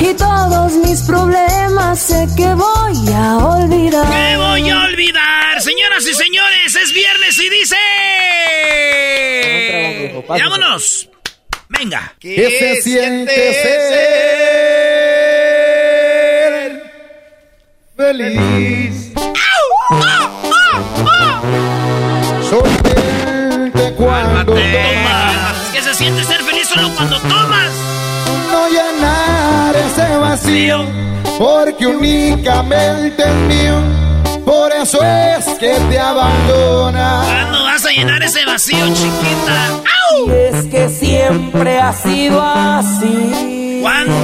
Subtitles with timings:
[0.00, 4.10] Y todos mis problemas sé que voy a olvidar.
[4.10, 5.60] Te voy a olvidar.
[5.60, 7.76] Señoras y señores, es viernes y dice...
[10.28, 11.08] ¡Vámonos!
[11.68, 12.14] Venga.
[12.18, 13.82] ¿Qué se siente ser
[17.96, 19.12] feliz?
[22.48, 27.72] Solamente cuando tomas, ¿Qué se siente ser feliz solo cuando tomas?
[28.52, 29.31] no
[29.72, 30.84] llenar ese vacío,
[31.38, 33.76] porque únicamente es mío.
[34.44, 37.22] Por eso es que te abandona.
[37.24, 39.80] ¿Cuándo vas a llenar ese vacío, chiquita?
[40.10, 40.30] ¡Au!
[40.30, 43.78] Es que siempre ha sido así.
[43.82, 44.12] ¿Cuándo?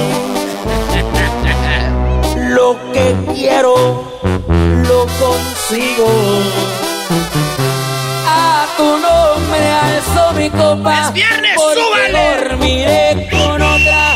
[2.49, 4.03] Lo que quiero,
[4.47, 6.07] lo consigo.
[8.27, 11.01] A tu nombre alzo mi copa.
[11.01, 12.49] ¡Es viernes, porque súbale!
[12.49, 14.15] dormiré con otra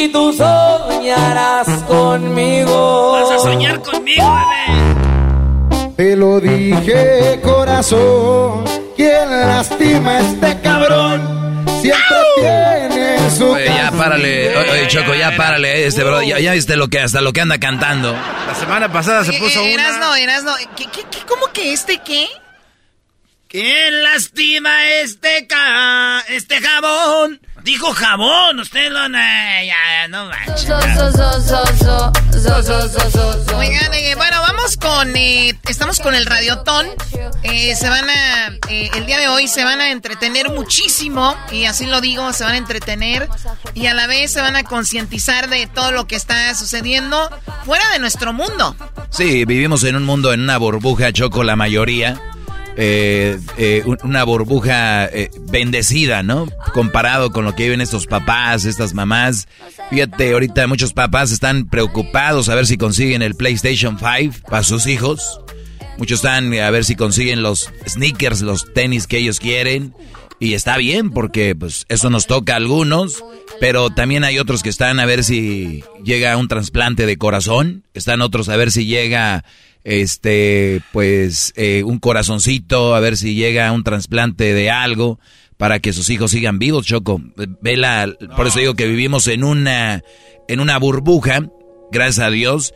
[0.00, 3.12] y tú soñarás conmigo.
[3.12, 4.24] Vas a soñar conmigo,
[4.68, 5.94] bebé.
[5.96, 8.64] Te lo dije, corazón.
[8.96, 13.50] Quien lastima a este cabrón siempre tiene su.
[13.50, 17.00] Oye, ya párale, oye, oye, Choco, ya párale, este bro, ya, ya viste lo que
[17.00, 18.12] hasta lo que anda cantando.
[18.46, 19.84] La semana pasada se puso Eh, una.
[19.84, 22.26] Erasno, Erasno, ¿qué, qué, qué, ¿cómo que este qué?
[23.50, 26.20] ¿Quién lastima este ca...
[26.28, 27.40] este jabón?
[27.64, 29.08] Dijo jabón, usted lo...
[29.08, 30.68] na- Ya, no manches.
[33.56, 35.16] Oigan, eh, bueno, vamos con...
[35.16, 36.86] eh, estamos con el Radiotón.
[37.42, 38.48] Eh, se van a...
[38.68, 41.36] eh, el día de hoy se van a entretener muchísimo.
[41.50, 43.28] Y así lo digo, se van a entretener.
[43.74, 47.28] Y a la vez se van a concientizar de todo lo que está sucediendo
[47.64, 48.76] fuera de nuestro mundo.
[49.10, 52.20] Sí, vivimos en un mundo, en una burbuja, Choco, la mayoría.
[52.82, 56.48] Eh, eh, un- una burbuja eh, bendecida, ¿no?
[56.72, 59.48] Comparado con lo que viven estos papás, estas mamás.
[59.90, 64.86] Fíjate, ahorita muchos papás están preocupados a ver si consiguen el PlayStation 5 para sus
[64.86, 65.40] hijos.
[65.98, 69.94] Muchos están a ver si consiguen los sneakers, los tenis que ellos quieren.
[70.38, 73.22] Y está bien, porque pues eso nos toca a algunos.
[73.60, 77.84] Pero también hay otros que están a ver si llega un trasplante de corazón.
[77.92, 79.44] Están otros a ver si llega
[79.84, 85.18] este pues eh, un corazoncito, a ver si llega un trasplante de algo
[85.56, 87.20] para que sus hijos sigan vivos, Choco.
[87.60, 90.02] Vela, por eso digo que vivimos en una
[90.48, 91.48] en una burbuja,
[91.92, 92.74] gracias a Dios.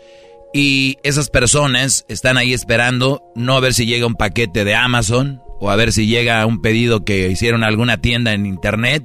[0.53, 5.43] Y esas personas están ahí esperando, no a ver si llega un paquete de Amazon
[5.59, 9.05] o a ver si llega un pedido que hicieron alguna tienda en internet.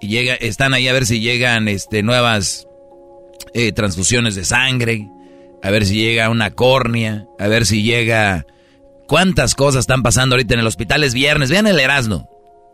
[0.00, 2.68] Y llega, están ahí a ver si llegan este, nuevas
[3.52, 5.08] eh, transfusiones de sangre,
[5.62, 8.46] a ver si llega una córnea, a ver si llega...
[9.06, 11.02] ¿Cuántas cosas están pasando ahorita en el hospital?
[11.02, 12.30] Es viernes, vean el Erasmo,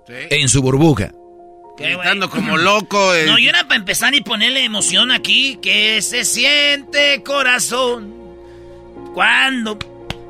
[0.06, 1.10] en su burbuja.
[1.78, 3.14] Gritando como loco.
[3.14, 3.26] eh.
[3.26, 5.58] No, yo era para empezar y ponerle emoción aquí.
[5.60, 8.14] Que se siente corazón.
[9.14, 9.78] ¿Cuándo?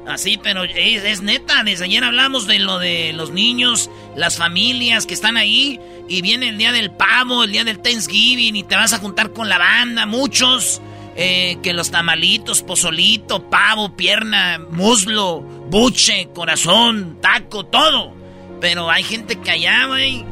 [0.06, 1.62] Así, pero es, es neta.
[1.64, 5.80] Desde ayer hablamos de lo de los niños, las familias que están ahí.
[6.08, 8.56] Y viene el día del pavo, el día del Thanksgiving.
[8.56, 10.06] Y te vas a juntar con la banda.
[10.06, 10.80] Muchos.
[11.16, 18.12] Eh, que los tamalitos, pozolito, pavo, pierna, muslo, buche, corazón, taco, todo.
[18.60, 20.24] Pero hay gente que allá, güey.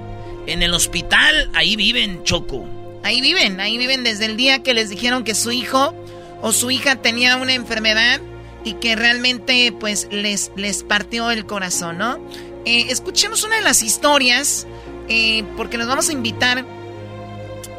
[0.46, 2.66] En el hospital, ahí viven, Choco.
[3.02, 5.94] Ahí viven, ahí viven desde el día que les dijeron que su hijo
[6.42, 8.20] o su hija tenía una enfermedad
[8.64, 12.18] y que realmente pues les, les partió el corazón, ¿no?
[12.64, 14.66] Eh, escuchemos una de las historias
[15.08, 16.64] eh, porque nos vamos a invitar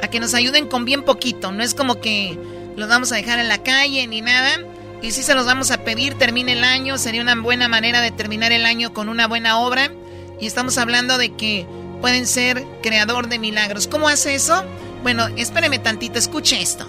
[0.02, 1.52] a que nos ayuden con bien poquito.
[1.52, 2.38] No es como que
[2.76, 4.60] los vamos a dejar en la calle ni nada.
[5.02, 6.98] Y si se los vamos a pedir, termine el año.
[6.98, 9.92] Sería una buena manera de terminar el año con una buena obra.
[10.40, 11.68] Y estamos hablando de que
[12.02, 13.88] pueden ser creador de milagros.
[13.88, 14.64] ¿Cómo hace eso?
[15.04, 16.88] Bueno, espéreme tantito, escuche esto.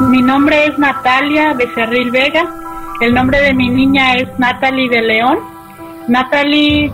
[0.00, 2.44] Mi nombre es Natalia Becerril Vega.
[3.00, 5.55] El nombre de mi niña es Natalie de León.
[6.08, 6.92] Natalie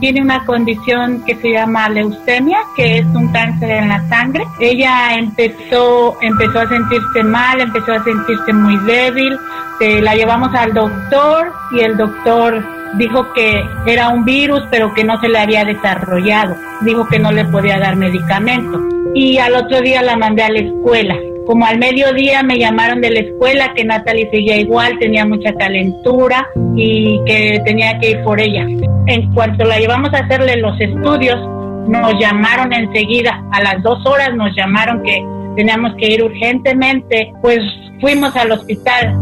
[0.00, 4.44] tiene una condición que se llama leucemia, que es un cáncer en la sangre.
[4.60, 9.38] Ella empezó, empezó a sentirse mal, empezó a sentirse muy débil.
[9.80, 12.64] la llevamos al doctor y el doctor
[12.96, 16.56] dijo que era un virus, pero que no se le había desarrollado.
[16.80, 18.80] Dijo que no le podía dar medicamento.
[19.14, 21.16] Y al otro día la mandé a la escuela
[21.48, 26.46] como al mediodía me llamaron de la escuela que Natalie seguía igual, tenía mucha calentura
[26.76, 28.66] y que tenía que ir por ella.
[29.06, 31.40] En cuanto la llevamos a hacerle los estudios,
[31.88, 35.24] nos llamaron enseguida, a las dos horas nos llamaron que
[35.56, 37.60] teníamos que ir urgentemente, pues
[37.98, 39.14] fuimos al hospital.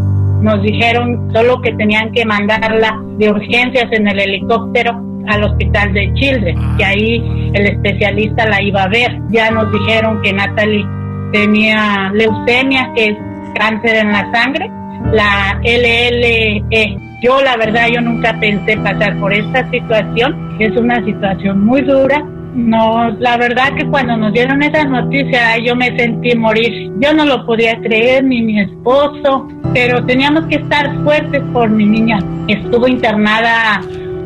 [0.42, 6.12] Nos dijeron solo que tenían que mandarla de urgencias en el helicóptero al hospital de
[6.14, 9.16] Children, que ahí el especialista la iba a ver.
[9.30, 10.84] Ya nos dijeron que Natalie
[11.32, 13.16] tenía leucemia, que es
[13.54, 14.70] cáncer en la sangre,
[15.12, 16.98] la LLE.
[17.22, 22.24] Yo la verdad yo nunca pensé pasar por esta situación, es una situación muy dura.
[22.54, 26.90] No, la verdad que cuando nos dieron esa noticia yo me sentí morir.
[27.00, 31.84] Yo no lo podía creer ni mi esposo, pero teníamos que estar fuertes por mi
[31.84, 32.18] niña.
[32.48, 33.82] Estuvo internada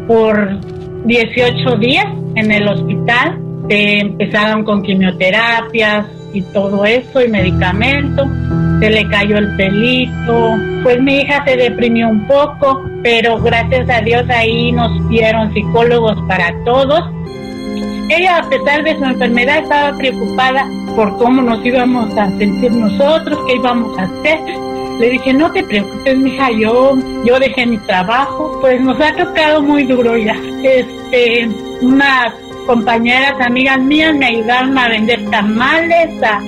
[0.07, 0.61] por
[1.07, 2.07] 18 días
[2.37, 3.39] en el hospital.
[3.71, 8.29] Empezaron con quimioterapias, y todo eso y medicamentos.
[8.81, 10.57] Se le cayó el pelito.
[10.83, 16.17] Pues mi hija se deprimió un poco, pero gracias a Dios ahí nos dieron psicólogos
[16.27, 17.01] para todos.
[18.09, 23.39] Ella, a pesar de su enfermedad, estaba preocupada por cómo nos íbamos a sentir nosotros,
[23.47, 24.41] qué íbamos a hacer.
[24.99, 26.95] Le dije, no te preocupes, mija, yo,
[27.25, 28.59] yo dejé mi trabajo.
[28.61, 30.37] Pues nos ha tocado muy duro ya.
[30.63, 31.49] Este,
[31.83, 32.35] una
[32.71, 36.41] compañeras, amigas mías me ayudaron a vender tamales, a,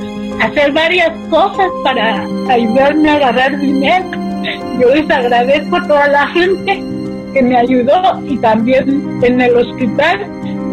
[0.44, 4.04] hacer varias cosas para ayudarme a agarrar dinero.
[4.80, 6.80] Yo les agradezco a toda la gente
[7.34, 10.24] que me ayudó y también en el hospital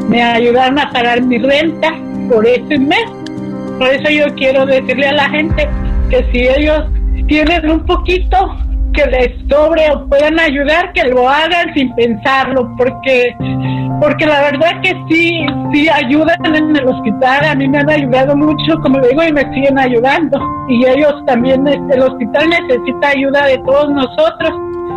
[0.07, 1.95] me ayudaron a pagar mi renta
[2.29, 3.09] por ese mes.
[3.79, 5.67] Por eso yo quiero decirle a la gente
[6.11, 6.83] que si ellos
[7.27, 8.55] tienen un poquito
[8.93, 13.35] que les sobre o puedan ayudar, que lo hagan sin pensarlo, porque
[13.99, 18.35] porque la verdad que sí, sí ayudan en el hospital, a mí me han ayudado
[18.35, 20.39] mucho, como digo, y me siguen ayudando.
[20.67, 24.51] Y ellos también, el hospital necesita ayuda de todos nosotros,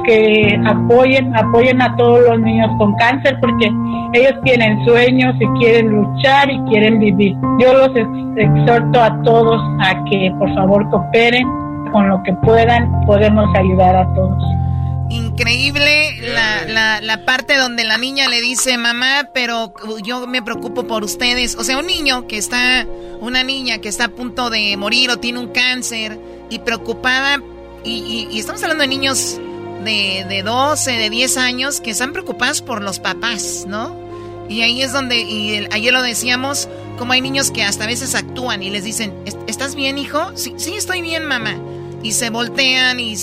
[0.05, 3.71] que apoyen, apoyen a todos los niños con cáncer, porque
[4.15, 7.37] ellos tienen sueños y quieren luchar y quieren vivir.
[7.59, 7.91] Yo los
[8.37, 11.47] exhorto a todos a que por favor cooperen
[11.93, 14.43] con lo que puedan, podemos ayudar a todos.
[15.13, 21.05] Increíble la, la, parte donde la niña le dice, mamá, pero yo me preocupo por
[21.05, 21.55] ustedes.
[21.57, 22.87] O sea, un niño que está,
[23.21, 27.43] una niña que está a punto de morir o tiene un cáncer y preocupada,
[27.85, 29.39] y, estamos hablando de niños
[29.85, 33.95] de, de 12, de 10 años que están preocupados por los papás, ¿no?
[34.49, 38.15] Y ahí es donde, y ayer lo decíamos, como hay niños que hasta a veces
[38.15, 39.13] actúan y les dicen,
[39.47, 40.33] ¿estás bien, hijo?
[40.37, 41.57] Sí, sí, estoy bien, mamá
[42.03, 43.17] y se voltean y,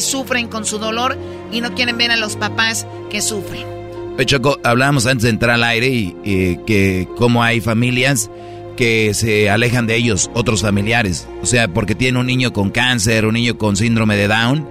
[0.00, 1.16] sufren con su dolor
[1.52, 3.66] y no quieren ver a los papás que sufren.
[4.24, 8.30] Choco, hablábamos antes de entrar al aire y, que como hay familias
[8.76, 11.28] que se alejan de ellos, otros familiares.
[11.42, 14.68] O sea, porque tienen un niño con cáncer, un niño con síndrome de Down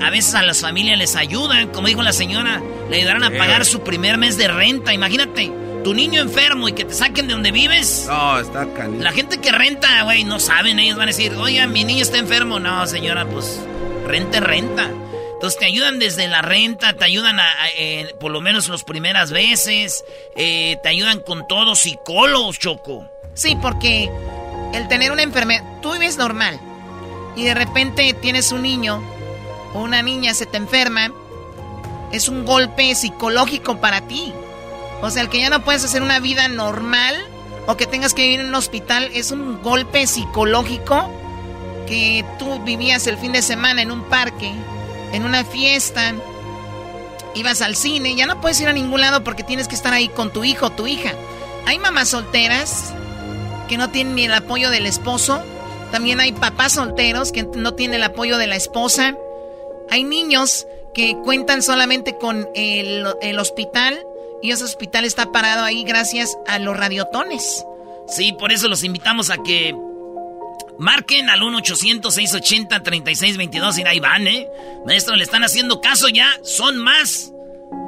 [0.00, 3.64] a veces a las familias les ayudan, como dijo la señora, le ayudarán a pagar
[3.64, 4.92] su primer mes de renta.
[4.92, 5.52] Imagínate,
[5.86, 8.06] tu niño enfermo y que te saquen de donde vives.
[8.08, 9.04] No, está canijo.
[9.04, 12.18] La gente que renta, güey, no saben, ellos van a decir, oye, mi niño está
[12.18, 12.58] enfermo.
[12.58, 13.60] No, señora, pues
[14.04, 14.90] renta, renta.
[15.34, 17.48] Entonces te ayudan desde la renta, te ayudan a,
[17.78, 23.08] eh, por lo menos las primeras veces, eh, te ayudan con todo, psicólogos, Choco.
[23.34, 24.10] Sí, porque
[24.76, 26.60] el tener una enfermedad, tú vives normal
[27.34, 29.02] y de repente tienes un niño
[29.74, 31.10] o una niña se te enferma,
[32.12, 34.32] es un golpe psicológico para ti.
[35.02, 37.14] O sea, el que ya no puedes hacer una vida normal
[37.66, 41.10] o que tengas que vivir en un hospital es un golpe psicológico
[41.86, 44.52] que tú vivías el fin de semana en un parque
[45.12, 46.14] en una fiesta,
[47.34, 50.08] ibas al cine, ya no puedes ir a ningún lado porque tienes que estar ahí
[50.08, 51.12] con tu hijo o tu hija.
[51.66, 52.94] Hay mamás solteras
[53.66, 55.42] que no tienen ni el apoyo del esposo.
[55.92, 59.14] También hay papás solteros que no tienen el apoyo de la esposa.
[59.90, 63.06] Hay niños que cuentan solamente con el,
[63.38, 64.02] hospital
[64.42, 67.64] y ese hospital está parado ahí gracias a los radiotones.
[68.08, 69.74] Sí, por eso los invitamos a que
[70.78, 74.46] Marquen al 1-800-680-3622 y ahí van, ¿eh?
[74.84, 76.28] Maestro, le están haciendo caso ya.
[76.42, 77.32] Son más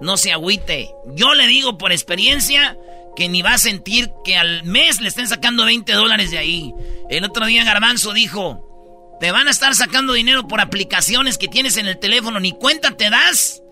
[0.00, 0.90] no se agüite.
[1.14, 2.76] Yo le digo por experiencia
[3.14, 6.72] que ni va a sentir que al mes le estén sacando 20 dólares de ahí.
[7.10, 8.71] El otro día Garbanzo dijo,
[9.20, 12.96] te van a estar sacando dinero por aplicaciones que tienes en el teléfono, ni cuenta
[12.96, 13.62] te das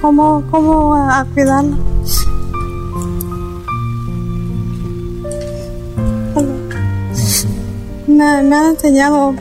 [0.00, 1.76] cómo, cómo a cuidarla.
[8.06, 9.34] me, han enseñado,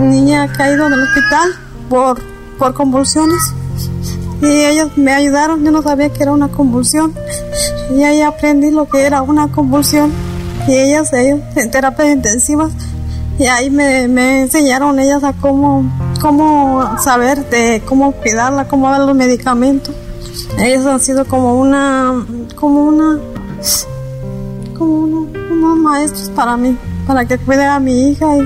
[0.00, 1.50] niña ha caído en el hospital
[1.92, 2.18] por,
[2.58, 3.52] por convulsiones.
[4.40, 7.12] Y ellos me ayudaron, yo no sabía que era una convulsión.
[7.94, 10.10] Y ahí aprendí lo que era una convulsión.
[10.66, 12.70] Y ellas, ellos en terapia intensiva
[13.38, 15.84] y ahí me, me, enseñaron ellas a cómo,
[16.20, 19.94] cómo saber de cómo cuidarla, cómo dar los medicamentos.
[20.58, 23.18] Ellos han sido como una, como una,
[24.78, 28.42] como unos maestros para mí para que cuide a mi hija y,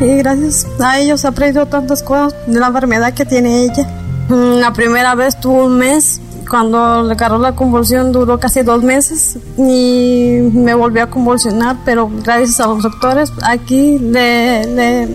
[0.00, 3.88] gracias a ellos he aprendido tantas cosas de la enfermedad que tiene ella.
[4.28, 8.82] Mm, la primera vez tuvo un mes, cuando le agarró la convulsión duró casi dos
[8.82, 15.08] meses y me volvió a convulsionar, pero gracias a los doctores aquí le, le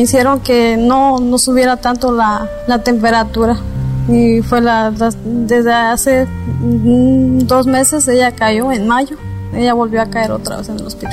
[0.00, 3.56] hicieron que no, no subiera tanto la, la temperatura.
[4.08, 9.16] Y fue la, desde hace mm, dos meses ella cayó en mayo
[9.54, 11.12] ella volvió a caer otra vez en el hospital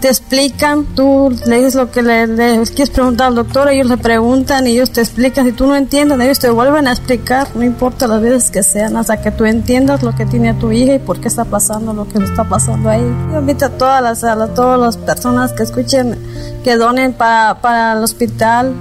[0.00, 2.26] te explican, tú le dices lo que le,
[2.66, 6.18] quieres preguntar al doctor, ellos le preguntan y ellos te explican, si tú no entiendes,
[6.20, 10.02] ellos te vuelven a explicar, no importa las veces que sean, hasta que tú entiendas
[10.02, 12.88] lo que tiene tu hija y por qué está pasando lo que le está pasando
[12.88, 13.04] ahí.
[13.32, 16.16] Yo invito a todas las, a todas las personas que escuchen,
[16.62, 18.74] que donen para, para el hospital,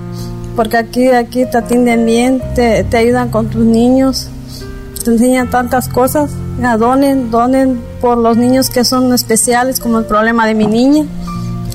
[0.56, 4.30] porque aquí, aquí te atienden bien, te, te ayudan con tus niños,
[5.12, 6.32] enseñan tantas cosas
[6.78, 11.06] donen, donen por los niños que son especiales, como el problema de mi niña,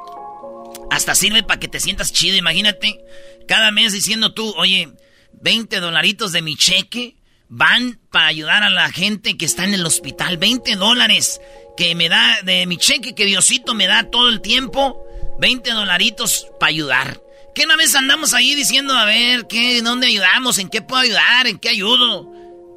[0.91, 3.03] Hasta sirve para que te sientas chido, imagínate.
[3.47, 4.93] Cada mes diciendo tú, oye,
[5.33, 9.85] 20 dolaritos de mi cheque van para ayudar a la gente que está en el
[9.85, 10.37] hospital.
[10.37, 11.41] 20 dólares
[11.77, 15.05] que me da de mi cheque que Diosito me da todo el tiempo.
[15.39, 17.21] 20 dolaritos para ayudar.
[17.53, 20.57] ¿Qué una vez andamos ahí diciendo, a ver, ¿qué, ¿dónde ayudamos?
[20.57, 21.47] ¿En qué puedo ayudar?
[21.47, 22.29] ¿En qué ayudo?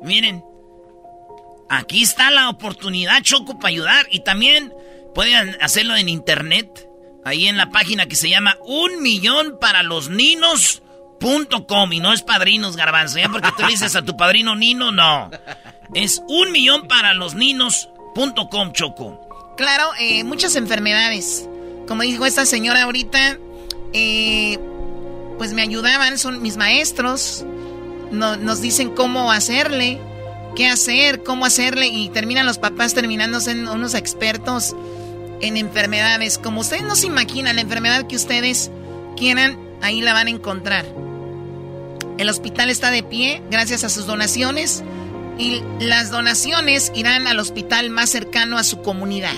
[0.02, 0.44] Miren,
[1.68, 4.06] aquí está la oportunidad, Choco, para ayudar.
[4.10, 4.72] Y también
[5.14, 6.87] pueden hacerlo en internet
[7.24, 12.22] ahí en la página que se llama un millón para los ninos.com y no es
[12.22, 13.28] padrinos garbanzo, ¿ya?
[13.28, 15.30] Porque tú dices a tu padrino Nino, no.
[15.94, 19.54] Es un millón para los ninos.com, Choco.
[19.56, 21.48] Claro, eh, muchas enfermedades.
[21.86, 23.38] Como dijo esta señora ahorita,
[23.92, 24.58] eh,
[25.38, 27.44] pues me ayudaban, son mis maestros.
[28.10, 29.98] nos dicen cómo hacerle,
[30.54, 34.74] qué hacer, cómo hacerle y terminan los papás terminándose en unos expertos
[35.40, 36.38] en enfermedades.
[36.38, 38.70] Como ustedes no se imaginan, la enfermedad que ustedes
[39.16, 40.86] quieran, ahí la van a encontrar.
[42.18, 44.82] El hospital está de pie gracias a sus donaciones
[45.38, 49.36] y las donaciones irán al hospital más cercano a su comunidad.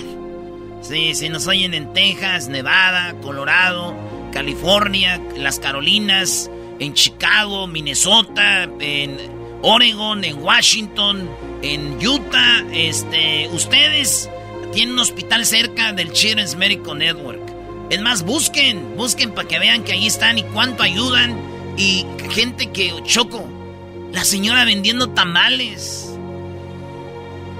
[0.81, 3.95] Sí, si nos oyen en Texas, Nevada, Colorado,
[4.33, 9.17] California, las Carolinas, en Chicago, Minnesota, en
[9.61, 11.29] Oregon, en Washington,
[11.61, 14.27] en Utah, este, ustedes
[14.71, 17.41] tiene un hospital cerca del Children's Medical Network.
[17.89, 21.37] Es más, busquen, busquen para que vean que ahí están y cuánto ayudan.
[21.77, 23.47] Y gente que choco.
[24.11, 26.09] La señora vendiendo tamales.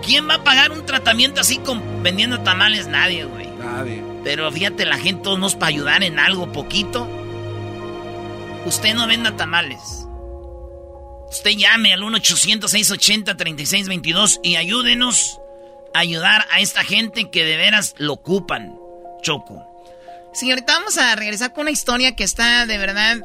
[0.05, 2.87] ¿Quién va a pagar un tratamiento así con vendiendo tamales?
[2.87, 3.47] Nadie, güey.
[3.59, 4.03] Nadie.
[4.23, 7.07] Pero fíjate, la gente todos nos para ayudar en algo poquito.
[8.65, 10.07] Usted no venda tamales.
[11.29, 15.39] Usted llame al 1-800-680-3622 y ayúdenos
[15.93, 18.77] ayudar a esta gente que de veras lo ocupan,
[19.21, 19.67] Choco.
[20.33, 23.17] Sí, ahorita vamos a regresar con una historia que está de verdad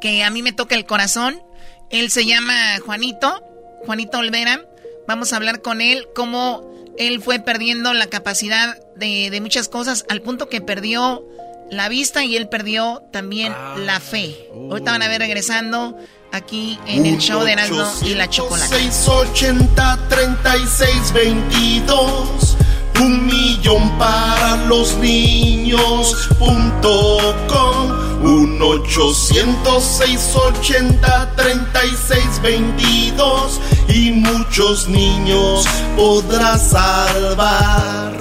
[0.00, 1.42] que a mí me toca el corazón.
[1.90, 3.42] Él se llama Juanito,
[3.86, 4.60] Juanito Olvera.
[5.08, 10.22] Vamos a hablar con él cómo él fue perdiendo la capacidad de, muchas cosas al
[10.22, 11.24] punto que perdió
[11.70, 13.76] la vista y él perdió también ah.
[13.78, 14.36] la fe.
[14.52, 15.96] Ahorita van a ver regresando
[16.32, 18.68] aquí en el show de Erasmo y la Chocolate.
[18.68, 22.56] 680 36 22
[23.00, 27.90] un millón para los niños punto com
[28.22, 38.16] un 800 680 36 22 y muchos niños podrás salvar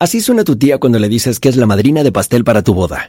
[0.00, 2.74] Así suena tu tía cuando le dices que es la madrina de pastel para tu
[2.74, 3.08] boda.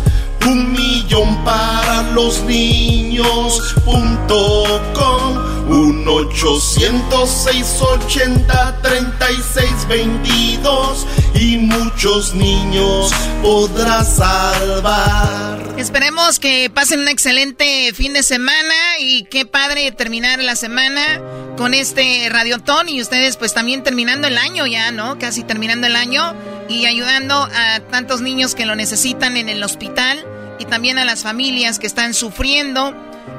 [0.47, 5.51] un millón para los niños punto com.
[5.71, 7.47] Un 800
[7.81, 15.75] ochenta treinta y seis veintidós y muchos niños podrás salvar.
[15.77, 21.21] Esperemos que pasen un excelente fin de semana y qué padre terminar la semana
[21.57, 25.17] con este radiotón y ustedes pues también terminando el año ya, ¿no?
[25.19, 26.35] Casi terminando el año
[26.67, 30.25] y ayudando a tantos niños que lo necesitan en el hospital
[30.59, 32.95] y también a las familias que están sufriendo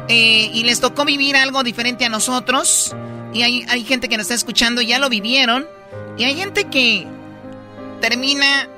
[0.09, 2.95] eh, y les tocó vivir algo diferente a nosotros.
[3.33, 5.67] Y hay, hay gente que nos está escuchando, ya lo vivieron.
[6.19, 7.07] Y hay gente que
[8.01, 8.69] termina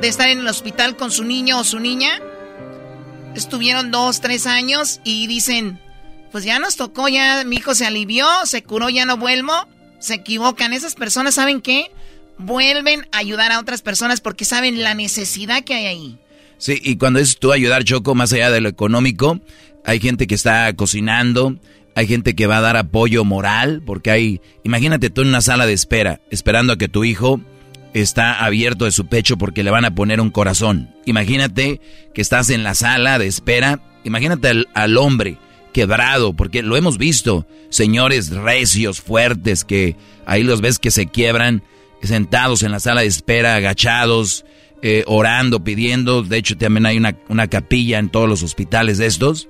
[0.00, 2.20] de estar en el hospital con su niño o su niña.
[3.34, 5.80] Estuvieron dos, tres años y dicen,
[6.32, 9.52] pues ya nos tocó, ya mi hijo se alivió, se curó, ya no vuelvo.
[10.00, 10.72] Se equivocan.
[10.72, 11.92] Esas personas, ¿saben qué?
[12.38, 16.18] Vuelven a ayudar a otras personas porque saben la necesidad que hay ahí.
[16.62, 19.40] Sí, y cuando es tú ayudar, Choco, más allá de lo económico,
[19.84, 21.56] hay gente que está cocinando,
[21.96, 25.66] hay gente que va a dar apoyo moral, porque hay, imagínate tú en una sala
[25.66, 27.40] de espera, esperando a que tu hijo
[27.94, 30.94] está abierto de su pecho porque le van a poner un corazón.
[31.04, 31.80] Imagínate
[32.14, 35.38] que estás en la sala de espera, imagínate al, al hombre
[35.72, 39.96] quebrado, porque lo hemos visto, señores recios, fuertes, que
[40.26, 41.64] ahí los ves que se quiebran,
[42.04, 44.44] sentados en la sala de espera, agachados,
[44.82, 46.22] eh, orando, pidiendo.
[46.22, 49.48] De hecho, también hay una, una, capilla en todos los hospitales de estos.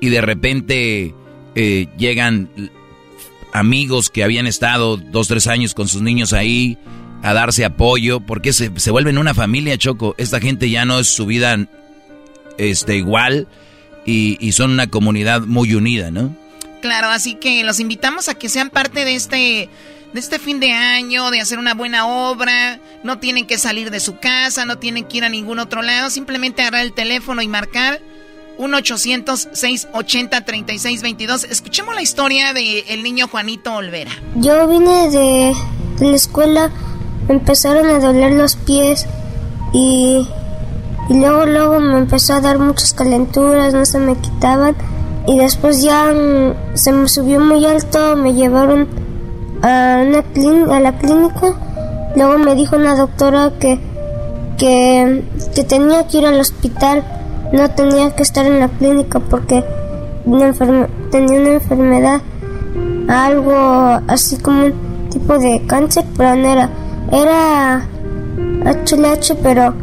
[0.00, 1.14] Y de repente
[1.54, 2.48] eh, llegan
[3.52, 6.78] amigos que habían estado dos, tres años con sus niños ahí
[7.22, 10.14] a darse apoyo, porque se, se vuelven una familia, Choco.
[10.16, 11.68] Esta gente ya no es su vida
[12.56, 13.48] este, igual
[14.06, 16.34] y, y son una comunidad muy unida, ¿no?
[16.80, 19.68] Claro, así que los invitamos a que sean parte de este
[20.12, 22.78] de este fin de año, de hacer una buena obra.
[23.02, 26.08] No tienen que salir de su casa, no tienen que ir a ningún otro lado.
[26.10, 28.00] Simplemente agarrar el teléfono y marcar
[28.58, 31.46] 1-800-680-3622.
[31.50, 34.10] Escuchemos la historia del el niño Juanito Olvera.
[34.36, 35.54] Yo vine de,
[36.00, 36.70] la escuela,
[37.26, 39.06] me empezaron a doler los pies
[39.72, 40.28] y,
[41.08, 44.76] y luego, luego me empezó a dar muchas calenturas, no se me quitaban.
[45.26, 49.09] Y después ya mm, se me subió muy alto, me llevaron
[49.62, 51.54] a, una a la clínica.
[52.16, 53.78] Luego me dijo una doctora que,
[54.58, 57.04] que, que, tenía que ir al hospital,
[57.52, 59.64] no tenía que estar en la clínica porque
[61.10, 62.20] tenía una enfermedad,
[63.08, 63.54] algo
[64.08, 66.70] así como un tipo de cáncer, pero no era,
[67.12, 67.86] era
[68.64, 69.74] HLH, pero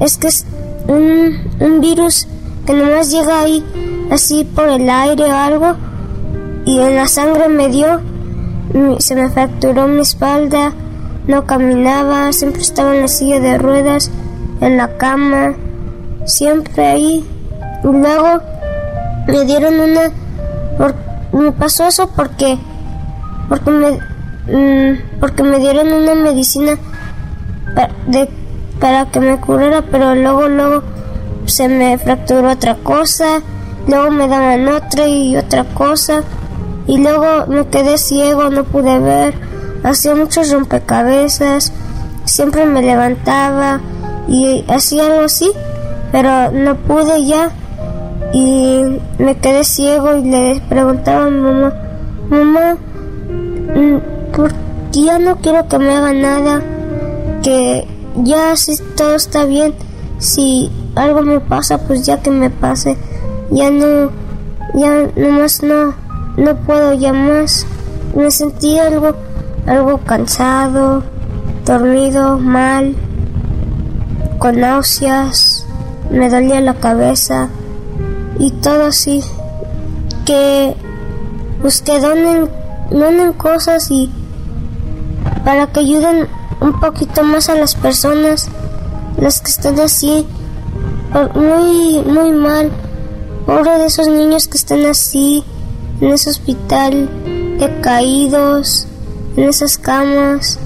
[0.00, 0.44] es que es
[0.88, 2.26] un, un virus
[2.66, 3.64] que nomás llega ahí
[4.10, 5.74] así por el aire o algo
[6.64, 8.00] y en la sangre me dio
[8.98, 10.72] se me fracturó mi espalda,
[11.26, 14.10] no caminaba, siempre estaba en la silla de ruedas,
[14.60, 15.54] en la cama,
[16.24, 17.24] siempre ahí.
[17.82, 18.42] Y luego
[19.26, 20.12] me dieron una...
[21.32, 22.58] me pasó eso porque...
[23.48, 26.72] Porque me, mm, porque me dieron una medicina
[27.74, 27.92] para,
[28.80, 30.82] para que me curara, pero luego, luego
[31.46, 33.40] se me fracturó otra cosa,
[33.86, 36.24] luego me daban otra y otra cosa
[36.86, 39.34] y luego me quedé ciego, no pude ver,
[39.82, 41.72] hacía muchos rompecabezas,
[42.24, 43.80] siempre me levantaba
[44.28, 45.50] y hacía algo así,
[46.12, 47.50] pero no pude ya.
[48.32, 48.82] Y
[49.18, 51.72] me quedé ciego y le preguntaba a mi mamá,
[52.28, 52.76] mamá,
[53.74, 54.52] mm, ¿por
[55.04, 56.62] ya no quiero que me haga nada,
[57.42, 59.74] que ya si todo está bien,
[60.18, 62.96] si algo me pasa, pues ya que me pase,
[63.50, 64.10] ya no,
[64.74, 65.94] ya nomás no,
[66.36, 67.66] no puedo ya más.
[68.14, 69.14] Me sentí algo,
[69.66, 71.02] algo cansado,
[71.64, 72.94] dormido, mal,
[74.38, 75.66] con náuseas,
[76.10, 77.48] me dolía la cabeza
[78.38, 79.22] y todo así.
[80.24, 80.74] Que
[81.84, 82.48] que donen,
[82.90, 84.08] donen cosas y
[85.44, 86.28] para que ayuden
[86.60, 88.48] un poquito más a las personas,
[89.18, 90.24] las que están así,
[91.34, 92.70] muy, muy mal.
[93.46, 95.44] Pobre de esos niños que están así,
[96.00, 97.08] en ese hospital,
[97.58, 98.86] decaídos,
[99.36, 100.58] en esas camas.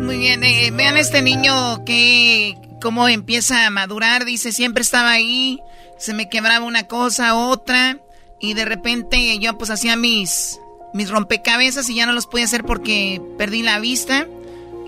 [0.00, 5.60] Muy bien, eh, vean este niño que cómo empieza a madurar, dice, siempre estaba ahí,
[5.98, 7.98] se me quebraba una cosa, otra,
[8.40, 10.58] y de repente yo pues hacía mis
[10.92, 14.26] mis rompecabezas y ya no los pude hacer porque perdí la vista.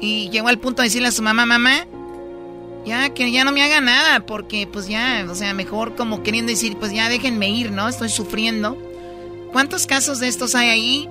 [0.00, 1.86] Y llegó al punto de decirle a su mamá, mamá,
[2.84, 6.50] ya que ya no me haga nada, porque pues ya, o sea, mejor como queriendo
[6.50, 7.88] decir, pues ya déjenme ir, ¿no?
[7.88, 8.76] Estoy sufriendo.
[9.52, 11.08] ¿Cuántos casos de estos hay ahí?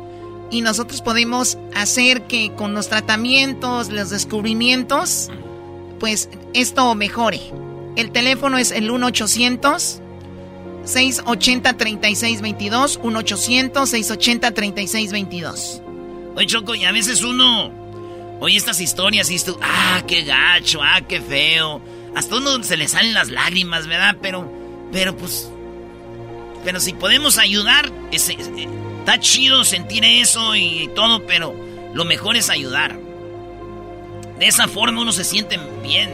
[0.51, 5.29] Y nosotros podemos hacer que con los tratamientos, los descubrimientos,
[5.99, 7.41] pues esto mejore.
[7.95, 10.01] El teléfono es el 1 800
[10.83, 15.81] 680-3622, 1-800-680-3622.
[16.35, 17.71] Oye, Choco, y a veces uno
[18.43, 21.81] oye estas historias y tú, ah, qué gacho, ah, qué feo.
[22.13, 24.17] Hasta uno se le salen las lágrimas, ¿verdad?
[24.21, 24.51] Pero,
[24.91, 25.49] pero pues,
[26.65, 28.35] pero si podemos ayudar, ese,
[28.99, 31.55] está chido sentir eso y todo, pero
[31.93, 32.99] lo mejor es ayudar.
[34.39, 36.09] De esa forma uno se siente bien.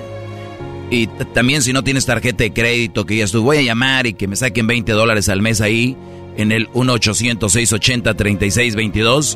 [0.92, 4.14] Y también si no tienes tarjeta de crédito, que ya estoy, voy a llamar y
[4.14, 5.98] que me saquen 20 dólares al mes ahí
[6.38, 9.36] en el 1-800-680-3622,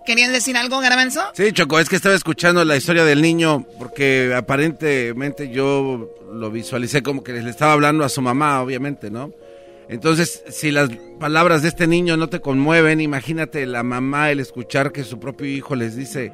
[0.07, 1.19] ¿Querían decir algo, Garbanzo?
[1.33, 7.03] Sí, Choco, es que estaba escuchando la historia del niño porque aparentemente yo lo visualicé
[7.03, 9.33] como que le estaba hablando a su mamá, obviamente, ¿no?
[9.89, 10.89] Entonces, si las
[11.19, 15.45] palabras de este niño no te conmueven, imagínate la mamá el escuchar que su propio
[15.47, 16.31] hijo les dice,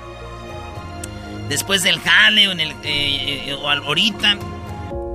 [1.49, 4.39] Después del jale o, eh, eh, o ahorita.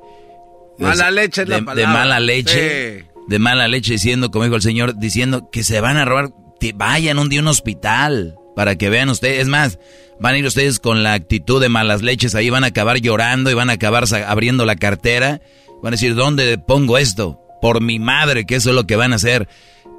[0.78, 3.05] Mala leche, de, de mala leche.
[3.28, 6.31] De mala leche diciendo, como dijo el señor, diciendo que se van a robar.
[6.70, 9.40] Vayan un día a un hospital para que vean ustedes.
[9.40, 9.79] Es más,
[10.20, 13.51] van a ir ustedes con la actitud de malas leches, ahí van a acabar llorando
[13.51, 15.40] y van a acabar abriendo la cartera.
[15.83, 17.40] Van a decir, ¿dónde pongo esto?
[17.61, 19.48] Por mi madre, que eso es lo que van a hacer.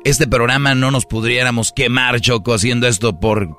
[0.06, 3.58] Este programa no nos pudiéramos quemar, Choco, haciendo esto por,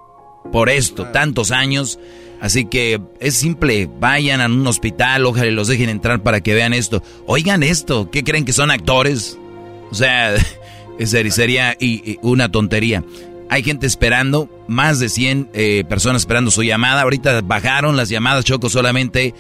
[0.51, 1.99] por esto, tantos años.
[2.41, 6.75] Así que es simple, vayan a un hospital, ojalá los dejen entrar para que vean
[6.75, 7.03] esto.
[7.27, 9.39] Oigan esto, ¿qué creen que son actores?
[9.91, 10.35] O sea,
[10.99, 11.77] sería
[12.23, 13.05] una tontería.
[13.51, 17.03] Hay gente esperando, más de 100 eh, personas esperando su llamada.
[17.03, 19.35] Ahorita bajaron las llamadas, Choco, solamente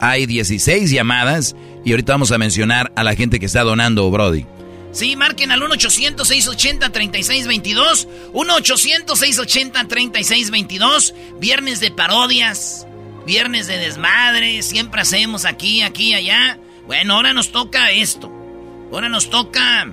[0.00, 1.56] hay 16 llamadas.
[1.84, 4.44] Y ahorita vamos a mencionar a la gente que está donando, Brody.
[4.92, 8.06] Sí, marquen al 1-800-680-3622.
[8.32, 11.14] 1-800-680-3622.
[11.38, 12.86] Viernes de parodias.
[13.26, 14.62] Viernes de desmadre.
[14.62, 16.58] Siempre hacemos aquí, aquí, allá.
[16.86, 18.32] Bueno, ahora nos toca esto.
[18.90, 19.88] Ahora nos toca.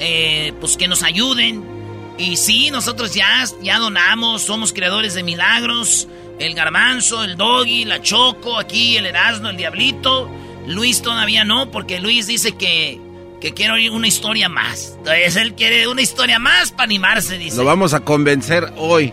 [0.00, 1.78] Eh, pues que nos ayuden
[2.18, 6.08] y sí, nosotros ya, ya donamos, somos creadores de milagros.
[6.40, 10.28] El garbanzo, el doggy, la choco, aquí el erasno, el diablito.
[10.66, 13.00] Luis todavía no, porque Luis dice que,
[13.40, 14.94] que quiere oír una historia más.
[14.98, 17.56] Entonces él quiere una historia más para animarse, dice.
[17.56, 19.12] Lo vamos a convencer hoy.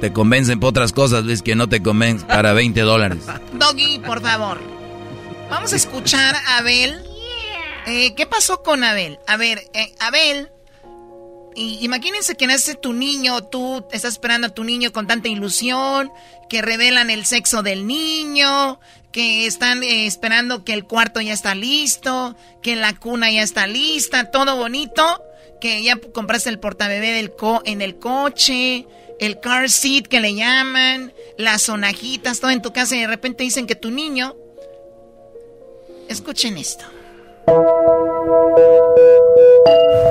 [0.00, 3.18] Te convencen por otras cosas, Luis, que no te convencen para 20 dólares.
[3.52, 4.60] Doggy, por favor.
[5.50, 7.07] Vamos a escuchar a Abel.
[7.88, 9.18] Eh, ¿Qué pasó con Abel?
[9.26, 10.50] A ver, eh, Abel
[11.56, 16.12] imagínense que nace tu niño, tú estás esperando a tu niño con tanta ilusión,
[16.50, 18.78] que revelan el sexo del niño,
[19.10, 23.66] que están eh, esperando que el cuarto ya está listo, que la cuna ya está
[23.66, 25.24] lista, todo bonito,
[25.58, 28.86] que ya compraste el portabebé del co en el coche,
[29.18, 33.44] el car seat que le llaman, las sonajitas, todo en tu casa y de repente
[33.44, 34.36] dicen que tu niño...
[36.08, 36.86] Escuchen esto.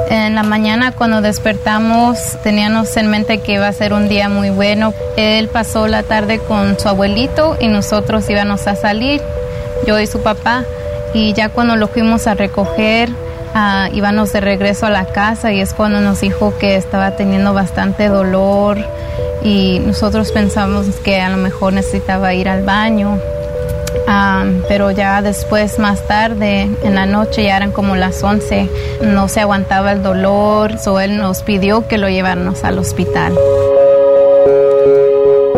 [0.09, 4.49] En la mañana cuando despertamos teníamos en mente que iba a ser un día muy
[4.49, 4.93] bueno.
[5.17, 9.21] Él pasó la tarde con su abuelito y nosotros íbamos a salir,
[9.85, 10.63] yo y su papá.
[11.13, 15.61] Y ya cuando lo fuimos a recoger, uh, íbamos de regreso a la casa y
[15.61, 18.77] es cuando nos dijo que estaba teniendo bastante dolor
[19.43, 23.19] y nosotros pensamos que a lo mejor necesitaba ir al baño.
[24.09, 28.69] Ah, pero ya después, más tarde, en la noche, ya eran como las 11,
[29.01, 33.37] no se aguantaba el dolor, so él nos pidió que lo lleváramos al hospital.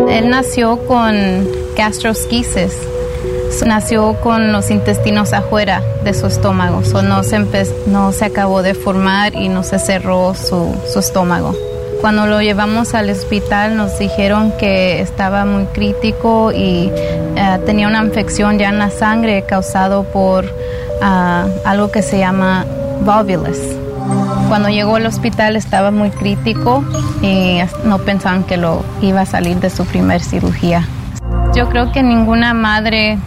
[0.09, 2.73] Él nació con gastrosquisis,
[3.67, 7.37] nació con los intestinos afuera de su estómago, so no, se
[7.85, 11.55] no se acabó de formar y no se cerró su, su estómago.
[12.01, 16.89] Cuando lo llevamos al hospital nos dijeron que estaba muy crítico y
[17.35, 20.45] eh, tenía una infección ya en la sangre causado por
[21.01, 22.65] ah, algo que se llama
[23.01, 23.57] volvulus.
[24.47, 26.83] Cuando llegó al hospital estaba muy crítico
[27.21, 30.87] y no pensaban que lo iba a salir de su primer cirugía.
[31.53, 33.19] Yo creo que ninguna madre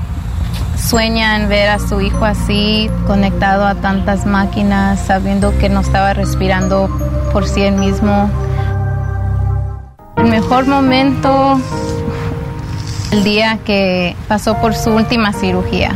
[0.78, 6.14] sueña en ver a su hijo así, conectado a tantas máquinas, sabiendo que no estaba
[6.14, 6.88] respirando
[7.32, 8.30] por sí mismo.
[10.16, 11.60] El mejor momento,
[13.10, 15.92] el día que pasó por su última cirugía,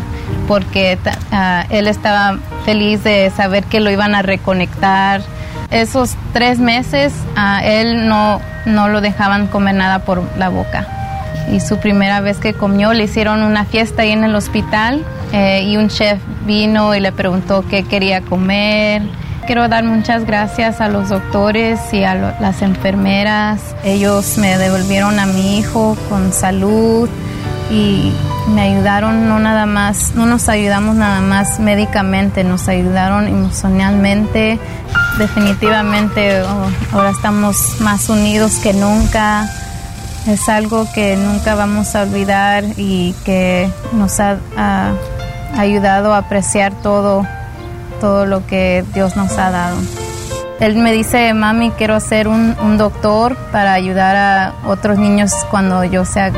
[0.49, 0.99] porque
[1.31, 5.23] ah, él estaba feliz de saber que lo iban a reconectar.
[5.71, 10.87] Esos tres meses a él no, no lo dejaban comer nada por la boca.
[11.53, 15.63] Y su primera vez que comió le hicieron una fiesta ahí en el hospital eh,
[15.63, 19.03] y un chef vino y le preguntó qué quería comer
[19.47, 23.61] Quiero dar muchas gracias a los doctores y a las enfermeras.
[23.85, 27.09] Ellos me devolvieron a mi hijo con salud
[27.71, 28.13] y
[28.53, 34.59] me ayudaron no nada más, no nos ayudamos nada más médicamente, nos ayudaron emocionalmente.
[35.17, 39.49] Definitivamente oh, ahora estamos más unidos que nunca.
[40.27, 44.39] Es algo que nunca vamos a olvidar y que nos ha
[45.57, 47.25] ayudado a apreciar todo
[48.01, 49.77] todo lo que Dios nos ha dado.
[50.61, 56.07] Él me dice, mami, quiero ser un, doctor para ayudar a otros niños cuando yo
[56.07, 56.31] sea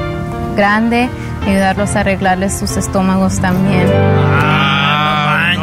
[0.56, 1.08] grande,
[1.46, 3.86] ayudarlos a arreglarles sus estómagos también.
[3.94, 5.54] Ah,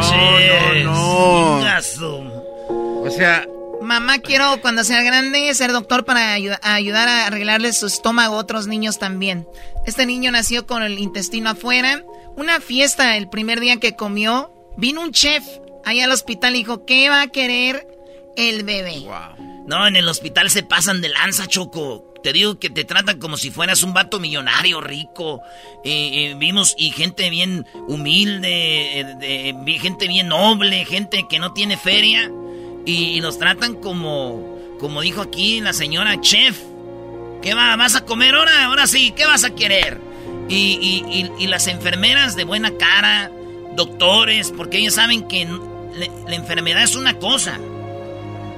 [0.83, 1.61] no,
[3.01, 3.45] O sea...
[3.81, 8.67] Mamá, quiero cuando sea grande ser doctor para ayudar a arreglarles su estómago a otros
[8.67, 9.47] niños también.
[9.85, 12.01] Este niño nació con el intestino afuera.
[12.35, 15.43] Una fiesta el primer día que comió, vino un chef
[15.85, 17.87] ahí al hospital dijo, ¿qué va a querer
[18.35, 19.05] el bebé?
[19.65, 22.13] No, en el hospital se pasan de lanza, Choco.
[22.21, 25.41] Te digo que te tratan como si fueras un vato millonario, rico.
[25.83, 31.77] Eh, eh, vimos y gente bien humilde, eh, gente bien noble, gente que no tiene
[31.77, 32.31] feria.
[32.85, 36.59] Y, los tratan como, como dijo aquí la señora chef.
[37.41, 38.65] ¿Qué va, vas a comer ahora?
[38.65, 39.99] Ahora sí, ¿qué vas a querer?
[40.49, 43.31] Y, y las enfermeras de buena cara,
[43.75, 45.47] doctores, porque ellos saben que
[45.95, 47.59] la enfermedad es una cosa.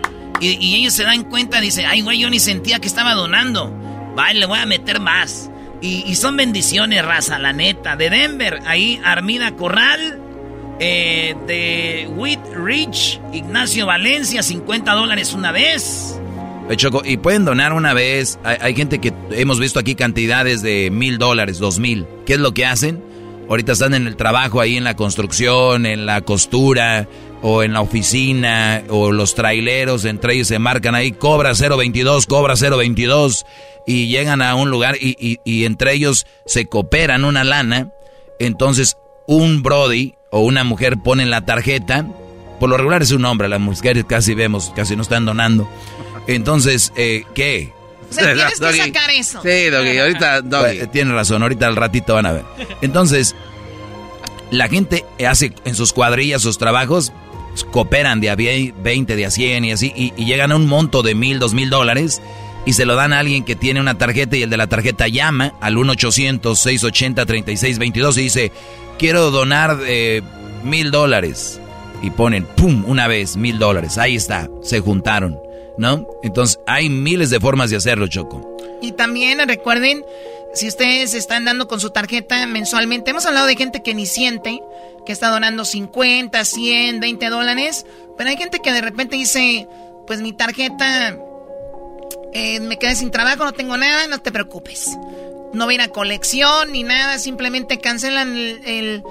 [0.40, 3.85] y, y ellos se dan cuenta, dice, ay güey, yo ni sentía que estaba donando.
[4.16, 5.50] Vale, le voy a meter más.
[5.82, 7.96] Y, son bendiciones, raza, la neta.
[7.96, 10.20] De Denver, ahí Armida Corral.
[10.78, 16.20] Eh, de Wheat Rich, Ignacio Valencia, 50 dólares una vez.
[16.74, 18.38] Choco, y pueden donar una vez.
[18.42, 22.06] Hay, gente que hemos visto aquí cantidades de mil dólares, dos mil.
[22.26, 23.02] ¿Qué es lo que hacen?
[23.48, 27.08] Ahorita están en el trabajo ahí en la construcción, en la costura,
[27.48, 32.54] o en la oficina o los traileros, entre ellos se marcan ahí, cobra 022, cobra
[32.56, 33.46] 022
[33.86, 37.92] y llegan a un lugar y, y, entre ellos se cooperan una lana,
[38.40, 38.96] entonces
[39.28, 42.04] un Brody o una mujer ponen la tarjeta,
[42.58, 45.70] por lo regular es un hombre, las mujeres casi vemos, casi no están donando.
[46.26, 47.72] Entonces, eh, ¿qué?
[48.10, 49.40] O sea, tienes que sacar eso.
[49.40, 50.88] Sí, Doggy, ahorita, Doggy.
[50.88, 52.44] Tiene razón, ahorita al ratito van a ver.
[52.82, 53.36] Entonces,
[54.50, 57.12] la gente hace en sus cuadrillas sus trabajos,
[57.64, 61.14] cooperan de a 20, de a 100 y así, y, llegan a un monto de
[61.14, 62.20] mil, dos mil dólares
[62.64, 65.06] y se lo dan a alguien que tiene una tarjeta y el de la tarjeta
[65.08, 68.50] llama al 1-800-680-3622 y dice,
[68.98, 70.22] quiero donar eh,
[70.64, 71.60] mil dólares.
[72.02, 73.96] Y ponen, ¡pum!, una vez, mil dólares.
[73.96, 75.38] Ahí está, se juntaron,
[75.78, 76.06] ¿no?
[76.22, 78.54] Entonces hay miles de formas de hacerlo, Choco.
[78.82, 80.04] Y también recuerden
[80.56, 84.62] si ustedes están dando con su tarjeta mensualmente, hemos hablado de gente que ni siente,
[85.06, 87.86] que está donando 50, 100, 20 dólares,
[88.18, 89.66] pero hay gente que de repente dice,
[90.06, 91.16] pues mi tarjeta,
[92.32, 94.90] eh, me quedé sin trabajo, no tengo nada, no te preocupes.
[95.54, 99.02] No viene a colección ni nada, simplemente cancelan el,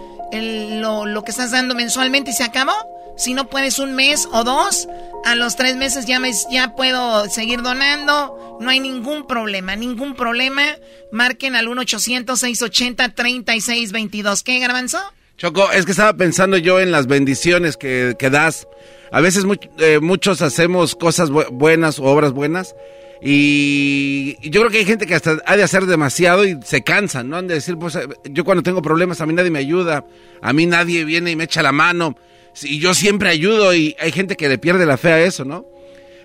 [0.81, 2.73] lo, lo que estás dando mensualmente y se acabó.
[3.17, 4.89] Si no puedes un mes o dos,
[5.23, 8.57] a los tres meses ya, me, ya puedo seguir donando.
[8.59, 10.63] No hay ningún problema, ningún problema.
[11.11, 14.43] Marquen al 1-800-680-3622.
[14.43, 14.99] ¿Qué, Garbanzo?
[15.38, 18.67] Choco, es que estaba pensando yo en las bendiciones que, que das.
[19.11, 19.45] A veces
[19.79, 22.75] eh, muchos hacemos cosas buenas o obras buenas.
[23.21, 27.23] Y, yo creo que hay gente que hasta ha de hacer demasiado y se cansa,
[27.23, 27.38] ¿no?
[27.38, 30.05] Han de decir, pues yo cuando tengo problemas a mí nadie me ayuda,
[30.41, 32.15] a mí nadie viene y me echa la mano
[32.63, 35.65] y yo siempre ayudo y hay gente que le pierde la fe a eso, ¿no?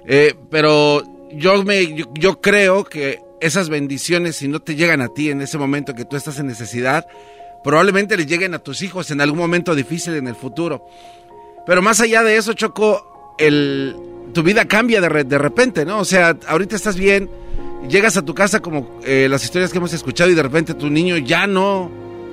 [0.06, 1.02] Eh, pero
[1.32, 5.58] yo, me, yo, creo que esas bendiciones, si no te llegan a ti en ese
[5.58, 7.06] momento que tú estás en necesidad,
[7.62, 10.86] probablemente les lleguen a tus hijos en algún momento difícil en el futuro.
[11.66, 13.34] Pero más allá de eso, Choco,
[14.32, 15.98] tu vida cambia de, de repente, ¿no?
[15.98, 17.30] O sea, ahorita estás bien,
[17.88, 20.90] llegas a tu casa como eh, las historias que hemos escuchado y de repente tu
[20.90, 21.90] niño ya no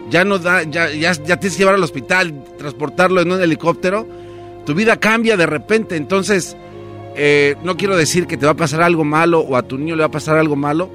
[0.09, 4.07] ya no da, ya, ya, ya tienes que llevar al hospital, transportarlo en un helicóptero,
[4.65, 5.97] tu vida cambia de repente.
[5.97, 6.55] Entonces,
[7.15, 9.95] eh, no quiero decir que te va a pasar algo malo o a tu niño
[9.95, 10.89] le va a pasar algo malo,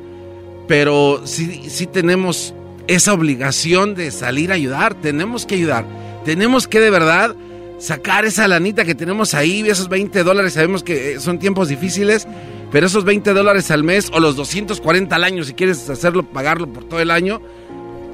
[0.66, 2.54] pero sí, sí tenemos
[2.94, 5.84] esa obligación de salir a ayudar, tenemos que ayudar,
[6.24, 7.34] tenemos que de verdad
[7.78, 12.26] sacar esa lanita que tenemos ahí, esos 20 dólares, sabemos que eh, son tiempos difíciles,
[12.70, 16.72] pero esos 20 dólares al mes o los 240 al año, si quieres hacerlo, pagarlo
[16.72, 17.40] por todo el año,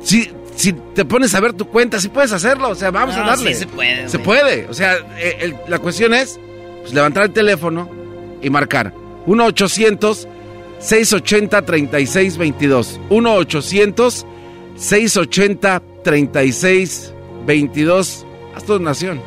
[0.02, 2.70] sí, si te pones a ver tu cuenta, sí puedes hacerlo.
[2.70, 3.54] O sea, vamos a darle.
[3.54, 4.08] Sí, se puede.
[4.08, 4.66] Se puede.
[4.68, 6.40] O sea, eh, la cuestión es
[6.80, 7.88] pues, levantar el teléfono
[8.42, 8.92] y marcar
[14.78, 17.12] 1-800-680-3622.
[17.46, 18.24] 1-800-680-3622.
[18.54, 19.20] Haz tu donación.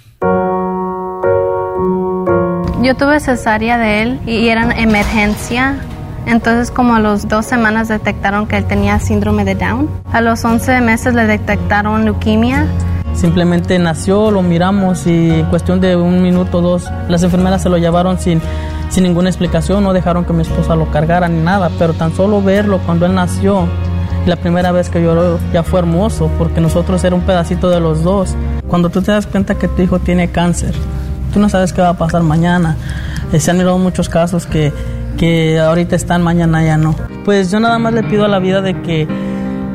[2.83, 5.79] Yo tuve cesárea de él y era emergencia
[6.27, 9.89] entonces como a los dos semanas detectaron que él tenía síndrome de Down.
[10.13, 12.67] A los 11 meses le detectaron leucemia.
[13.15, 17.69] Simplemente nació, lo miramos y en cuestión de un minuto o dos las enfermeras se
[17.69, 18.41] lo llevaron sin,
[18.89, 22.41] sin ninguna explicación, no dejaron que mi esposa lo cargara ni nada, pero tan solo
[22.41, 23.67] verlo cuando él nació,
[24.27, 28.03] la primera vez que lloró ya fue hermoso porque nosotros era un pedacito de los
[28.03, 28.37] dos.
[28.69, 30.75] Cuando tú te das cuenta que tu hijo tiene cáncer,
[31.33, 32.77] tú no sabes qué va a pasar mañana.
[33.33, 34.73] Eh, se han ido muchos casos que
[35.21, 36.95] que ahorita están, mañana ya no.
[37.27, 39.07] Pues yo nada más le pido a la vida de que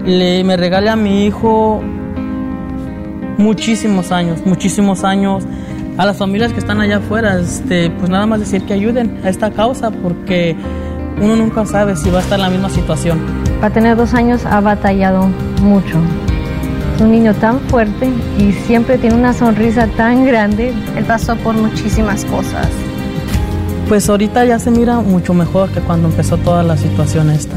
[0.04, 1.84] le, me regale a mi hijo
[3.38, 5.43] muchísimos años, muchísimos años.
[6.00, 9.30] A las familias que están allá afuera, este, pues nada más decir que ayuden a
[9.30, 10.56] esta causa porque
[11.22, 13.20] uno nunca sabe si va a estar en la misma situación.
[13.62, 15.30] Para tener dos años ha batallado
[15.62, 16.00] mucho.
[16.96, 20.74] Es un niño tan fuerte y siempre tiene una sonrisa tan grande.
[20.98, 22.68] Él pasó por muchísimas cosas.
[23.88, 27.55] Pues ahorita ya se mira mucho mejor que cuando empezó toda la situación esta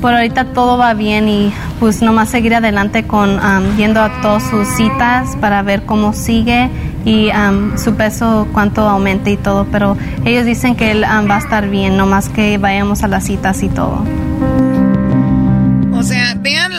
[0.00, 4.42] por ahorita todo va bien y pues nomás seguir adelante con um, yendo a todas
[4.44, 6.70] sus citas para ver cómo sigue
[7.04, 7.30] y
[7.76, 11.96] su peso cuánto aumente y todo, pero ellos dicen que él va a estar bien,
[11.96, 14.02] nomás que vayamos a las citas y todo.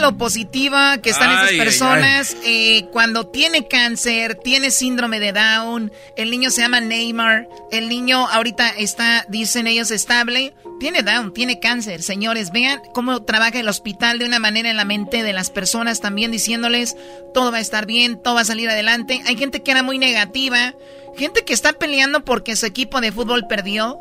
[0.08, 2.34] Lo positiva que están esas personas.
[2.42, 8.26] Eh, cuando tiene cáncer, tiene síndrome de Down, el niño se llama Neymar, el niño
[8.26, 10.54] ahorita está, dicen ellos, estable.
[10.80, 12.52] Tiene Down, tiene cáncer, señores.
[12.52, 16.30] Vean cómo trabaja el hospital de una manera en la mente de las personas también
[16.30, 16.96] diciéndoles
[17.34, 19.20] todo va a estar bien, todo va a salir adelante.
[19.26, 20.74] Hay gente que era muy negativa,
[21.18, 24.00] gente que está peleando porque su equipo de fútbol perdió,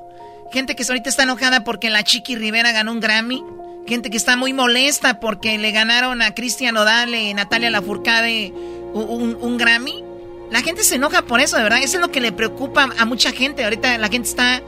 [0.53, 3.43] gente que ahorita está enojada porque la Chiqui Rivera ganó un Grammy.
[3.88, 8.54] Gente que está muy molesta porque le ganaron a Cristian Odale y Natalia Lafourcade
[8.94, 10.04] un, Grammy.
[10.52, 11.80] La gente se enoja por eso, de verdad.
[11.82, 13.64] Eso es lo que le preocupa a mucha gente.
[13.64, 14.62] Ahorita la gente está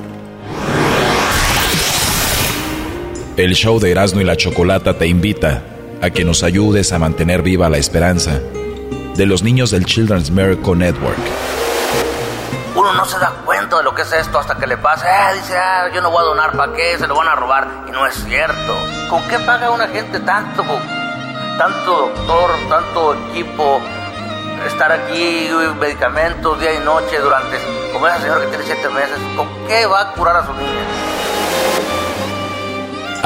[3.38, 5.62] El show de Erasmo y la Chocolata te invita
[6.02, 10.78] a que nos ayudes a mantener viva la esperanza de los niños del Children's Miracle
[10.78, 11.20] Network.
[12.78, 15.34] Uno no se da cuenta de lo que es esto hasta que le pasa.
[15.34, 16.98] Eh, dice, ah, yo no voy a donar, ¿para qué?
[16.98, 17.68] Se lo van a robar.
[17.90, 18.74] Y no es cierto.
[19.10, 20.64] ¿Con qué paga una gente tanto?
[21.58, 23.82] Tanto doctor, tanto equipo,
[24.66, 27.58] estar aquí, medicamentos día y noche durante,
[27.92, 30.86] como esa señora que tiene siete meses, ¿con qué va a curar a su niña?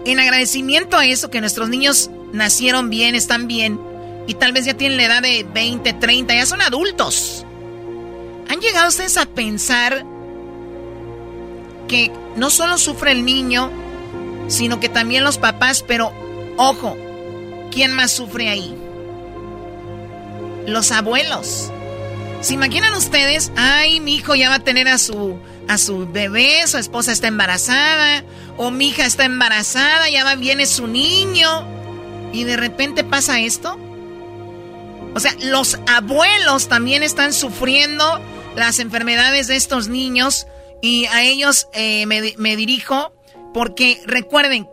[0.04, 3.80] En agradecimiento a eso, que nuestros niños nacieron bien, están bien,
[4.26, 7.44] y tal vez ya tienen la edad de 20, 30, ya son adultos.
[8.48, 10.04] ¿Han llegado ustedes a pensar
[11.88, 13.70] que no solo sufre el niño,
[14.48, 16.12] sino que también los papás, pero
[16.56, 16.96] ojo,
[17.70, 18.74] ¿quién más sufre ahí?
[20.66, 21.72] Los abuelos.
[22.46, 23.50] ¿Se imaginan ustedes?
[23.56, 25.36] Ay, mi hijo ya va a tener a su,
[25.66, 28.22] a su bebé, su esposa está embarazada,
[28.56, 31.66] o mi hija está embarazada, ya va, viene su niño,
[32.32, 33.76] y de repente pasa esto.
[35.12, 38.20] O sea, los abuelos también están sufriendo
[38.54, 40.46] las enfermedades de estos niños,
[40.80, 43.12] y a ellos eh, me, me dirijo,
[43.54, 44.68] porque recuerden,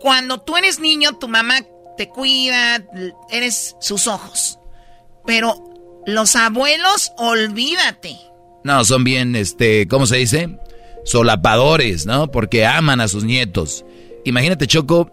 [0.00, 1.56] cuando tú eres niño, tu mamá
[1.98, 2.82] te cuida,
[3.28, 4.56] eres sus ojos.
[5.26, 5.69] Pero
[6.06, 8.16] los abuelos, olvídate.
[8.64, 10.58] No, son bien, este, ¿cómo se dice?
[11.04, 12.30] Solapadores, ¿no?
[12.30, 13.84] Porque aman a sus nietos.
[14.24, 15.10] Imagínate, Choco,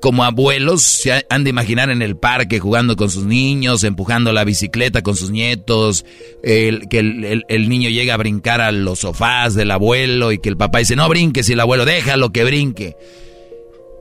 [0.00, 4.44] como abuelos se han de imaginar en el parque jugando con sus niños, empujando la
[4.44, 6.04] bicicleta con sus nietos,
[6.42, 10.56] el, que el, niño llega a brincar a los sofás del abuelo y que el
[10.56, 12.96] papá dice, no brinques y el abuelo déjalo que brinque.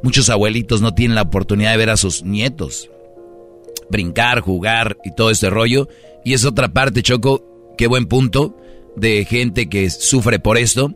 [0.03, 2.89] Muchos abuelitos no tienen la oportunidad de ver a sus nietos
[3.89, 5.87] brincar, jugar y todo este rollo.
[6.23, 7.43] Y es otra parte, Choco,
[7.77, 8.57] qué buen punto
[8.95, 10.93] de gente que sufre por esto.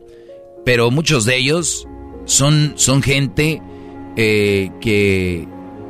[0.64, 1.86] Pero muchos de ellos
[2.24, 3.62] son, son gente
[4.16, 5.46] eh, que,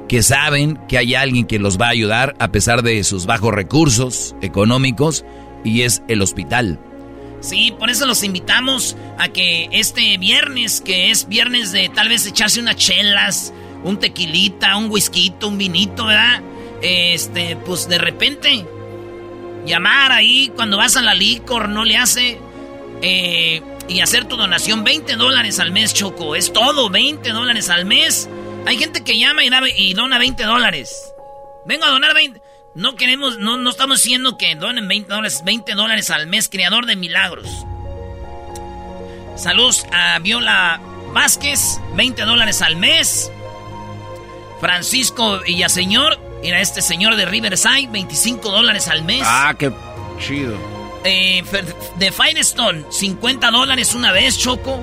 [0.09, 3.53] que saben que hay alguien que los va a ayudar a pesar de sus bajos
[3.53, 5.25] recursos económicos
[5.65, 6.79] y es el hospital.
[7.41, 12.27] Sí, por eso los invitamos a que este viernes, que es viernes de tal vez
[12.27, 16.43] echarse unas chelas, un tequilita, un whisky, un vinito, ¿verdad?
[16.83, 18.67] Este, pues de repente,
[19.67, 22.41] llamar ahí cuando vas a la licor, no le hace.
[23.03, 26.37] Eh, y hacer tu donación, 20 dólares al mes, Choco.
[26.37, 28.29] Es todo, 20 dólares al mes.
[28.67, 31.13] Hay gente que llama y, y dona 20 dólares.
[31.65, 32.41] Vengo a donar 20.
[32.75, 36.87] No queremos, no, no estamos diciendo que donen 20 dólares, 20 dólares al mes, creador
[36.87, 37.49] de milagros.
[39.37, 40.81] Saludos a Viola
[41.13, 43.33] Vázquez, 20 dólares al mes.
[44.61, 49.23] Francisco Villaseñor, era este señor de Riverside, 25 dólares al mes.
[49.25, 49.73] Ah, qué
[50.19, 50.57] chido.
[51.05, 51.43] Eh,
[51.97, 54.79] de Firestone, 50 dólares una vez, Choco.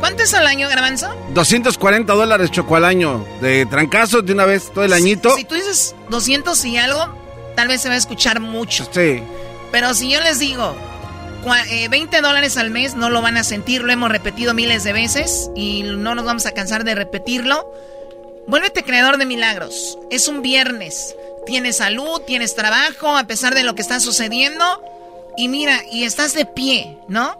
[0.00, 1.14] ¿Cuánto es al año, Garbanzo?
[1.32, 3.24] 240 dólares, Choco, al año.
[3.40, 5.34] De trancazo de una vez, todo el añito.
[5.36, 7.14] Si, tú dices 200 y algo,
[7.54, 8.88] tal vez se va a escuchar mucho.
[8.92, 9.22] Sí.
[9.72, 10.76] Pero si yo les digo
[11.90, 13.82] 20 eh, dólares al mes, no lo van a sentir.
[13.82, 17.70] Lo hemos repetido miles de veces y no nos vamos a cansar de repetirlo.
[18.46, 19.98] Vuélvete creador de milagros.
[20.10, 21.16] Es un viernes.
[21.46, 24.64] Tienes salud, tienes trabajo, a pesar de lo que está sucediendo
[25.36, 27.36] y mira, y estás de pie, ¿no?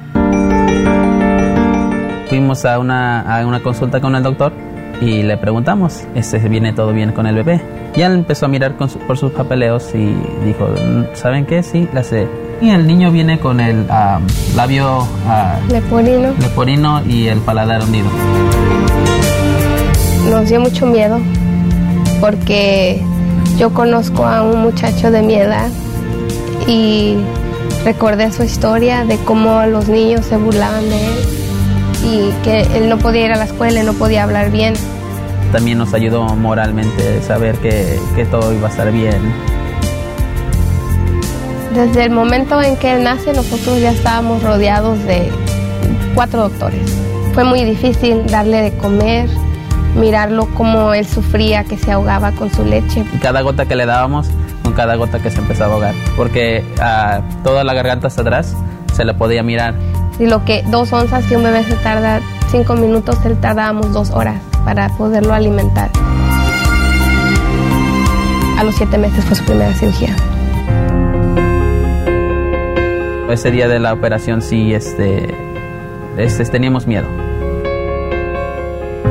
[2.28, 4.52] Fuimos a una, a una consulta con el doctor
[5.00, 7.60] y le preguntamos, ¿este viene todo bien con el bebé?
[7.96, 10.14] Y él empezó a mirar por sus papeleos y
[10.44, 10.68] dijo,
[11.14, 11.62] ¿saben qué?
[11.62, 12.26] Sí, la sé
[12.60, 13.86] y el niño viene con el
[14.56, 16.32] labio uh, leporino.
[16.40, 18.08] leporino y el paladar hundido.
[20.30, 21.20] Nos dio mucho miedo
[22.20, 23.02] porque
[23.58, 25.68] yo conozco a un muchacho de mi edad
[26.66, 27.16] y
[27.84, 31.43] recordé su historia de cómo los niños se burlaban de él
[32.04, 34.74] y que él no podía ir a la escuela, no podía hablar bien.
[35.52, 39.20] También nos ayudó moralmente saber que, que todo iba a estar bien
[41.74, 45.28] desde el momento en que él nace, nosotros ya estábamos rodeados de
[46.14, 46.80] cuatro doctores.
[47.34, 49.28] Fue muy difícil darle de comer,
[49.96, 53.04] mirarlo como él sufría, que se ahogaba con su leche.
[53.20, 54.28] Cada gota que le dábamos,
[54.62, 58.56] con cada gota que se empezaba a ahogar, porque a toda la garganta hasta atrás
[58.92, 59.74] se le podía mirar.
[60.18, 64.10] Y lo que dos onzas que un bebé se tarda cinco minutos, él tardábamos dos
[64.10, 65.90] horas para poderlo alimentar.
[68.58, 70.14] A los siete meses fue su primera cirugía.
[73.28, 75.34] Ese día de la operación sí este,
[76.16, 77.06] este, teníamos miedo.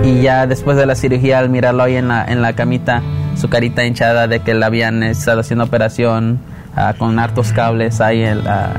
[0.05, 3.01] Y ya después de la cirugía, al mirarlo ahí en la, en la camita,
[3.35, 6.39] su carita hinchada de que le habían estado haciendo operación
[6.75, 8.73] ah, con hartos cables ahí, ah,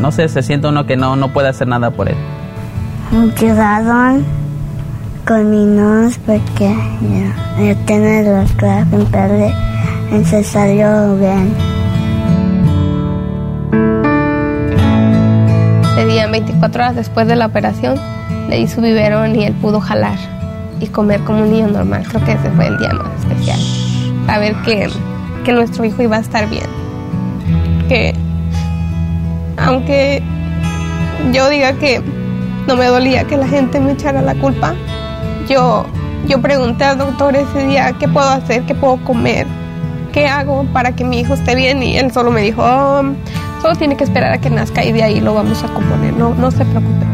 [0.00, 2.16] no sé, se siente uno que no, no puede hacer nada por él.
[3.12, 4.24] Me quedaron
[5.26, 9.54] con mi nose porque ya, ya tiene la clave
[10.10, 11.76] en se salió bien.
[16.06, 17.98] día, 24 horas después de la operación,
[18.48, 20.18] le di su biberón y él pudo jalar
[20.80, 22.04] y comer como un niño normal.
[22.08, 23.58] Creo que ese fue el día más especial.
[24.26, 24.88] Saber que,
[25.44, 26.66] que nuestro hijo iba a estar bien
[27.86, 28.14] porque
[29.58, 30.20] aunque
[31.32, 32.02] yo diga que
[32.66, 34.74] no me dolía que la gente me echara la culpa,
[35.48, 35.86] yo,
[36.26, 39.46] yo pregunté al doctor ese día qué puedo hacer, qué puedo comer,
[40.12, 43.04] qué hago para que mi hijo esté bien y él solo me dijo, oh,
[43.62, 46.34] solo tiene que esperar a que nazca y de ahí lo vamos a componer, no,
[46.34, 47.06] no se preocupe.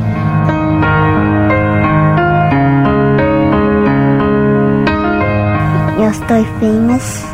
[5.98, 7.24] Yo estoy famous.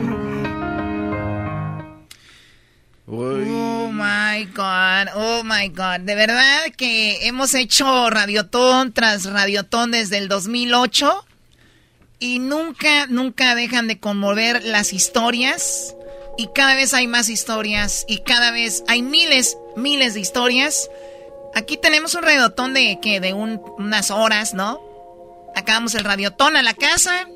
[4.46, 6.00] God, oh my God.
[6.00, 11.24] De verdad que hemos hecho Radiotón tras Radiotón desde el 2008
[12.18, 15.96] y nunca, nunca dejan de conmover las historias
[16.36, 20.90] y cada vez hay más historias y cada vez hay miles, miles de historias.
[21.54, 24.80] Aquí tenemos un radiotón de que de unas horas, ¿no?
[25.54, 27.28] Acabamos el radiotón a la casa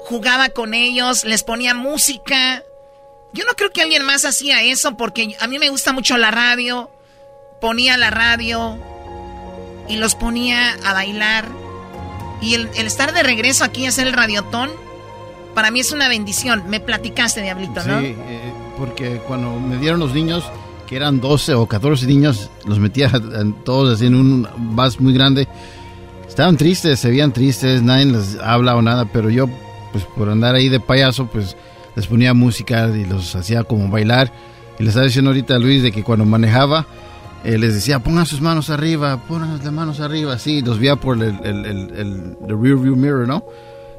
[0.05, 2.63] jugaba con ellos, les ponía música.
[3.33, 6.31] Yo no creo que alguien más hacía eso porque a mí me gusta mucho la
[6.31, 6.91] radio.
[7.59, 8.77] Ponía la radio,
[9.91, 11.49] y los ponía a bailar.
[12.41, 14.69] Y el, estar de regreso aquí a hacer el radiotón,
[15.53, 16.63] para mí es una bendición.
[16.69, 17.99] Me platicaste, Diablito, ¿no?
[17.99, 20.45] Sí, eh, porque cuando me dieron los niños,
[20.87, 23.11] que eran 12 o 14 niños, los metía
[23.65, 25.47] todos así en un vas muy grande.
[26.27, 29.47] Estaban tristes, se veían tristes, nadie les habla o nada, pero yo,
[29.91, 31.57] pues por andar ahí de payaso, pues
[31.97, 34.31] les ponía música y los hacía como bailar.
[34.79, 36.87] Y les estaba diciendo ahorita a Luis de que cuando manejaba,
[37.43, 41.17] eh, les decía, pongan sus manos arriba, pongan las manos arriba, así, los veía por
[41.21, 43.43] el, el, el, rear view mirror, ¿no?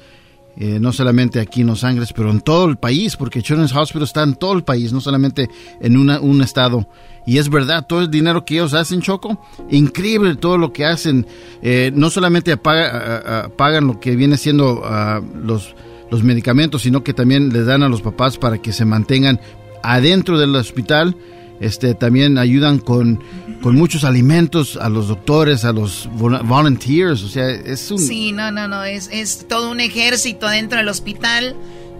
[0.56, 4.04] eh, no solamente aquí en Los Ángeles, pero en todo el país, porque Children's Hospital
[4.04, 5.50] está en todo el país, no solamente
[5.82, 6.88] en una, un estado.
[7.26, 11.26] Y es verdad, todo el dinero que ellos hacen, Choco, increíble todo lo que hacen.
[11.62, 15.74] Eh, no solamente paga- a- pagan lo que viene siendo ah, los,
[16.10, 19.40] los medicamentos, sino que también les dan a los papás para que se mantengan
[19.82, 21.16] adentro del hospital.
[21.60, 23.20] Este, también ayudan con,
[23.62, 27.22] con muchos alimentos a los doctores, a los vol- volunteers.
[27.22, 27.98] O sea, es un...
[28.00, 31.54] Sí, no, no, no, es, es todo un ejército dentro del hospital,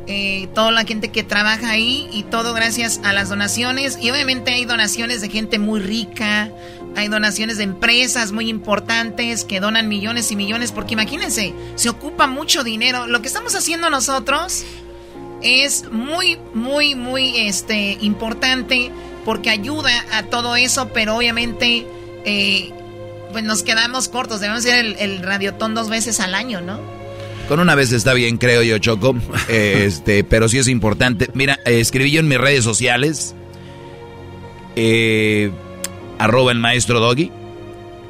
[0.07, 3.99] eh, toda la gente que trabaja ahí y todo gracias a las donaciones.
[4.01, 6.51] Y obviamente hay donaciones de gente muy rica,
[6.97, 12.27] hay donaciones de empresas muy importantes que donan millones y millones, porque imagínense, se ocupa
[12.27, 13.07] mucho dinero.
[13.07, 14.65] Lo que estamos haciendo nosotros
[15.43, 18.91] es muy, muy, muy este, importante
[19.25, 21.87] porque ayuda a todo eso, pero obviamente
[22.25, 22.73] eh,
[23.33, 24.41] pues nos quedamos cortos.
[24.41, 26.94] Debemos hacer el, el radiotón dos veces al año, ¿no?
[27.49, 29.15] Con una vez está bien, creo yo, Choco.
[29.49, 31.29] Este, pero sí es importante.
[31.35, 33.35] Mira, escribí yo en mis redes sociales.
[34.77, 35.51] eh,
[36.19, 37.31] arroba el maestro Doggy.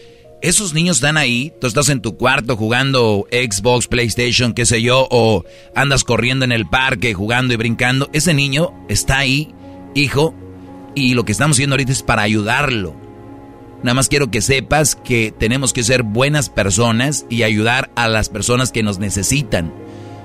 [0.42, 5.08] Esos niños están ahí, tú estás en tu cuarto jugando Xbox, PlayStation, qué sé yo,
[5.12, 5.44] o
[5.76, 8.10] andas corriendo en el parque jugando y brincando.
[8.14, 9.54] Ese niño está ahí,
[9.94, 10.34] hijo,
[10.94, 12.96] y lo que estamos haciendo ahorita es para ayudarlo.
[13.84, 18.30] Nada más quiero que sepas que tenemos que ser buenas personas y ayudar a las
[18.30, 19.74] personas que nos necesitan.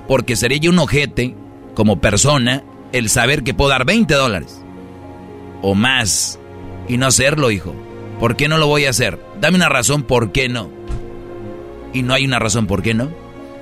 [0.07, 1.35] Porque sería yo un ojete,
[1.75, 2.63] como persona,
[2.93, 4.61] el saber que puedo dar 20 dólares
[5.63, 6.39] o más
[6.89, 7.75] y no hacerlo, hijo.
[8.19, 9.19] ¿Por qué no lo voy a hacer?
[9.41, 10.71] Dame una razón por qué no.
[11.93, 13.11] Y no hay una razón por qué no.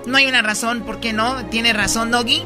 [0.07, 1.45] No hay una razón, ¿por qué no?
[1.47, 2.43] Tiene razón, Doggy.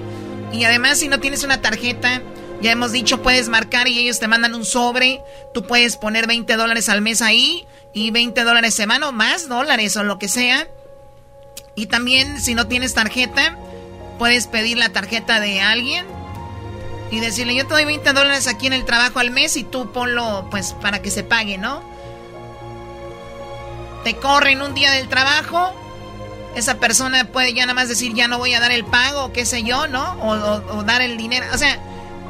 [0.52, 2.20] Y además, si no tienes una tarjeta,
[2.60, 5.20] ya hemos dicho, puedes marcar y ellos te mandan un sobre.
[5.54, 9.96] Tú puedes poner 20 dólares al mes ahí y 20 dólares semana o más dólares
[9.96, 10.68] o lo que sea.
[11.74, 13.56] Y también, si no tienes tarjeta,
[14.18, 16.04] puedes pedir la tarjeta de alguien
[17.12, 19.92] y decirle, yo te doy 20 dólares aquí en el trabajo al mes y tú
[19.92, 21.82] ponlo, pues, para que se pague, ¿no?
[24.04, 25.72] Te corren un día del trabajo,
[26.56, 29.46] esa persona puede ya nada más decir, ya no voy a dar el pago, qué
[29.46, 30.12] sé yo, ¿no?
[30.14, 31.46] O, o- o dar el dinero.
[31.54, 31.78] O sea,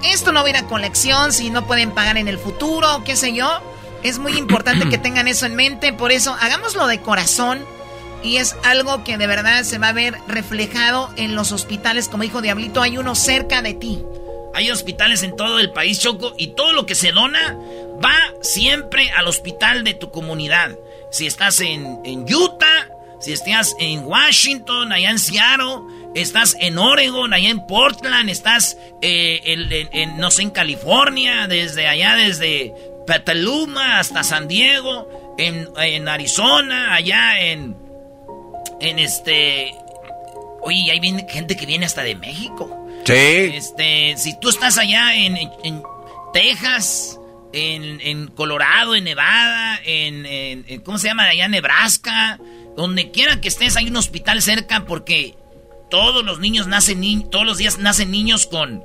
[0.03, 3.05] esto no va a ir a colección si no pueden pagar en el futuro, o
[3.05, 3.49] qué sé yo.
[4.03, 7.65] Es muy importante que tengan eso en mente, por eso hagámoslo de corazón.
[8.23, 12.09] Y es algo que de verdad se va a ver reflejado en los hospitales.
[12.09, 14.05] Como dijo Diablito, hay uno cerca de ti.
[14.55, 17.57] Hay hospitales en todo el país, Choco, y todo lo que se dona
[18.05, 20.79] va siempre al hospital de tu comunidad.
[21.11, 22.89] Si estás en, en Utah,
[23.23, 25.83] si estás en Washington, allá en Seattle,
[26.15, 29.41] estás en Oregon, allá en Portland, estás eh,
[29.93, 32.75] en, no sé, en California, desde allá, desde
[33.07, 37.77] Petaluma hasta San Diego, en, Arizona, allá en,
[38.81, 39.75] en este...
[40.61, 42.82] Oye, hay gente que viene hasta de México.
[43.05, 43.13] Sí.
[43.15, 45.83] Este, si tú estás allá en, en- en
[46.33, 47.19] Texas,
[47.53, 51.25] en, en Colorado, en Nevada, en, ¿cómo se llama?
[51.25, 52.39] Allá en Nebraska,
[52.77, 55.35] donde quiera que estés, hay un hospital cerca porque
[55.91, 58.83] todos los niños nacen, ni- todos los días nacen niños con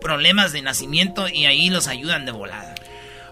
[0.00, 2.74] problemas de nacimiento y ahí los ayudan de volada.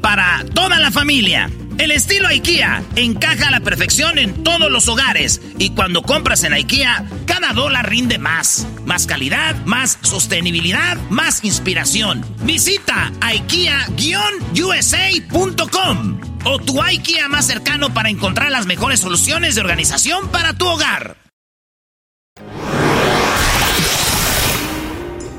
[0.00, 1.50] para toda la familia.
[1.78, 6.52] El estilo IKEA encaja a la perfección en todos los hogares y cuando compras en
[6.52, 8.68] IKEA, cada dólar rinde más.
[8.84, 12.24] Más calidad, más sostenibilidad, más inspiración.
[12.42, 20.52] Visita IKEA-USA.com o tu IKEA más cercano para encontrar las mejores soluciones de organización para
[20.52, 21.16] tu hogar.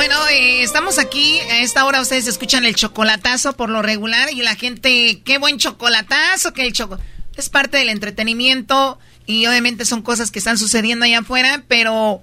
[0.00, 1.40] Bueno, eh, estamos aquí.
[1.40, 5.58] A esta hora ustedes escuchan el chocolatazo por lo regular y la gente, qué buen
[5.58, 6.98] chocolatazo, que el choco
[7.36, 12.22] es parte del entretenimiento y obviamente son cosas que están sucediendo allá afuera, pero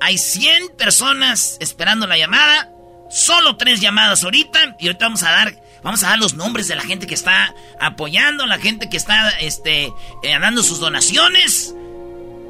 [0.00, 2.73] Hay 100 personas esperando la llamada.
[3.08, 6.74] Solo tres llamadas ahorita y ahorita vamos a dar vamos a dar los nombres de
[6.74, 9.84] la gente que está apoyando, la gente que está este
[10.22, 11.74] eh, dando sus donaciones.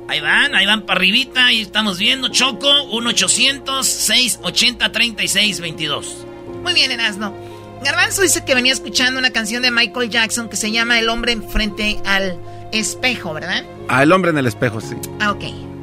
[0.08, 6.26] Ahí van, ahí van para arribita, ahí estamos viendo Choco 1 800 680 3622.
[6.62, 7.34] Muy bien, Erasno.
[7.82, 11.36] Garbanzo dice que venía escuchando una canción de Michael Jackson que se llama El hombre
[11.36, 12.38] frente al
[12.72, 13.64] espejo, ¿verdad?
[13.88, 14.96] Ah, el hombre en el espejo, sí.
[15.20, 15.73] Ah, ok.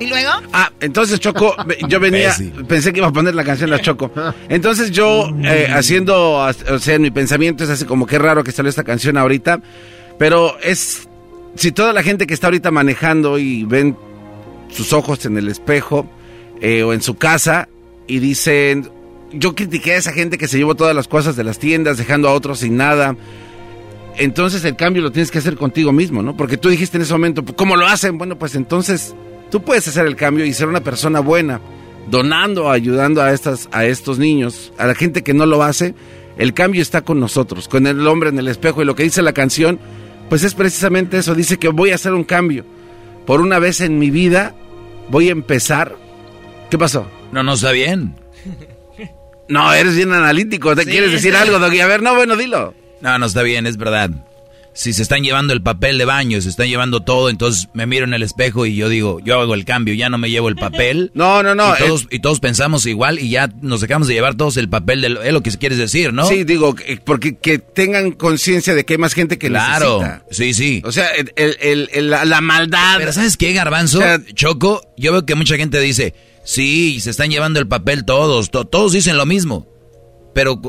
[0.00, 0.30] ¿Y luego?
[0.52, 1.56] Ah, entonces Choco,
[1.88, 2.34] yo venía,
[2.68, 4.10] pensé que iba a poner la canción La Choco.
[4.48, 8.52] Entonces yo, eh, haciendo, o sea, en mi pensamiento es así como que raro que
[8.52, 9.60] salió esta canción ahorita,
[10.18, 11.08] pero es,
[11.56, 13.96] si toda la gente que está ahorita manejando y ven
[14.70, 16.08] sus ojos en el espejo
[16.60, 17.68] eh, o en su casa
[18.06, 18.90] y dicen,
[19.32, 22.28] yo critiqué a esa gente que se llevó todas las cosas de las tiendas dejando
[22.28, 23.16] a otros sin nada.
[24.16, 26.36] Entonces el cambio lo tienes que hacer contigo mismo, ¿no?
[26.36, 28.18] Porque tú dijiste en ese momento, ¿cómo lo hacen?
[28.18, 29.14] Bueno, pues entonces
[29.50, 31.60] Tú puedes hacer el cambio y ser una persona buena,
[32.10, 35.94] donando, ayudando a, estas, a estos niños, a la gente que no lo hace.
[36.36, 38.82] El cambio está con nosotros, con el hombre en el espejo.
[38.82, 39.80] Y lo que dice la canción,
[40.28, 41.34] pues es precisamente eso.
[41.34, 42.64] Dice que voy a hacer un cambio.
[43.26, 44.54] Por una vez en mi vida
[45.08, 45.96] voy a empezar.
[46.70, 47.06] ¿Qué pasó?
[47.32, 48.14] No, no está bien.
[49.48, 50.76] No, eres bien analítico.
[50.76, 51.80] ¿Te quieres decir algo, Doggy?
[51.80, 52.74] A ver, no, bueno, dilo.
[53.00, 54.10] No, no está bien, es verdad.
[54.80, 58.04] Si se están llevando el papel de baño, se están llevando todo, entonces me miro
[58.04, 60.54] en el espejo y yo digo, yo hago el cambio, ya no me llevo el
[60.54, 61.10] papel.
[61.18, 61.74] No, no, no.
[61.74, 65.00] Y todos, y todos pensamos igual y ya nos dejamos de llevar todos el papel
[65.00, 66.28] de lo, es lo que quieres decir, ¿no?
[66.28, 70.24] Sí, digo, eh, porque que tengan conciencia de que hay más gente que claro, necesita.
[70.30, 70.82] sí, sí.
[70.84, 72.98] O sea, el, el- el- la, la maldad.
[72.98, 74.00] Pero ¿sabes qué, Garbanzo?
[74.34, 76.14] Choco, yo veo que mucha gente dice,
[76.44, 79.66] sí, se están llevando el papel todos, to- todos dicen lo mismo.
[80.34, 80.60] Pero,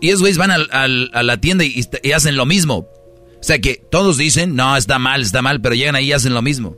[0.00, 2.88] y esos güeyes van al- al- a la tienda y, y hacen lo mismo.
[3.40, 6.34] O sea que todos dicen, no, está mal, está mal, pero llegan ahí y hacen
[6.34, 6.76] lo mismo.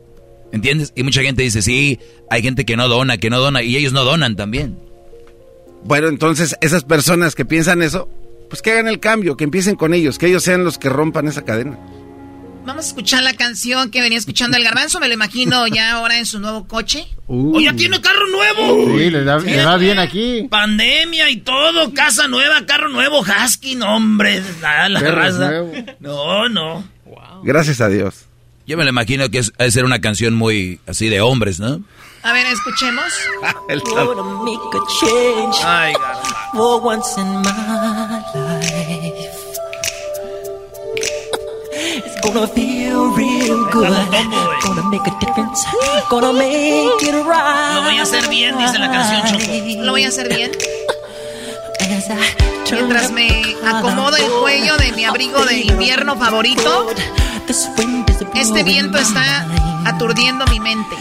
[0.53, 0.93] ¿Entiendes?
[0.97, 1.99] Y mucha gente dice, sí,
[2.31, 4.79] hay gente que no dona, que no dona, y ellos no donan también.
[5.85, 8.09] Bueno, entonces esas personas que piensan eso,
[8.49, 11.29] pues que hagan el cambio, que empiecen con ellos, que ellos sean los que rompan
[11.29, 11.79] esa cadena.
[12.69, 16.19] Vamos a escuchar la canción que venía escuchando el garbanzo, me lo imagino ya ahora
[16.19, 17.09] en su nuevo coche.
[17.27, 17.57] Uh.
[17.57, 18.99] ¡Oh, ya tiene carro nuevo!
[18.99, 20.47] Sí, le da, le bien aquí.
[20.51, 25.49] Pandemia y todo, casa nueva, carro nuevo, husky, no, hombre, nada, la Perro raza.
[25.49, 25.73] nuevo.
[26.01, 26.85] No, no.
[27.43, 28.27] Gracias a Dios.
[28.67, 31.61] Yo me lo imagino que es, ha de ser una canción muy así de hombres,
[31.61, 31.83] ¿no?
[32.23, 33.07] A ver, escuchemos.
[35.65, 35.95] Ay,
[36.53, 36.83] for
[42.33, 43.89] gonna feel real good.
[44.63, 45.65] Gonna make a difference.
[46.11, 47.75] Gonna make it right.
[47.75, 49.85] Lo voy a hacer bien, dice la canción Choco.
[49.85, 50.51] Lo voy a hacer bien.
[52.71, 56.87] Mientras me acomodo el cuello de mi abrigo de invierno favorito,
[58.35, 59.47] este viento está
[59.87, 60.97] aturdiendo mi mente.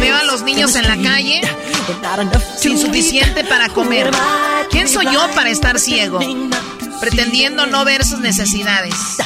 [0.00, 1.40] Veo a los niños en la calle
[2.58, 4.10] sin suficiente para comer.
[4.70, 6.18] ¿Quién soy yo para estar ciego?
[7.00, 9.18] Pretendiendo no ver sus necesidades.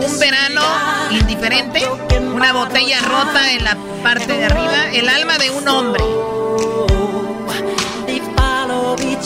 [0.00, 0.62] Un verano
[1.10, 1.86] indiferente,
[2.34, 6.04] una botella rota en la parte de arriba, el alma de un hombre.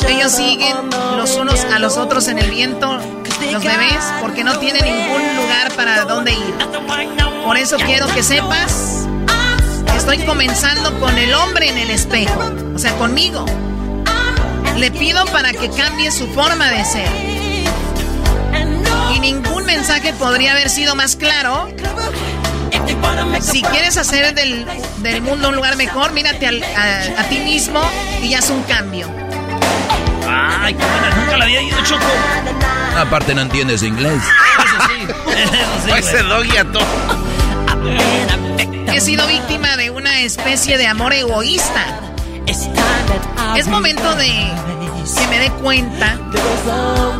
[0.08, 0.76] Ellos siguen
[1.16, 2.98] los unos a los otros en el viento,
[3.52, 6.54] los bebés, porque no tienen ningún lugar para dónde ir.
[7.44, 9.06] Por eso quiero que sepas
[9.86, 12.40] que estoy comenzando con el hombre en el espejo,
[12.74, 13.46] o sea, conmigo.
[14.76, 17.08] Le pido para que cambie su forma de ser.
[19.14, 21.68] Y ningún mensaje podría haber sido más claro.
[23.40, 24.66] Si quieres hacer del,
[24.98, 27.80] del mundo un lugar mejor, mírate al- a, a ti mismo
[28.22, 29.08] y haz un cambio.
[30.28, 32.04] Ay, qué buena, nunca la había ido, Choco.
[32.96, 34.20] Aparte no entiendes inglés.
[35.96, 36.84] Ese doggy a todo.
[38.92, 41.84] He sido víctima de una especie de amor egoísta.
[43.56, 44.50] Es momento de
[45.04, 46.18] que me dé cuenta.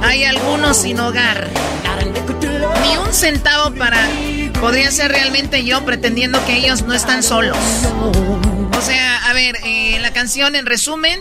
[0.02, 1.48] Hay algunos sin hogar.
[2.82, 4.08] Ni un centavo para...
[4.60, 7.56] Podría ser realmente yo pretendiendo que ellos no están solos.
[8.76, 11.20] O sea, a ver, eh, la canción en resumen,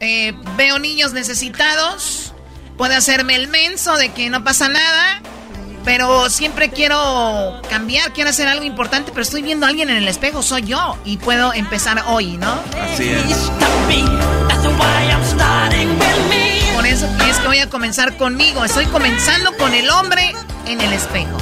[0.00, 2.34] eh, veo niños necesitados,
[2.76, 5.22] puede hacerme el menso de que no pasa nada,
[5.84, 10.08] pero siempre quiero cambiar, quiero hacer algo importante, pero estoy viendo a alguien en el
[10.08, 12.60] espejo, soy yo, y puedo empezar hoy, ¿no?
[12.80, 13.50] Así es.
[16.74, 20.34] Por eso es que voy a comenzar conmigo, estoy comenzando con el hombre
[20.66, 21.36] en el espejo.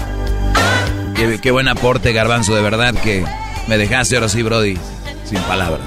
[1.15, 3.25] Qué, qué buen aporte, Garbanzo, de verdad que
[3.69, 4.79] me dejaste ahora sí, Brody,
[5.25, 5.81] sin palabras.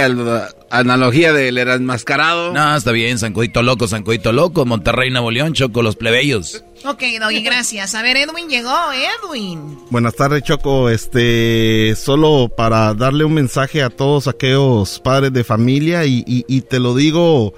[0.70, 2.54] analogía del enmascarado?
[2.54, 6.64] No, está bien, Sancudito Loco, Sancudito Loco, Monterrey, Nuevo León, Choco, los plebeyos.
[6.86, 7.94] Ok, Doggy, gracias.
[7.94, 9.78] A ver, Edwin llegó, Edwin.
[9.90, 10.88] Buenas tardes, Choco.
[10.88, 16.94] Este, solo para darle un mensaje a todos aquellos padres de familia y, te lo
[16.94, 17.52] digo,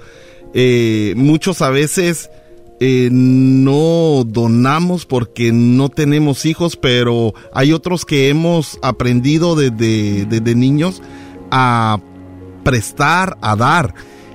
[0.53, 2.29] eh, muchos a veces...
[2.83, 10.55] Eh, no donamos porque no tenemos hijos, pero hay otros que hemos aprendido desde, desde
[10.55, 10.99] niños
[11.51, 11.99] a
[12.63, 13.93] prestar, a dar.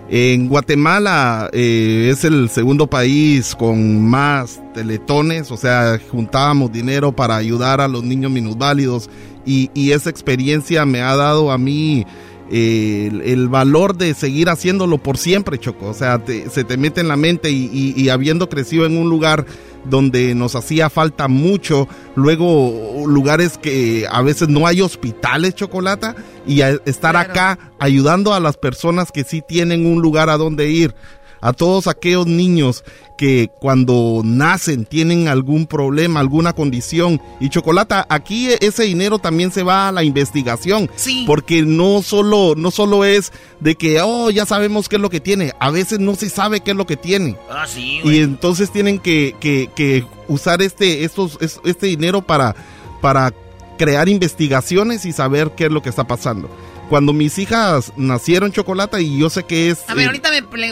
[0.08, 7.34] En Guatemala eh, es el segundo país con más teletones, o sea, juntábamos dinero para
[7.34, 9.10] ayudar a los niños minusválidos
[9.44, 12.04] y, esa experiencia me ha dado a mí
[12.50, 15.86] eh, el, valor de seguir haciéndolo por siempre, Choco.
[15.86, 19.46] O sea, se te mete en la mente y habiendo crecido en un lugar
[19.88, 26.14] donde nos hacía falta mucho, luego lugares que a veces no hay hospitales, chocolata,
[26.46, 30.94] y estar acá ayudando a las personas que sí tienen un lugar a donde ir
[31.40, 32.84] a todos aquellos niños
[33.16, 37.20] que cuando nacen tienen algún problema, alguna condición.
[37.40, 40.90] Y Chocolata, aquí ese dinero también se va a la investigación.
[40.96, 41.24] Sí.
[41.26, 45.20] Porque no solo, no solo es de que, oh, ya sabemos qué es lo que
[45.20, 45.52] tiene.
[45.58, 47.36] A veces no se sabe qué es lo que tiene.
[47.50, 52.54] Ah, sí, Y entonces tienen que, que, que usar este, estos, este dinero para,
[53.00, 53.32] para
[53.78, 56.50] crear investigaciones y saber qué es lo que está pasando
[56.88, 59.78] cuando mis hijas nacieron chocolate y yo sé que es...
[59.88, 60.30] A ver, ahorita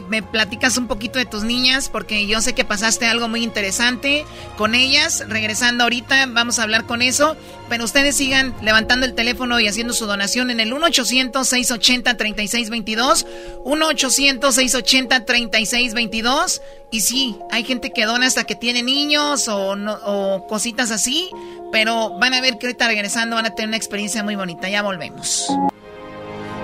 [0.08, 4.24] me, platicas un poquito de tus niñas porque yo sé que pasaste algo muy interesante
[4.56, 5.24] con ellas.
[5.28, 7.36] Regresando ahorita vamos a hablar con eso,
[7.68, 13.26] pero ustedes sigan levantando el teléfono y haciendo su donación en el 1-800-680-3622.
[13.64, 16.62] 1-800-680-3622.
[16.90, 21.28] Y sí, hay gente que dona hasta que tiene niños o, o cositas así,
[21.72, 24.68] pero van a ver que ahorita regresando van a tener una experiencia muy bonita.
[24.68, 25.48] Ya volvemos.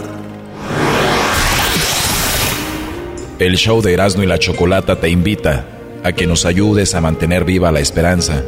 [3.38, 5.64] El show de Erasmo y la Chocolata te invita
[6.04, 8.42] a que nos ayudes a mantener viva la esperanza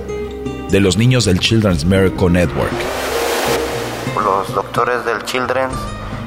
[0.70, 2.72] de los niños del Children's Miracle Network.
[4.16, 5.76] Los doctores del Children's,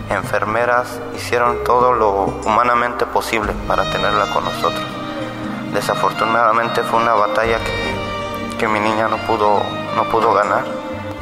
[0.10, 4.86] enfermeras, hicieron todo lo humanamente posible para tenerla con nosotros.
[5.74, 9.62] Desafortunadamente fue una batalla que, que mi niña no pudo,
[9.96, 10.64] no pudo ganar,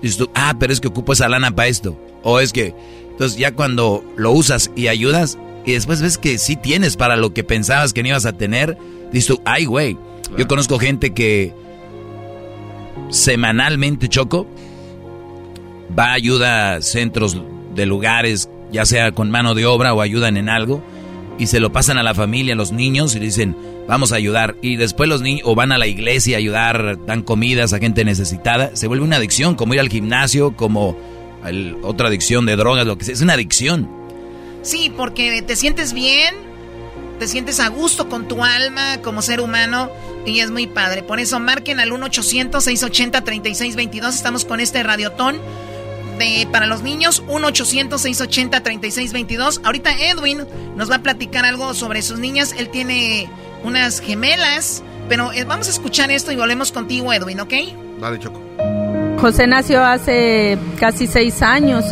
[0.01, 1.99] dices ah, pero es que ocupo esa lana para esto.
[2.23, 2.75] O es que,
[3.11, 7.35] entonces ya cuando lo usas y ayudas, y después ves que sí tienes para lo
[7.35, 8.79] que pensabas que no ibas a tener,
[9.13, 9.99] dices tú, ay, güey.
[10.39, 11.55] Yo conozco gente que
[13.11, 14.47] semanalmente, Choco,
[15.99, 17.37] va, ayuda a centros
[17.75, 20.83] de lugares, ya sea con mano de obra o ayudan en algo,
[21.39, 24.57] y se lo pasan a la familia, a los niños, y dicen, vamos a ayudar.
[24.61, 28.05] Y después los niños, o van a la iglesia a ayudar, dan comidas a gente
[28.05, 30.97] necesitada, se vuelve una adicción, como ir al gimnasio, como
[31.83, 33.89] otra adicción de drogas, lo que sea, es una adicción.
[34.63, 36.35] Sí, porque te sientes bien,
[37.21, 39.89] te sientes a gusto con tu alma como ser humano
[40.27, 41.05] y es muy padre.
[41.05, 44.09] Por eso marquen al 1-800-680-3622.
[44.09, 45.41] Estamos con este radiotón
[46.19, 47.23] de, para los niños.
[47.27, 49.61] 1-800-680-3622.
[49.65, 50.45] Ahorita Edwin
[50.77, 52.55] nos va a platicar algo sobre sus niñas.
[52.59, 53.31] Él tiene
[53.65, 54.83] unas gemelas.
[55.09, 57.55] Pero eh, vamos a escuchar esto y volvemos contigo, Edwin, ¿ok?
[58.01, 58.41] Dale, Choco.
[59.21, 61.85] José nació hace casi seis años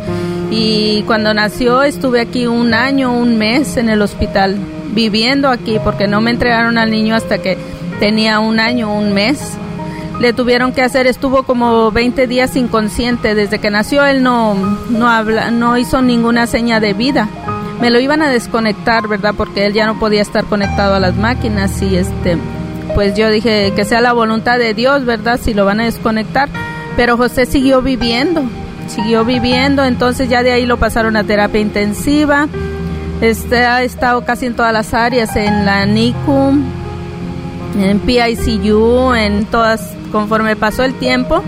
[0.50, 4.56] y cuando nació estuve aquí un año, un mes en el hospital,
[4.92, 7.58] viviendo aquí porque no me entregaron al niño hasta que
[7.98, 9.40] tenía un año, un mes.
[10.20, 13.34] Le tuvieron que hacer, estuvo como 20 días inconsciente.
[13.34, 14.54] Desde que nació él no,
[14.88, 17.28] no, habla, no hizo ninguna seña de vida.
[17.80, 19.34] Me lo iban a desconectar, ¿verdad?
[19.36, 22.38] Porque él ya no podía estar conectado a las máquinas y este,
[22.94, 25.38] pues yo dije que sea la voluntad de Dios, ¿verdad?
[25.42, 26.48] Si lo van a desconectar.
[26.96, 28.42] Pero José siguió viviendo,
[28.88, 32.48] siguió viviendo, entonces ya de ahí lo pasaron a terapia intensiva.
[33.20, 36.54] Este ha estado casi en todas las áreas, en la NICU,
[37.78, 41.42] en PICU, en todas, conforme pasó el tiempo,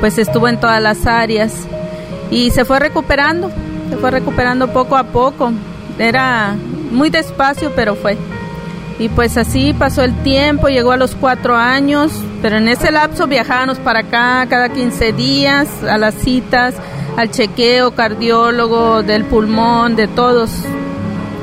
[0.00, 1.52] pues estuvo en todas las áreas
[2.30, 3.50] y se fue recuperando,
[3.90, 5.52] se fue recuperando poco a poco.
[5.98, 6.56] Era
[6.90, 8.16] muy despacio, pero fue.
[8.98, 12.10] Y pues así pasó el tiempo, llegó a los cuatro años,
[12.40, 16.74] pero en ese lapso viajábamos para acá cada 15 días a las citas,
[17.18, 20.50] al chequeo cardiólogo del pulmón, de todos.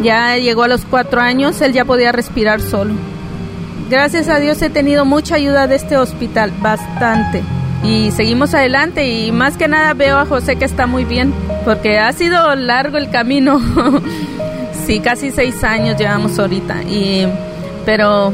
[0.02, 2.96] Ya llegó a los cuatro años, él ya podía respirar solo.
[3.90, 7.42] Gracias a Dios he tenido mucha ayuda de este hospital, bastante.
[7.84, 11.34] Y seguimos adelante y más que nada veo a José que está muy bien,
[11.64, 13.62] porque ha sido largo el camino.
[14.86, 16.84] sí, casi seis años llevamos ahorita.
[16.84, 17.28] Y
[17.86, 18.34] pero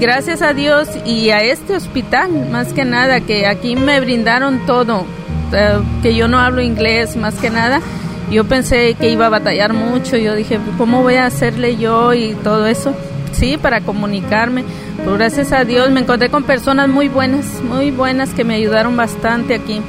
[0.00, 5.04] gracias a Dios y a este hospital, más que nada, que aquí me brindaron todo,
[5.52, 7.82] eh, que yo no hablo inglés, más que nada.
[8.30, 12.34] Yo pensé que iba a batallar mucho, yo dije, ¿cómo voy a hacerle yo y
[12.42, 12.94] todo eso?
[13.38, 14.64] Sí, para comunicarme.
[14.96, 18.96] Pero gracias a Dios me encontré con personas muy buenas, muy buenas que me ayudaron
[18.96, 19.82] bastante aquí.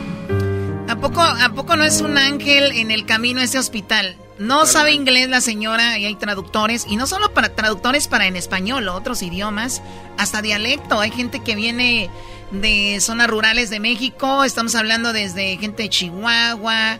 [0.89, 4.17] ¿A poco, ¿A poco no es un ángel en el camino a ese hospital?
[4.37, 8.35] No sabe inglés la señora y hay traductores, y no solo para traductores para en
[8.35, 9.81] español, otros idiomas,
[10.17, 10.99] hasta dialecto.
[10.99, 12.09] Hay gente que viene
[12.51, 16.99] de zonas rurales de México, estamos hablando desde gente de Chihuahua,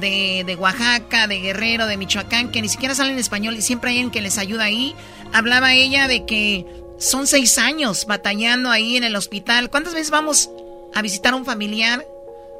[0.00, 3.96] de, de Oaxaca, de Guerrero, de Michoacán, que ni siquiera salen español y siempre hay
[3.96, 4.94] alguien que les ayuda ahí.
[5.32, 6.66] Hablaba ella de que
[6.98, 9.70] son seis años batallando ahí en el hospital.
[9.70, 10.50] ¿Cuántas veces vamos
[10.94, 12.04] a visitar a un familiar?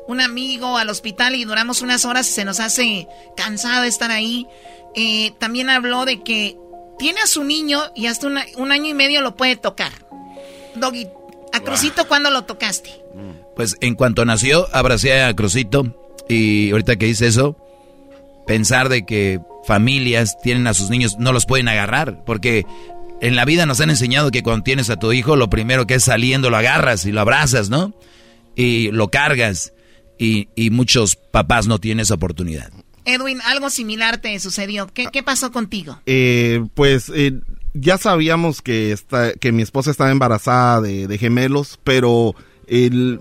[0.06, 4.46] un amigo al hospital y duramos unas horas y se nos hace cansado estar ahí.
[4.94, 6.56] Eh, también habló de que
[6.98, 9.92] tiene a su niño y hasta un año y medio lo puede tocar.
[10.76, 11.08] Doggy,
[11.52, 12.90] ¿a Crucito cuándo lo tocaste?
[13.54, 17.56] Pues en cuanto nació, abracé a Crucito y ahorita que dice eso,
[18.46, 22.64] pensar de que familias tienen a sus niños, no los pueden agarrar, porque
[23.20, 25.94] en la vida nos han enseñado que cuando tienes a tu hijo, lo primero que
[25.94, 27.94] es saliendo lo agarras y lo abrazas, ¿no?
[28.54, 29.72] Y lo cargas
[30.18, 32.70] y, muchos papás no tienen esa oportunidad.
[33.04, 34.88] Edwin, algo similar te sucedió.
[34.92, 36.00] ¿Qué, pasó contigo?
[36.06, 37.40] Eh, pues eh,
[37.74, 42.34] ya sabíamos que, está, que mi esposa estaba embarazada de, gemelos, pero
[42.66, 43.20] el,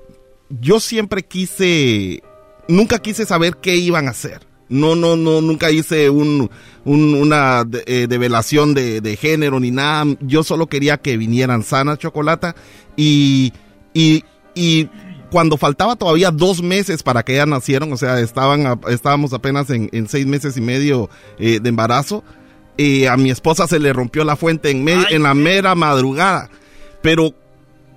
[0.49, 2.23] yo siempre quise,
[2.67, 4.41] nunca quise saber qué iban a hacer.
[4.67, 6.49] No, no, no, nunca hice un,
[6.85, 10.05] una eh, develación de, de, género ni nada.
[10.21, 12.55] Yo solo quería que vinieran sanas, Chocolata.
[12.95, 13.53] Y,
[13.93, 14.23] y,
[14.55, 14.89] y
[15.29, 20.07] cuando faltaba todavía dos meses para que ya nacieron, o sea, estaban, estábamos apenas en,
[20.07, 22.23] seis meses y medio eh, de embarazo,
[22.77, 26.49] eh, a mi esposa se le rompió la fuente en, en la mera madrugada.
[27.03, 27.35] Pero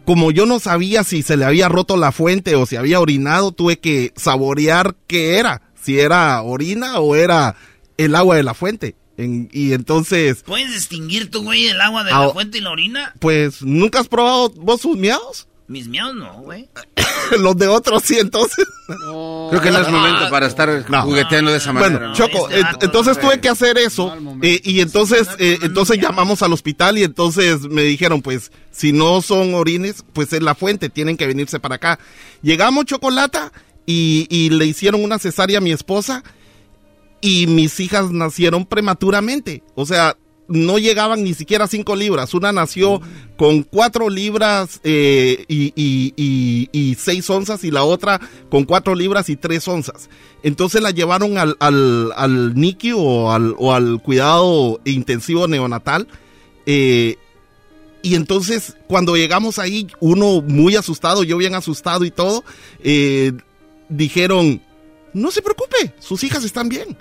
[0.08, 3.52] como yo no sabía si se le había roto la fuente o si había orinado,
[3.52, 7.56] tuve que saborear qué era, si era orina o era
[7.98, 8.96] el agua de la fuente.
[9.18, 10.44] y entonces...
[10.46, 13.12] ¿Puedes distinguir tu güey el agua de la fuente y la orina?
[13.18, 15.46] Pues, ¿nunca has probado vos sus miados?
[15.68, 16.68] Mis miados no, güey.
[17.38, 18.66] Los de otros sí, entonces.
[18.86, 21.98] Creo que no es momento para estar jugueteando de esa manera.
[21.98, 26.54] Bueno, Choco, este entonces tuve que hacer eso eh, y entonces eh, entonces llamamos al
[26.54, 31.18] hospital y entonces me dijeron, pues, si no son orines, pues es la fuente, tienen
[31.18, 31.98] que venirse para acá.
[32.40, 33.52] Llegamos, Chocolata,
[33.84, 36.22] y, y le hicieron una cesárea a mi esposa
[37.20, 39.62] y mis hijas nacieron prematuramente.
[39.74, 40.16] O sea,
[40.48, 42.34] no llegaban ni siquiera 5 libras.
[42.34, 43.00] Una nació
[43.36, 48.20] con 4 libras eh, y, 6 onzas y la otra
[48.50, 50.08] con 4 libras y 3 onzas.
[50.42, 56.08] Entonces la llevaron al, al, al NICU o al, o al cuidado intensivo neonatal.
[56.66, 57.16] Eh,
[58.02, 62.44] y entonces cuando llegamos ahí, uno muy asustado, yo bien asustado y todo,
[62.82, 63.32] eh,
[63.88, 64.62] dijeron,
[65.12, 66.96] no se preocupe, sus hijas están bien.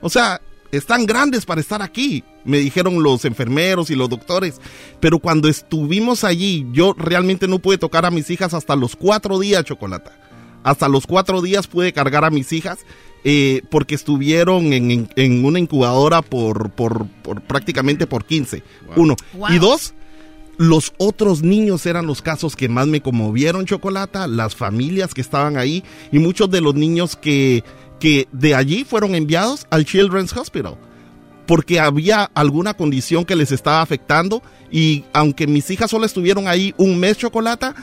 [0.00, 0.40] O sea,
[0.72, 4.60] están grandes para estar aquí, me dijeron los enfermeros y los doctores.
[5.00, 9.38] Pero cuando estuvimos allí, yo realmente no pude tocar a mis hijas hasta los cuatro
[9.38, 10.12] días, Chocolata.
[10.62, 12.80] Hasta los cuatro días pude cargar a mis hijas
[13.24, 18.62] eh, porque estuvieron en, en- en una incubadora por, por, por prácticamente por 15.
[18.96, 19.16] Uno.
[19.54, 19.94] Y dos,
[20.58, 25.56] los otros niños eran los casos que más me conmovieron, Chocolata, las familias que estaban
[25.56, 25.82] ahí
[26.12, 27.64] y muchos de los niños que,
[28.00, 30.76] que de allí fueron enviados al Children's Hospital
[31.46, 34.40] porque había alguna condición que les estaba afectando
[34.70, 37.74] y aunque mis hijas solo estuvieron ahí un mes, Chocolata,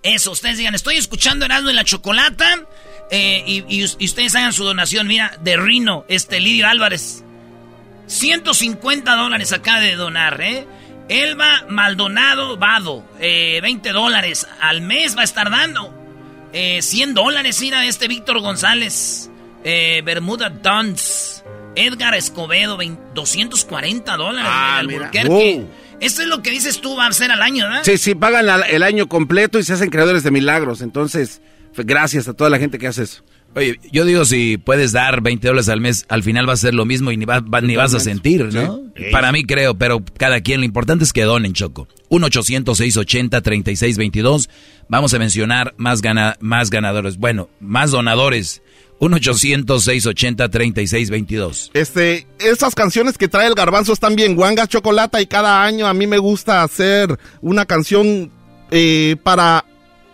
[0.03, 2.63] Eso, ustedes digan, estoy escuchando Erasmo y la Chocolata
[3.11, 5.05] eh, y- y ustedes hagan su donación.
[5.07, 7.23] Mira, de Rino, este Lidio Álvarez.
[8.11, 10.67] 150 dólares acá de donar, ¿eh?
[11.07, 15.93] Elba Maldonado Vado, eh, 20 dólares al mes va a estar dando.
[16.53, 19.29] Eh, 100 dólares, mira, este Víctor González.
[19.63, 21.43] Eh, Bermuda Duns.
[21.75, 24.51] Edgar Escobedo, 20 240 dólares.
[24.53, 24.83] Ah.
[25.25, 25.69] Wow.
[26.01, 27.83] Esto es lo que dices tú, va a ser al año, ¿verdad?
[27.83, 30.81] Sí, sí, pagan el año completo y se hacen creadores de milagros.
[30.81, 31.41] Entonces,
[31.77, 33.23] gracias a toda la gente que hace eso.
[33.53, 36.73] Oye, yo digo, si puedes dar 20 dólares al mes, al final va a ser
[36.73, 38.79] lo mismo y ni, va- va- ni vas a sentir, ¿no?
[38.95, 39.03] Sí.
[39.11, 41.87] Para mí creo, pero cada quien, lo importante es que donen, Choco.
[42.09, 44.47] 1-800-680-3622.
[44.87, 47.17] Vamos a mencionar más, gana, más ganadores.
[47.17, 48.61] Bueno, más donadores.
[49.01, 51.71] 1-800-680-3622.
[51.73, 55.93] Este, esas canciones que trae el garbanzo están bien guangas, chocolata, y cada año a
[55.93, 58.31] mí me gusta hacer una canción
[58.69, 59.65] eh, para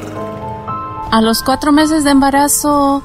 [1.11, 3.01] A los cuatro meses de embarazo,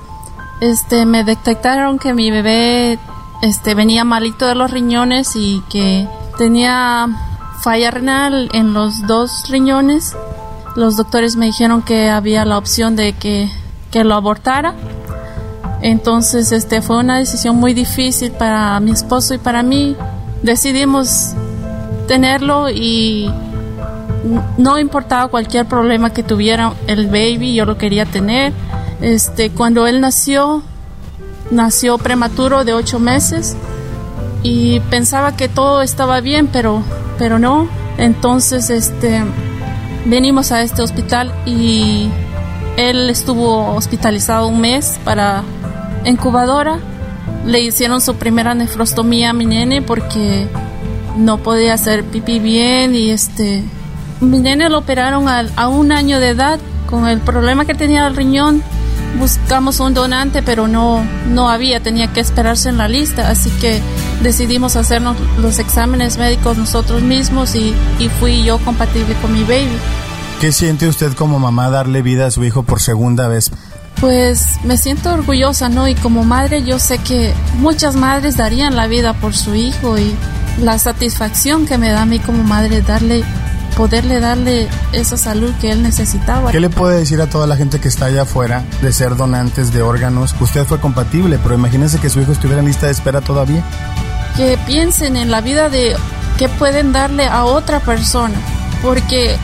[0.60, 2.98] este, me detectaron que mi bebé,
[3.42, 7.08] este, venía malito de los riñones y que tenía
[7.62, 10.14] falla renal en los dos riñones.
[10.76, 13.48] Los doctores me dijeron que había la opción de que,
[13.90, 14.74] que lo abortara.
[15.82, 19.96] Entonces, este, fue una decisión muy difícil para mi esposo y para mí.
[20.42, 21.32] Decidimos
[22.06, 23.30] tenerlo y
[24.58, 28.52] no importaba cualquier problema que tuviera el baby, yo lo quería tener.
[29.00, 30.62] Este, cuando él nació,
[31.50, 33.56] nació prematuro de ocho meses
[34.42, 36.82] y pensaba que todo estaba bien, pero,
[37.18, 37.68] pero no.
[37.98, 39.22] Entonces, este,
[40.06, 42.08] venimos a este hospital y
[42.76, 45.42] él estuvo hospitalizado un mes para
[46.04, 46.78] incubadora.
[47.46, 50.46] Le hicieron su primera nefrostomía a mi nene porque
[51.16, 53.62] no podía hacer pipí bien y este
[54.20, 56.58] mi nene lo operaron a, a un año de edad
[56.88, 58.62] con el problema que tenía el riñón.
[59.18, 63.82] Buscamos un donante, pero no, no había, tenía que esperarse en la lista, así que
[64.22, 69.78] decidimos hacernos los exámenes médicos nosotros mismos y, y fui yo compatible con mi baby.
[70.40, 73.50] ¿Qué siente usted como mamá darle vida a su hijo por segunda vez?
[74.00, 75.86] Pues me siento orgullosa, ¿no?
[75.86, 80.14] Y como madre yo sé que muchas madres darían la vida por su hijo y
[80.62, 83.22] la satisfacción que me da a mí como madre darle
[83.70, 86.50] poderle darle esa salud que él necesitaba.
[86.52, 89.72] ¿Qué le puede decir a toda la gente que está allá afuera de ser donantes
[89.72, 90.34] de órganos?
[90.40, 93.62] Usted fue compatible, pero imagínense que su hijo estuviera en lista de espera todavía.
[94.36, 95.96] Que piensen en la vida de
[96.38, 98.34] que pueden darle a otra persona,
[98.82, 99.36] porque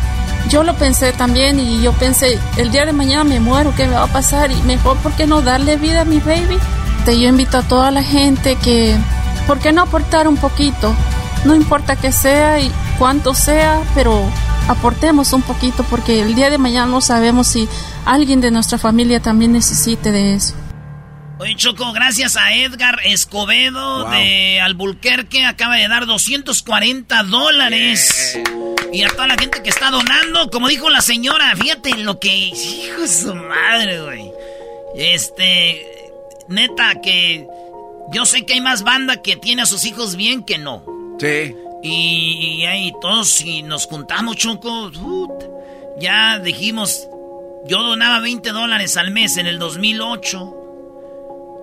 [0.48, 3.94] yo lo pensé también y yo pensé, el día de mañana me muero, ¿qué me
[3.94, 4.50] va a pasar?
[4.50, 6.56] Y mejor, ¿por qué no darle vida a mi baby?
[7.04, 8.96] Te, yo invito a toda la gente que,
[9.46, 10.94] ¿por qué no aportar un poquito?
[11.44, 14.22] No importa que sea y cuánto sea, pero
[14.68, 17.68] aportemos un poquito porque el día de mañana no sabemos si
[18.04, 20.54] alguien de nuestra familia también necesite de eso.
[21.38, 28.38] Oye, Choco, gracias a Edgar Escobedo de Albuquerque, acaba de dar 240 dólares.
[28.90, 32.34] Y a toda la gente que está donando, como dijo la señora, fíjate lo que...
[32.34, 34.32] Hijo de su madre, güey.
[34.96, 35.84] Este...
[36.48, 37.46] Neta, que...
[38.12, 40.84] Yo sé que hay más banda que tiene a sus hijos bien que no.
[41.20, 41.54] Sí.
[41.88, 44.90] Y, ahí todos, si nos juntamos, Choco,
[45.98, 47.08] ya dijimos,
[47.66, 50.54] yo donaba 20 dólares al mes en el 2008,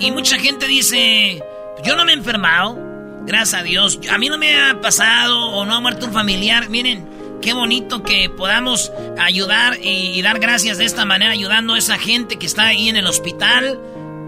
[0.00, 1.42] Y mucha gente dice,
[1.84, 2.85] yo no me he enfermado,
[3.26, 6.68] gracias a Dios, a mí no me ha pasado o no ha muerto un familiar.
[6.68, 7.06] Miren,
[7.42, 12.38] qué bonito que podamos ayudar y, dar gracias de esta manera, ayudando a esa gente
[12.38, 13.78] que está ahí en el hospital,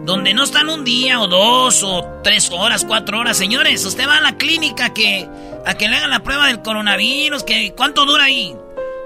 [0.04, 3.36] donde no están un día o dos o tres horas, cuatro horas.
[3.36, 5.28] Señores, usted va a la clínica que,
[5.64, 8.54] a que le hagan la prueba del coronavirus, que ¿cuánto dura ahí?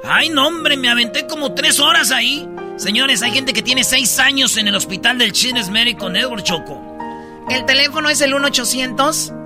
[0.04, 2.48] Ay, no, hombre, me aventé como tres horas ahí.
[2.76, 6.80] Señores, hay gente que tiene seis años en el hospital del Children's Medical Network Choco.
[7.48, 9.41] El teléfono es el 1-800.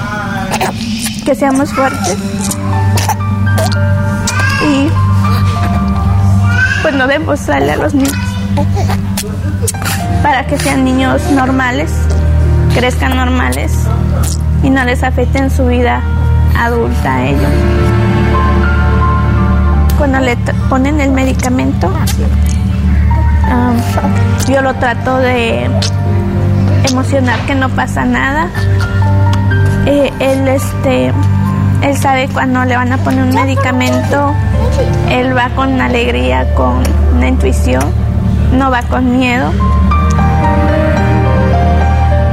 [1.24, 2.16] que seamos fuertes.
[4.66, 4.88] Y
[6.82, 8.16] pues no demostrarle a los niños
[10.22, 11.92] para que sean niños normales,
[12.74, 13.72] crezcan normales
[14.62, 16.02] y no les afecten su vida
[16.56, 17.52] adulta a ellos
[19.98, 20.36] cuando le
[20.68, 21.92] ponen el medicamento,
[24.48, 25.68] yo lo trato de
[26.88, 28.48] emocionar que no pasa nada.
[29.90, 31.06] Eh, él, este,
[31.80, 34.34] él sabe cuando le van a poner un medicamento,
[35.08, 36.82] él va con alegría, con
[37.16, 37.82] una intuición,
[38.52, 39.50] no va con miedo.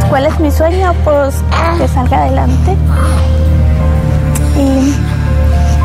[0.09, 0.93] ¿Cuál es mi sueño?
[1.05, 1.41] Pues
[1.77, 2.75] que salga adelante.
[4.57, 4.93] Y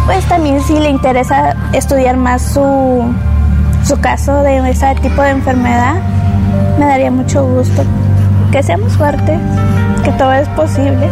[0.06, 3.14] pues también si le interesa estudiar más su,
[3.84, 5.94] su caso de ese tipo de enfermedad,
[6.80, 7.84] me daría mucho gusto.
[8.50, 9.38] Que seamos fuertes,
[10.02, 11.08] que todo es posible.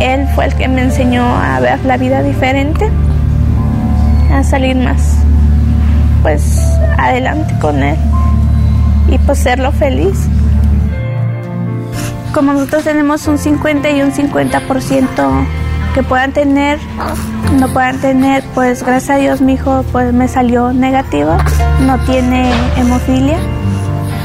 [0.00, 2.90] Él fue el que me enseñó a ver la vida diferente,
[4.32, 5.18] a salir más,
[6.22, 6.60] pues
[6.98, 7.96] adelante con él
[9.08, 10.28] y pues serlo feliz.
[12.32, 15.46] Como nosotros tenemos un 50 y un 50%
[15.94, 16.80] que puedan tener,
[17.58, 21.36] no puedan tener, pues gracias a Dios mi hijo pues me salió negativo,
[21.82, 23.38] no tiene hemofilia,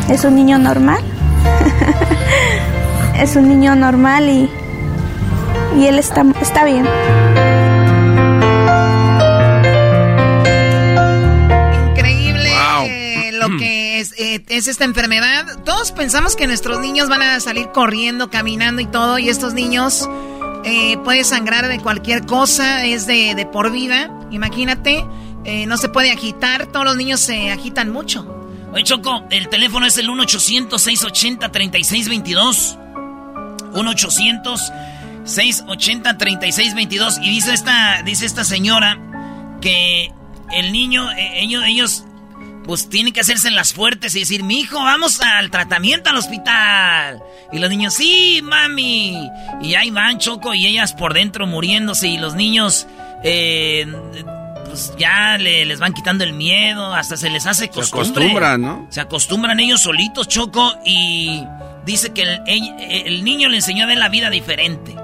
[0.10, 1.04] es un niño normal,
[3.20, 4.50] es un niño normal y,
[5.78, 6.86] y él está, está bien.
[11.91, 12.52] Increíble
[12.86, 15.64] eh, lo que es, eh, es esta enfermedad.
[15.64, 20.10] Todos pensamos que nuestros niños van a salir corriendo, caminando y todo, y estos niños
[20.66, 24.12] eh, puede sangrar de cualquier cosa, es de, por vida.
[24.32, 25.06] Imagínate,
[25.46, 28.36] eh, no se puede agitar, todos los niños se agitan mucho.
[28.74, 32.78] Oye, Choco, el teléfono es el 1-800-680-3622.
[35.30, 37.20] 1-800-680-3622.
[37.22, 38.98] Y dice esta, dice esta señora
[39.62, 40.12] que
[40.52, 42.06] el niño, eh, ellos, ellos
[42.66, 47.20] pues tienen que hacerse las fuertes y decir, mi hijo, vamos al tratamiento al hospital.
[47.52, 49.30] Y los niños, sí, mami.
[49.62, 52.86] Y ahí van Choco y ellas por dentro muriéndose y los niños,
[53.24, 53.88] eh,
[54.66, 58.06] pues ya les van quitando el miedo, hasta se les hace costumbre.
[58.06, 58.88] Se acostumbran, ¿no?
[58.92, 61.44] Se acostumbran ellos solitos, Choco, y
[61.86, 64.96] dice que el, niño le enseñó a ver la vida diferente.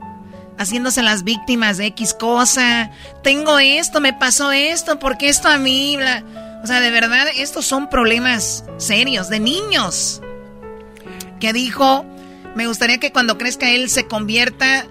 [0.59, 2.90] Haciéndose las víctimas de X cosa.
[3.22, 5.97] Tengo esto, me pasó esto, porque esto a mí?
[6.62, 10.20] O sea, de verdad, estos son problemas serios de niños.
[11.40, 12.05] Que dijo,
[12.55, 14.86] me gustaría que cuando crezca él se convierta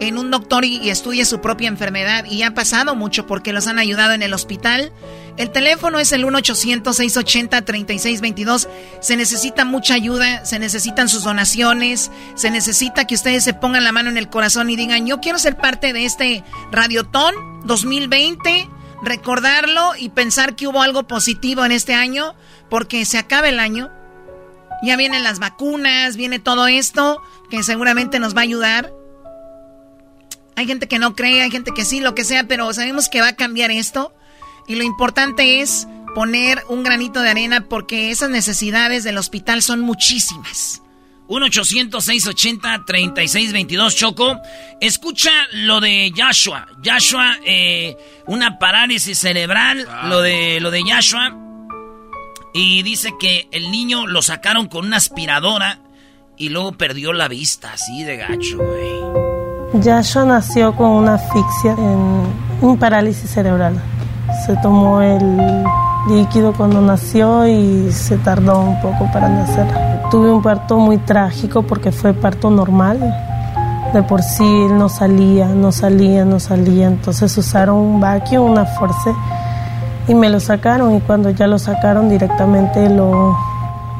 [0.00, 2.24] en un doctor y, estudie su propia enfermedad.
[2.24, 4.92] Y ha pasado mucho porque los han ayudado en el hospital.
[5.38, 8.68] El teléfono es el 1-800-680-3622.
[9.00, 13.92] Se necesita mucha ayuda, se necesitan sus donaciones, se necesita que ustedes se pongan la
[13.92, 17.34] mano en el corazón y digan, yo quiero ser parte de este Radiotón
[17.64, 18.68] 2020,
[19.02, 22.34] recordarlo y pensar que hubo algo positivo en este año,
[22.68, 23.90] porque se acaba el año.
[24.82, 28.92] Ya vienen las vacunas, viene todo esto que seguramente nos va a ayudar.
[30.56, 33.22] Hay gente que no cree, hay gente que sí, lo que sea, pero sabemos que
[33.22, 34.12] va a cambiar esto.
[34.66, 39.80] Y lo importante es poner un granito de arena porque esas necesidades del hospital son
[39.80, 40.82] muchísimas.
[41.28, 44.40] 1-800-680-3622, Choco.
[44.80, 46.66] Escucha lo de Joshua.
[46.84, 50.08] Joshua, eh, una parálisis cerebral, ah.
[50.08, 51.38] lo, de, lo de Joshua.
[52.52, 55.78] Y dice que el niño lo sacaron con una aspiradora
[56.36, 58.90] y luego perdió la vista, así de gacho, güey.
[59.82, 62.26] Joshua nació con una asfixia en
[62.60, 63.80] un parálisis cerebral.
[64.46, 65.64] Se tomó el
[66.08, 69.66] líquido cuando nació y se tardó un poco para nacer.
[70.10, 72.98] Tuve un parto muy trágico porque fue parto normal.
[73.94, 76.88] De por sí no salía, no salía, no salía.
[76.88, 79.12] Entonces usaron un vacuum, una force
[80.08, 83.36] y me lo sacaron y cuando ya lo sacaron directamente lo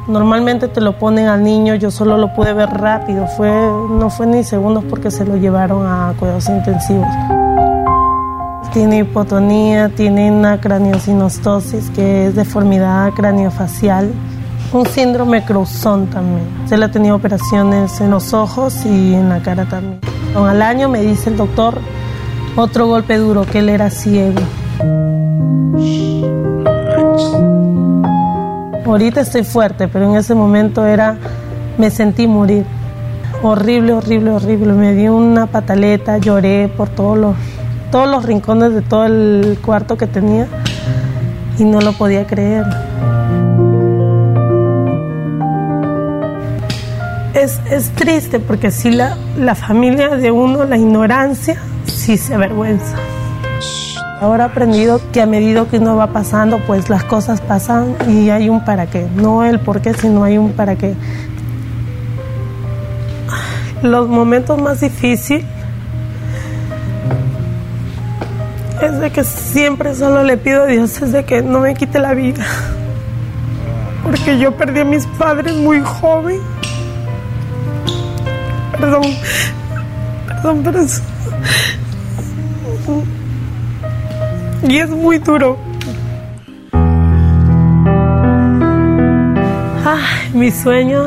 [0.09, 4.27] Normalmente te lo ponen al niño, yo solo lo pude ver rápido, fue, no fue
[4.27, 7.07] ni segundos porque se lo llevaron a cuidados intensivos.
[8.73, 14.11] Tiene hipotonía, tiene una craniosinostosis, que es deformidad craniofacial,
[14.73, 16.47] un síndrome Crouzon también.
[16.67, 20.01] Se le ha tenido operaciones en los ojos y en la cara también.
[20.35, 21.79] Al año me dice el doctor
[22.57, 24.41] otro golpe duro, que él era ciego.
[28.87, 31.17] Ahorita estoy fuerte, pero en ese momento era,
[31.79, 32.65] me sentí morir.
[33.43, 34.73] Horrible, horrible, horrible.
[34.75, 37.37] Me di una pataleta, lloré por todos los,
[37.93, 40.49] todos los rincones de todo el cuarto que tenía
[41.59, 42.65] y no lo podía creer.
[47.35, 52.97] Es, es triste porque si la, la familia de uno, la ignorancia, sí se avergüenza.
[54.23, 58.31] Ahora he aprendido que a medida que uno va pasando, pues las cosas pasan y
[58.31, 59.07] hay un para qué.
[59.17, 60.95] No el por qué, sino hay un para qué.
[63.83, 65.45] Los momentos más difíciles
[68.87, 71.99] es de que siempre solo le pido a Dios es de que no me quite
[71.99, 72.45] la vida.
[74.03, 76.41] Porque yo perdí a mis padres muy joven.
[78.73, 79.03] Perdón,
[80.27, 80.81] perdón, pero
[84.69, 85.59] y es muy duro.
[89.85, 91.05] Ay, mi sueño,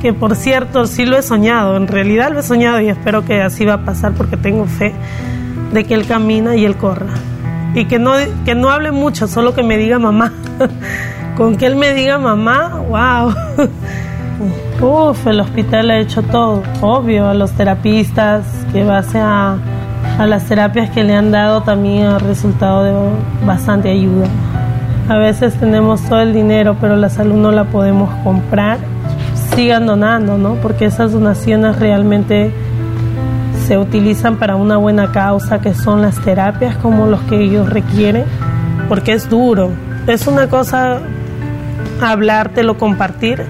[0.00, 3.42] que por cierto sí lo he soñado, en realidad lo he soñado y espero que
[3.42, 4.92] así va a pasar porque tengo fe
[5.72, 7.14] de que él camina y él corra.
[7.74, 8.12] Y que no,
[8.44, 10.32] que no hable mucho, solo que me diga mamá.
[11.36, 13.34] Con que él me diga mamá, wow.
[14.80, 19.56] Uf, el hospital ha hecho todo, obvio, a los terapistas, que base a,
[20.18, 22.92] a las terapias que le han dado también ha resultado de
[23.44, 24.26] bastante ayuda.
[25.08, 28.78] A veces tenemos todo el dinero, pero la salud no la podemos comprar.
[29.54, 30.54] Sigan donando, ¿no?
[30.56, 32.52] Porque esas donaciones realmente
[33.68, 38.24] se utilizan para una buena causa, que son las terapias como los que ellos requieren,
[38.88, 39.70] porque es duro.
[40.06, 41.02] Es una cosa
[42.00, 43.44] hablártelo, compartir,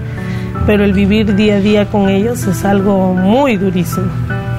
[0.65, 4.07] pero el vivir día a día con ellos es algo muy durísimo.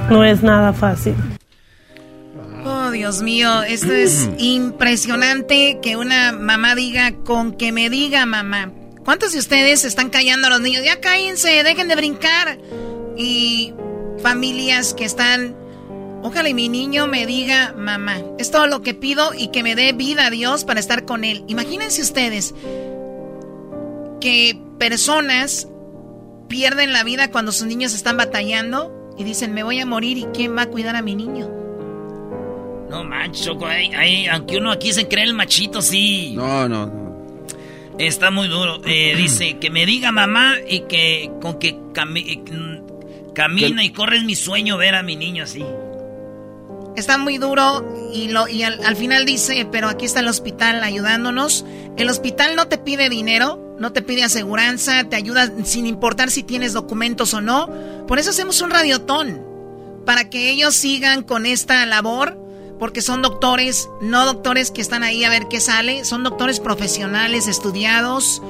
[0.08, 1.14] No es nada fácil.
[2.64, 4.34] Oh, Dios mío, esto es Mm.
[4.38, 8.70] impresionante que una mamá diga con que me diga mamá.
[9.04, 10.84] ¿Cuántos de ustedes están callando a los niños?
[10.86, 12.56] Ya cállense, dejen de brincar.
[13.16, 13.74] Y
[14.22, 15.54] familias que están,
[16.22, 18.18] ojalá y mi niño me diga mamá.
[18.38, 21.24] Es todo lo que pido y que me dé vida a Dios para estar con
[21.24, 21.44] él.
[21.48, 22.54] Imagínense ustedes
[24.20, 25.68] que personas
[26.48, 30.24] pierden la vida cuando sus niños están batallando y dicen, me voy a morir y
[30.34, 31.48] ¿quién va a cuidar a mi niño?
[32.90, 36.32] No manches, Choco, ahí- ahí, aunque uno aquí se cree el machito, sí.
[36.34, 37.10] No, no, no.
[37.98, 38.80] Está muy duro.
[38.84, 41.78] Eh, dice que me diga mamá y que con que
[43.34, 45.64] cami- camina y corre es mi sueño ver a mi niño así.
[46.96, 50.82] Está muy duro y, lo, y al, al final dice, pero aquí está el hospital
[50.82, 51.64] ayudándonos.
[51.96, 56.42] El hospital no te pide dinero, no te pide aseguranza, te ayuda sin importar si
[56.42, 57.68] tienes documentos o no.
[58.06, 59.40] Por eso hacemos un radiotón,
[60.04, 62.36] para que ellos sigan con esta labor,
[62.78, 67.46] porque son doctores, no doctores que están ahí a ver qué sale, son doctores profesionales,
[67.46, 68.42] estudiados,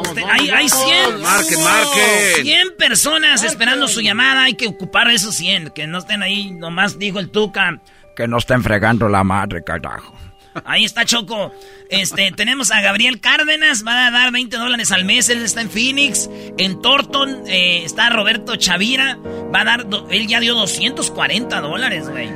[0.00, 2.44] Usted- hay, hay 100, Marquen, marquen.
[2.44, 4.44] 100 personas esperando su llamada.
[4.44, 5.70] Hay que ocupar esos 100.
[5.70, 7.80] Que no estén ahí, nomás dijo el Tuca.
[8.16, 10.14] Que no estén fregando la madre, carajo.
[10.66, 11.50] Ahí está Choco.
[11.88, 15.70] Este, tenemos a Gabriel Cárdenas, va a dar 20 dólares al mes, él está en
[15.70, 16.28] Phoenix.
[16.58, 19.16] En Thornton eh, está Roberto Chavira,
[19.54, 22.28] va a dar, do- él ya dio 240 dólares, güey.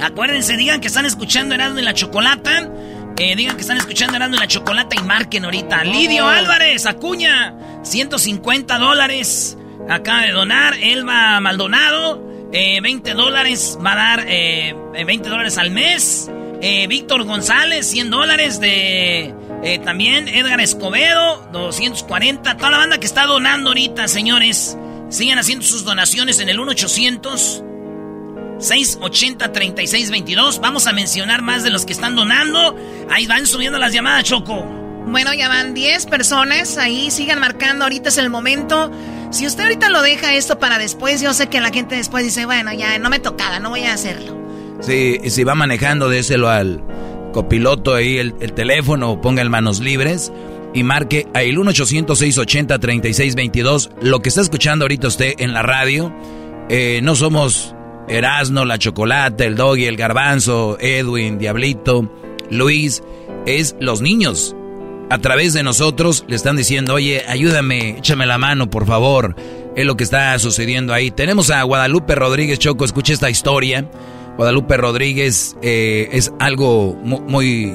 [0.00, 2.70] Acuérdense, digan que están escuchando Erasmo y la Chocolata.
[3.18, 5.84] Eh, digan que están escuchando Erasmo y la Chocolata y marquen ahorita.
[5.84, 9.56] Lidio Álvarez, Acuña, 150 dólares.
[9.88, 10.74] Acaba de donar.
[10.80, 12.22] Elba Maldonado,
[12.52, 13.78] eh, 20 dólares.
[13.84, 16.30] Va a dar eh, eh, 20 dólares al mes.
[16.60, 19.34] Eh, Víctor González, 100 dólares de...
[19.62, 22.56] eh, también Edgar Escobedo, 240.
[22.56, 24.76] Toda la banda que está donando ahorita, señores.
[25.08, 27.62] Sigan haciendo sus donaciones en el 1 800
[28.58, 30.60] 680-3622.
[30.60, 32.74] Vamos a mencionar más de los que están donando.
[33.10, 34.64] Ahí van subiendo las llamadas, Choco.
[35.06, 38.90] Bueno, ya van 10 personas ahí, sigan marcando, ahorita es el momento.
[39.30, 42.44] Si usted ahorita lo deja esto para después, yo sé que la gente después dice,
[42.44, 44.36] bueno, ya no me tocaba, no voy a hacerlo.
[44.80, 46.82] Si, si va manejando, déselo al
[47.32, 50.32] copiloto ahí el, el teléfono, ponga en manos libres
[50.74, 53.90] y marque a el 1-800-680-3622.
[54.02, 56.12] Lo que está escuchando ahorita usted en la radio,
[56.68, 57.75] eh, no somos
[58.08, 62.10] Erasno, la Chocolata, el Doggy, el Garbanzo, Edwin, Diablito,
[62.50, 63.02] Luis,
[63.46, 64.54] es los niños.
[65.10, 69.36] A través de nosotros le están diciendo, oye, ayúdame, échame la mano, por favor.
[69.76, 71.10] Es lo que está sucediendo ahí.
[71.10, 73.88] Tenemos a Guadalupe Rodríguez Choco, escuche esta historia.
[74.36, 77.72] Guadalupe Rodríguez eh, es algo mu- muy,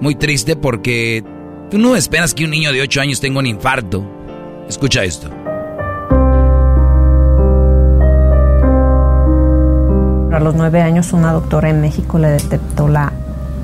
[0.00, 1.22] muy triste porque
[1.70, 4.04] tú no esperas que un niño de 8 años tenga un infarto.
[4.68, 5.30] Escucha esto.
[10.38, 13.12] A los nueve años una doctora en México le detectó la,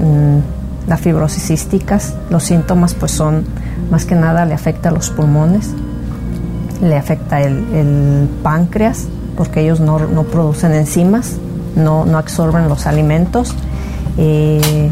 [0.00, 2.00] mm, la fibrosis cística.
[2.30, 3.44] Los síntomas pues son,
[3.92, 5.70] más que nada le afecta a los pulmones,
[6.82, 9.06] le afecta el, páncreas,
[9.36, 11.36] porque ellos no, no producen enzimas,
[11.76, 13.54] no, no absorben los alimentos.
[14.18, 14.90] Eh,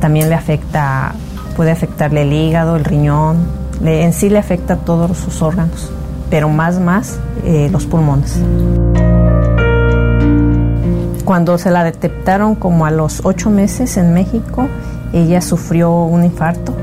[0.00, 1.14] también le afecta,
[1.56, 3.38] puede afectarle el hígado, el riñón,
[3.82, 5.90] en sí le afecta todos sus órganos,
[6.28, 8.38] pero más, más eh, los pulmones.
[11.24, 14.68] Cuando se la detectaron como a los ocho meses en México,
[15.12, 16.74] ella sufrió un infarto.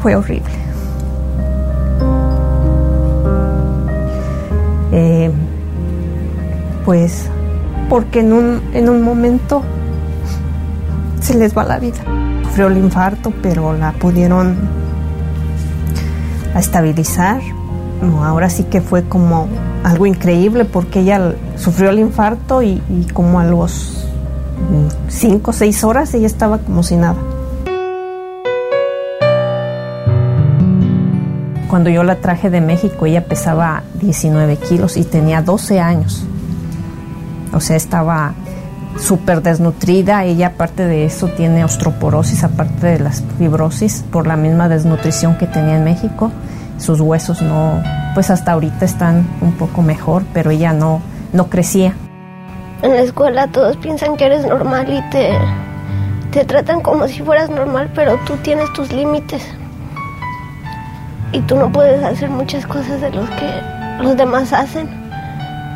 [0.00, 0.52] Fue horrible.
[4.92, 5.30] Eh,
[6.84, 7.28] pues
[7.88, 9.62] porque en un, en un momento
[11.20, 11.98] se les va la vida.
[12.44, 14.56] Sufrió el infarto, pero la pudieron
[16.54, 17.40] estabilizar.
[18.22, 19.48] Ahora sí que fue como
[19.82, 22.80] algo increíble porque ella sufrió el infarto y,
[23.12, 24.06] como a los
[25.08, 27.16] 5 o 6 horas ella estaba como si nada.
[31.68, 36.24] Cuando yo la traje de México ella pesaba 19 kilos y tenía 12 años.
[37.52, 38.34] O sea, estaba
[38.98, 40.24] súper desnutrida.
[40.24, 45.46] Ella aparte de eso tiene osteoporosis, aparte de las fibrosis, por la misma desnutrición que
[45.46, 46.30] tenía en México.
[46.78, 47.82] Sus huesos no,
[48.14, 51.00] pues hasta ahorita están un poco mejor, pero ella no,
[51.32, 51.94] no crecía.
[52.82, 55.38] En la escuela todos piensan que eres normal y te,
[56.30, 59.46] te tratan como si fueras normal, pero tú tienes tus límites
[61.32, 63.50] y tú no puedes hacer muchas cosas de los que
[64.00, 64.88] los demás hacen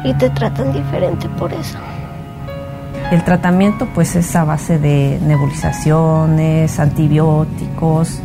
[0.05, 1.79] y te tratan diferente por eso.
[3.11, 8.21] El tratamiento pues es a base de nebulizaciones, antibióticos.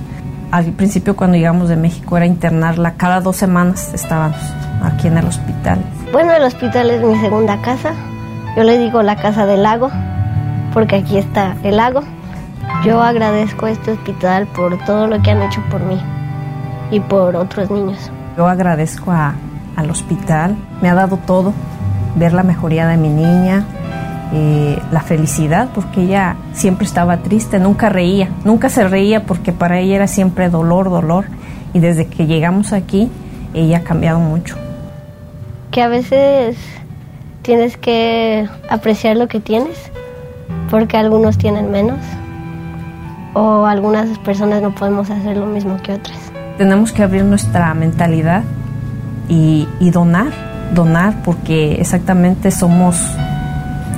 [0.53, 4.37] Al principio cuando llegamos de México era internarla, cada dos semanas estábamos
[4.83, 5.79] aquí en el hospital.
[6.11, 7.93] Bueno, el hospital es mi segunda casa.
[8.55, 9.89] Yo le digo la casa del lago,
[10.71, 12.01] porque aquí está el lago.
[12.85, 15.99] Yo agradezco a este hospital por todo lo que han hecho por mí
[16.91, 18.11] y por otros niños.
[18.37, 21.51] Yo agradezco al hospital, me ha dado todo,
[22.15, 23.65] ver la mejoría de mi niña,
[24.33, 29.79] eh, la felicidad, porque ella siempre estaba triste, nunca reía, nunca se reía porque para
[29.79, 31.25] ella era siempre dolor, dolor.
[31.73, 33.09] Y desde que llegamos aquí,
[33.53, 34.57] ella ha cambiado mucho.
[35.71, 36.57] Que a veces
[37.41, 39.91] tienes que apreciar lo que tienes,
[40.69, 41.99] porque algunos tienen menos,
[43.33, 48.43] o algunas personas no podemos hacer lo mismo que otras tenemos que abrir nuestra mentalidad
[49.29, 50.31] y, donar,
[50.73, 52.97] donar porque exactamente somos,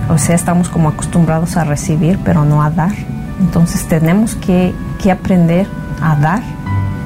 [0.09, 2.93] o sea, estamos como acostumbrados a recibir, pero no a dar.
[3.39, 5.67] Entonces tenemos que, que aprender
[6.01, 6.41] a dar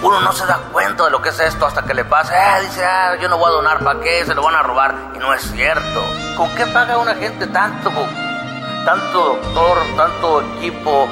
[0.04, 0.70] Uno no se da
[1.02, 2.34] de lo que es esto hasta que le pasa.
[2.38, 4.24] Ah, dice, ah, yo no voy a donar, ¿para qué?
[4.26, 5.14] Se lo van a robar.
[5.16, 6.04] Y no es cierto.
[6.38, 7.92] ¿Con qué paga una gente tanto?
[8.86, 11.08] Tanto doctor, tanto equipo,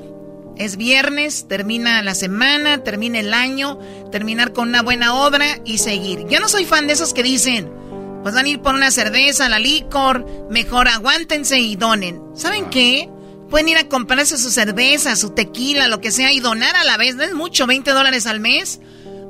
[0.56, 3.78] Es viernes, termina la semana, termina el año,
[4.10, 6.26] terminar con una buena obra y seguir.
[6.28, 7.70] Yo no soy fan de esos que dicen,
[8.22, 12.20] pues van a ir por una cerveza, la licor, mejor aguántense y donen.
[12.34, 13.08] ¿Saben qué?
[13.50, 16.96] Pueden ir a comprarse su cerveza, su tequila, lo que sea, y donar a la
[16.96, 17.14] vez.
[17.14, 18.80] No es mucho, 20 dólares al mes.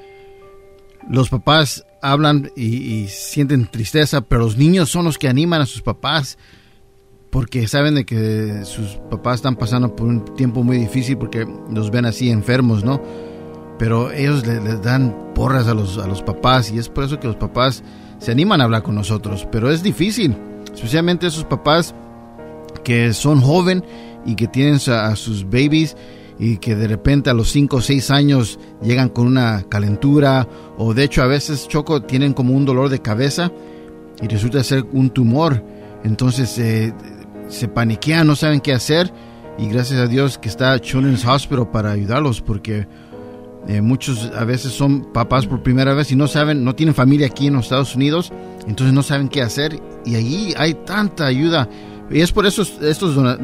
[1.09, 5.65] los papás hablan y, y sienten tristeza, pero los niños son los que animan a
[5.65, 6.37] sus papás
[7.31, 11.91] porque saben de que sus papás están pasando por un tiempo muy difícil porque los
[11.91, 13.01] ven así enfermos, ¿no?
[13.79, 17.19] Pero ellos le- les dan porras a los, a los papás y es por eso
[17.19, 17.83] que los papás
[18.19, 20.35] se animan a hablar con nosotros, pero es difícil,
[20.73, 21.93] especialmente esos papás
[22.83, 23.83] que son joven
[24.25, 25.95] y que tienen a, a sus babies
[26.39, 30.47] y que de repente a los 5 o 6 años llegan con una calentura
[30.77, 33.51] o de hecho a veces choco tienen como un dolor de cabeza
[34.21, 35.63] y resulta ser un tumor.
[36.03, 36.93] Entonces eh,
[37.49, 39.11] se paniquean no saben qué hacer
[39.57, 42.87] y gracias a Dios que está Children's Hospital para ayudarlos porque
[43.67, 47.27] eh, muchos a veces son papás por primera vez y no saben, no tienen familia
[47.27, 48.31] aquí en los Estados Unidos,
[48.67, 51.67] entonces no saben qué hacer y allí hay tanta ayuda.
[52.09, 53.37] Y es por eso estos dona-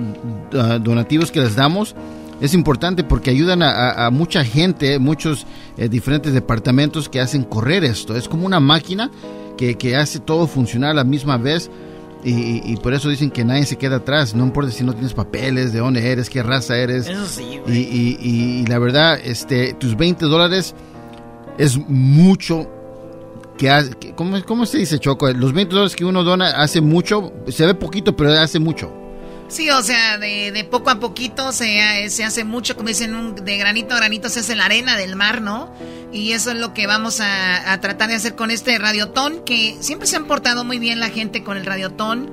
[0.79, 1.95] donativos que les damos
[2.41, 5.45] es importante porque ayudan a mucha gente, muchos
[5.77, 8.15] eh, diferentes departamentos que hacen correr esto.
[8.15, 9.11] Es como una máquina
[9.57, 11.69] que, que hace todo funcionar a la misma vez.
[12.23, 15.13] Y, y- por eso dicen que nadie se queda atrás, no importa si no tienes
[15.13, 17.07] papeles, de dónde eres, qué raza eres.
[17.07, 20.73] Eso sí, Y, y- y- y la verdad, este, tus 20 dólares
[21.57, 22.69] es mucho
[23.57, 25.29] que hace, que- ¿cómo, ¿cómo se dice Choco?
[25.33, 28.91] Los 20 dólares que uno dona hace mucho, se ve poquito, pero hace mucho.
[29.53, 33.35] Sí, o sea, de, de poco a poquito se, se hace mucho, como dicen, un-
[33.35, 35.71] de granito a granito se hace la arena del mar, ¿no?
[36.11, 39.77] Y eso es lo que vamos a, a tratar de hacer con este radiotón, que
[39.79, 42.31] siempre se han portado muy bien la gente con el radiotón.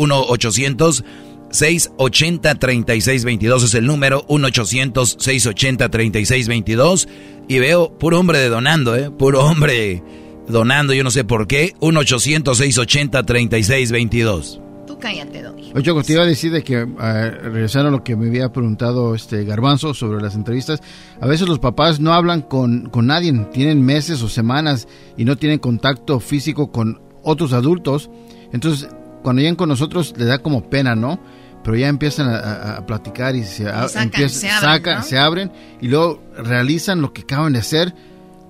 [1.51, 4.24] 1-800-680-3622 es el número.
[4.28, 7.09] 1-800-680-3622.
[7.48, 9.10] Y veo puro hombre de donando, ¿eh?
[9.10, 10.02] Puro hombre
[10.49, 11.75] donando, yo no sé por qué.
[11.81, 14.61] 1-800-680-3622.
[14.87, 15.70] ¿Tú azúcar ya te doy.
[15.75, 18.51] Oye, Choco, te iba a decir de que, eh, regresando a lo que me había
[18.53, 20.81] preguntado este Garbanzo sobre las entrevistas,
[21.20, 25.37] a veces los papás no hablan con, con nadie, tienen meses o semanas y no
[25.37, 28.11] tienen contacto físico con otros adultos.
[28.53, 28.89] Entonces,
[29.23, 31.20] cuando llegan con nosotros, le da como pena, ¿no?
[31.62, 35.03] Pero ya empiezan a, a platicar y se, a- sacan, empiezan- se abren, sacan, ¿no?
[35.03, 35.53] se abren
[35.83, 37.95] y luego realizan lo que acaban de hacer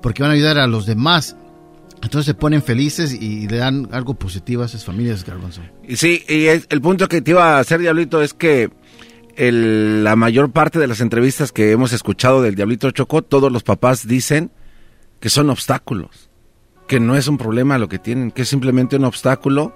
[0.02, 1.34] porque van a ayudar a los demás.
[2.02, 5.62] Entonces se ponen felices y le dan algo positivo a esas familias, Garbanzo.
[5.86, 8.70] Y sí, y es- el punto que te iba a hacer, Diablito, es que
[9.36, 13.62] el- la mayor parte de las entrevistas que hemos escuchado del Diablito Chocó, todos los
[13.62, 14.50] papás dicen
[15.20, 16.30] que son obstáculos,
[16.86, 19.74] que no es un problema lo que tienen, que es simplemente un obstáculo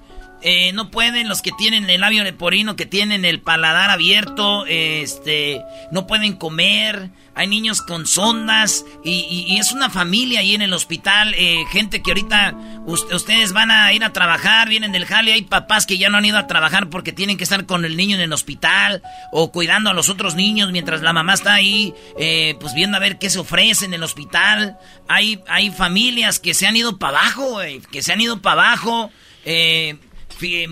[0.48, 5.62] eh, no pueden los que tienen el labio leporino, que tienen el paladar abierto, este,
[5.92, 7.10] no pueden comer.
[7.38, 11.34] Hay niños con sondas y, es una familia ahí en el hospital.
[11.36, 12.54] eh, gente que ahorita
[12.86, 15.34] ust- ustedes van a ir a trabajar, vienen del jale.
[15.34, 17.98] Hay papás que ya no han ido a trabajar porque tienen que estar con el
[17.98, 19.02] niño en el hospital
[19.34, 23.02] o cuidando a los otros niños mientras la mamá está ahí, eh, pues viendo a
[23.02, 24.78] ver qué se ofrece en el hospital.
[25.10, 27.58] Hay, hay familias que se han ido para abajo,
[27.92, 29.12] que se han ido para abajo.
[29.44, 29.98] Eh,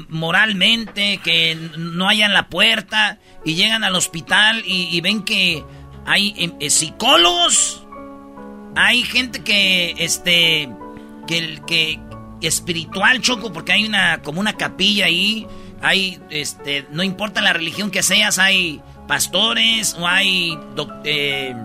[0.09, 5.63] moralmente, que no hayan la puerta y llegan al hospital y, ven que
[6.05, 7.85] hay em, eh, psicólogos,
[8.75, 10.69] hay gente que, este,
[11.27, 11.99] que, que
[12.41, 15.47] espiritual choco, porque hay una, como una capilla ahí,
[15.81, 20.57] hay, este, no importa la religión que seas, hay pastores o hay
[21.03, 21.55] eh,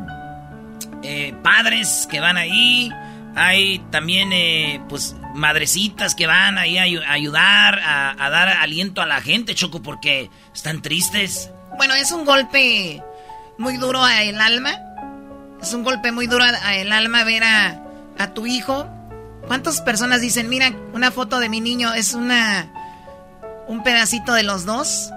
[1.02, 2.90] eh, padres que van ahí.
[3.38, 9.00] Hay también, eh, pues, madrecitas que van ahí a ayu- a ayudar, a, dar aliento
[9.00, 11.50] a la gente, Choco, porque están tristes.
[11.76, 13.02] Bueno, es un golpe
[13.56, 14.72] muy duro a el alma.
[15.62, 17.80] Es un golpe muy duro a, a el alma ver a,
[18.18, 18.88] a tu hijo.
[19.46, 22.72] ¿Cuántas personas dicen, mira, una foto de mi niño es una
[23.68, 25.10] un pedacito de los dos?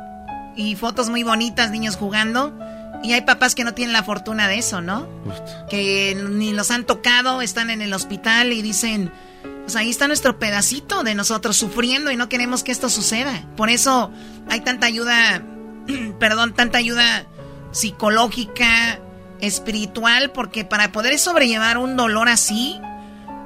[0.55, 2.57] Y fotos muy bonitas, niños jugando.
[3.03, 5.07] Y hay papás que no tienen la fortuna de eso, ¿no?
[5.69, 9.11] Que ni los han tocado, están en el hospital y dicen,
[9.63, 13.47] pues ahí está nuestro pedacito de nosotros sufriendo y no queremos que esto suceda.
[13.55, 14.11] Por eso
[14.49, 15.43] hay tanta ayuda,
[16.19, 17.25] perdón, tanta ayuda
[17.71, 18.99] psicológica,
[19.39, 22.79] espiritual, porque para poder sobrellevar un dolor así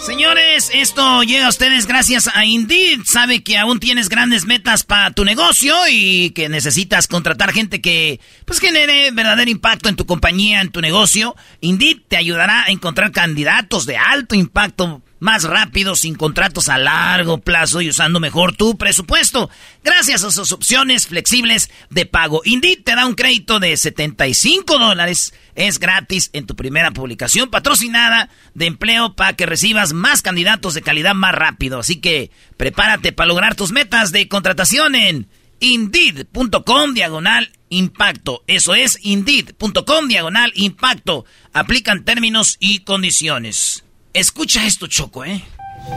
[0.01, 3.01] Señores, esto llega a ustedes gracias a Indeed.
[3.05, 8.19] Sabe que aún tienes grandes metas para tu negocio y que necesitas contratar gente que
[8.45, 11.35] pues genere verdadero impacto en tu compañía, en tu negocio.
[11.59, 17.37] Indeed te ayudará a encontrar candidatos de alto impacto más rápido, sin contratos a largo
[17.37, 19.51] plazo y usando mejor tu presupuesto.
[19.83, 22.41] Gracias a sus opciones flexibles de pago.
[22.43, 25.31] Indeed te da un crédito de 75 dólares.
[25.55, 30.81] Es gratis en tu primera publicación patrocinada de empleo para que recibas más candidatos de
[30.81, 31.79] calidad más rápido.
[31.79, 35.27] Así que prepárate para lograr tus metas de contratación en
[35.59, 38.43] Indeed.com diagonal impacto.
[38.47, 41.25] Eso es Indeed.com diagonal impacto.
[41.53, 43.83] Aplican términos y condiciones.
[44.13, 45.43] Escucha esto, Choco, ¿eh?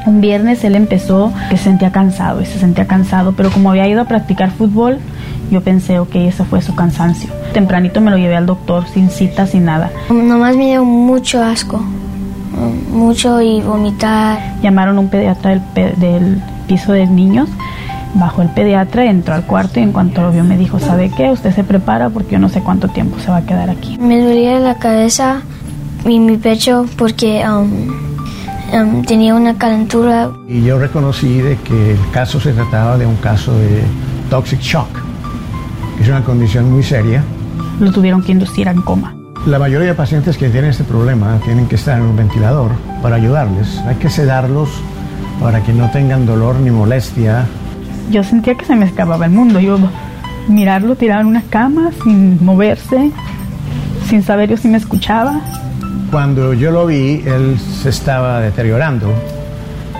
[0.06, 3.88] Un viernes él empezó que se sentía cansado y se sentía cansado, pero como había
[3.88, 4.98] ido a practicar fútbol,
[5.54, 7.30] yo pensé, ok, ese fue su cansancio.
[7.52, 9.90] Tempranito me lo llevé al doctor sin cita, sin nada.
[10.10, 11.82] Nomás me dio mucho asco,
[12.90, 14.38] mucho y vomitar.
[14.62, 17.48] Llamaron a un pediatra del, pe- del piso de niños,
[18.14, 21.30] bajó el pediatra, entró al cuarto y en cuanto lo vio me dijo, ¿sabe qué?
[21.30, 23.96] Usted se prepara porque yo no sé cuánto tiempo se va a quedar aquí.
[23.98, 25.42] Me dolía la cabeza
[26.04, 27.88] y mi pecho porque um,
[28.78, 30.30] um, tenía una calentura.
[30.48, 33.82] Y yo reconocí de que el caso se trataba de un caso de
[34.30, 34.88] toxic shock,
[36.00, 37.22] es una condición muy seria.
[37.80, 39.14] Lo tuvieron que inducir en coma.
[39.46, 42.70] La mayoría de pacientes que tienen este problema tienen que estar en un ventilador
[43.02, 43.78] para ayudarles.
[43.86, 44.70] Hay que sedarlos
[45.40, 47.46] para que no tengan dolor ni molestia.
[48.10, 49.60] Yo sentía que se me escapaba el mundo.
[49.60, 49.78] Yo
[50.48, 53.10] mirarlo tirado en una cama sin moverse,
[54.08, 55.40] sin saber yo si me escuchaba.
[56.10, 59.12] Cuando yo lo vi, él se estaba deteriorando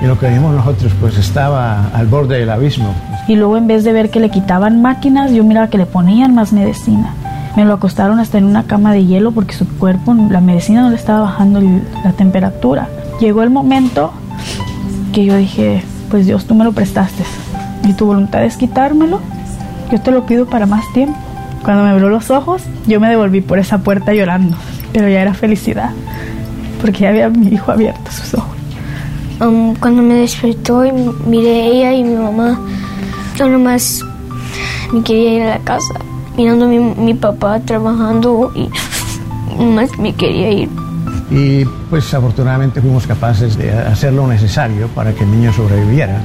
[0.04, 2.94] y lo que vimos nosotros pues estaba al borde del abismo.
[3.26, 6.34] Y luego en vez de ver que le quitaban máquinas, yo miraba que le ponían
[6.34, 7.14] más medicina.
[7.56, 10.90] Me lo acostaron hasta en una cama de hielo porque su cuerpo, la medicina no
[10.90, 11.62] le estaba bajando
[12.04, 12.88] la temperatura.
[13.18, 14.12] Llegó el momento
[15.14, 17.22] que yo dije, pues Dios, tú me lo prestaste.
[17.84, 19.20] Y tu voluntad es quitármelo.
[19.90, 21.16] Yo te lo pido para más tiempo.
[21.64, 24.56] Cuando me abrió los ojos, yo me devolví por esa puerta llorando.
[24.92, 25.90] Pero ya era felicidad.
[26.82, 28.63] Porque ya había mi hijo abierto sus ojos.
[29.40, 30.92] Um, cuando me despertó y
[31.26, 32.58] miré a ella y mi mamá,
[33.36, 34.00] yo nomás
[34.92, 35.94] me quería ir a la casa,
[36.36, 38.68] mirando a mi, mi papá trabajando y
[39.58, 40.68] nomás me quería ir.
[41.30, 46.20] Y pues afortunadamente fuimos capaces de hacer lo necesario para que el niño sobreviviera.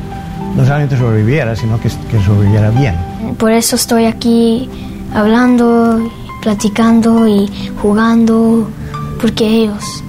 [0.56, 2.96] No solamente sobreviviera, sino que, que sobreviviera bien.
[3.38, 4.70] Por eso estoy aquí
[5.14, 6.12] hablando,
[6.42, 7.50] platicando y
[7.82, 8.70] jugando,
[9.20, 10.04] porque ellos.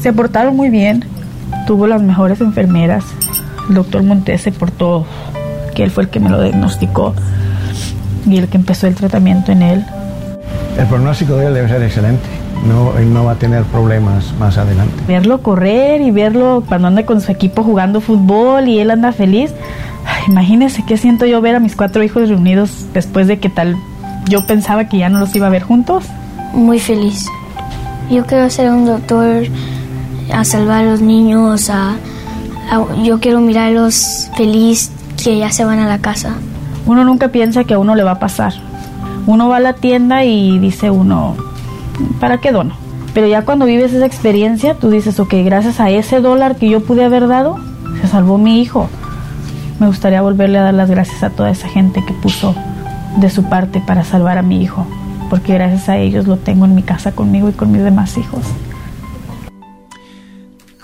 [0.00, 1.04] Se portaron muy bien.
[1.66, 3.04] Tuvo las mejores enfermeras.
[3.68, 5.06] El doctor Montes se portó,
[5.74, 7.14] que él fue el que me lo diagnosticó
[8.26, 9.84] y el que empezó el tratamiento en él.
[10.78, 12.24] El pronóstico de él debe ser excelente.
[12.66, 14.94] No, él no va a tener problemas más adelante.
[15.06, 19.52] Verlo correr y verlo cuando anda con su equipo jugando fútbol y él anda feliz.
[20.06, 23.76] Ay, imagínense qué siento yo ver a mis cuatro hijos reunidos después de que tal
[24.28, 26.04] yo pensaba que ya no los iba a ver juntos.
[26.52, 27.26] Muy feliz.
[28.10, 29.44] Yo quiero ser un doctor
[30.32, 31.96] a salvar a los niños, a,
[33.02, 34.90] yo quiero mirarlos feliz
[35.22, 36.34] que ya se van a la casa.
[36.86, 38.52] Uno nunca piensa que a uno le va a pasar.
[39.26, 41.36] Uno va a la tienda y dice uno,
[42.20, 42.74] ¿para qué dono?
[43.14, 46.80] Pero ya cuando vives esa experiencia, tú dices, ok, gracias a ese dólar que yo
[46.80, 47.58] pude haber dado,
[48.00, 48.88] se salvó mi hijo.
[49.78, 52.54] Me gustaría volverle a dar las gracias a toda esa gente que puso
[53.16, 54.86] de su parte para salvar a mi hijo,
[55.30, 58.42] porque gracias a ellos lo tengo en mi casa conmigo y con mis demás hijos.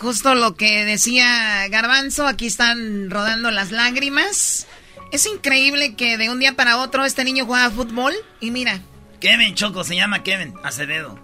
[0.00, 4.66] Justo lo que decía Garbanzo, aquí están rodando las lágrimas.
[5.12, 8.80] Es increíble que de un día para otro este niño juega fútbol y mira,
[9.20, 11.18] Kevin Choco, se llama Kevin Acevedo.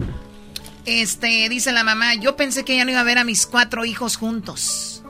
[0.84, 3.86] este dice la mamá, yo pensé que ya no iba a ver a mis cuatro
[3.86, 5.02] hijos juntos.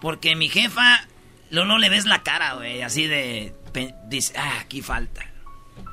[0.00, 1.06] Porque mi jefa
[1.52, 3.54] Luego no le ves la cara, güey, así de...
[4.08, 5.22] Dice, ah, aquí falta.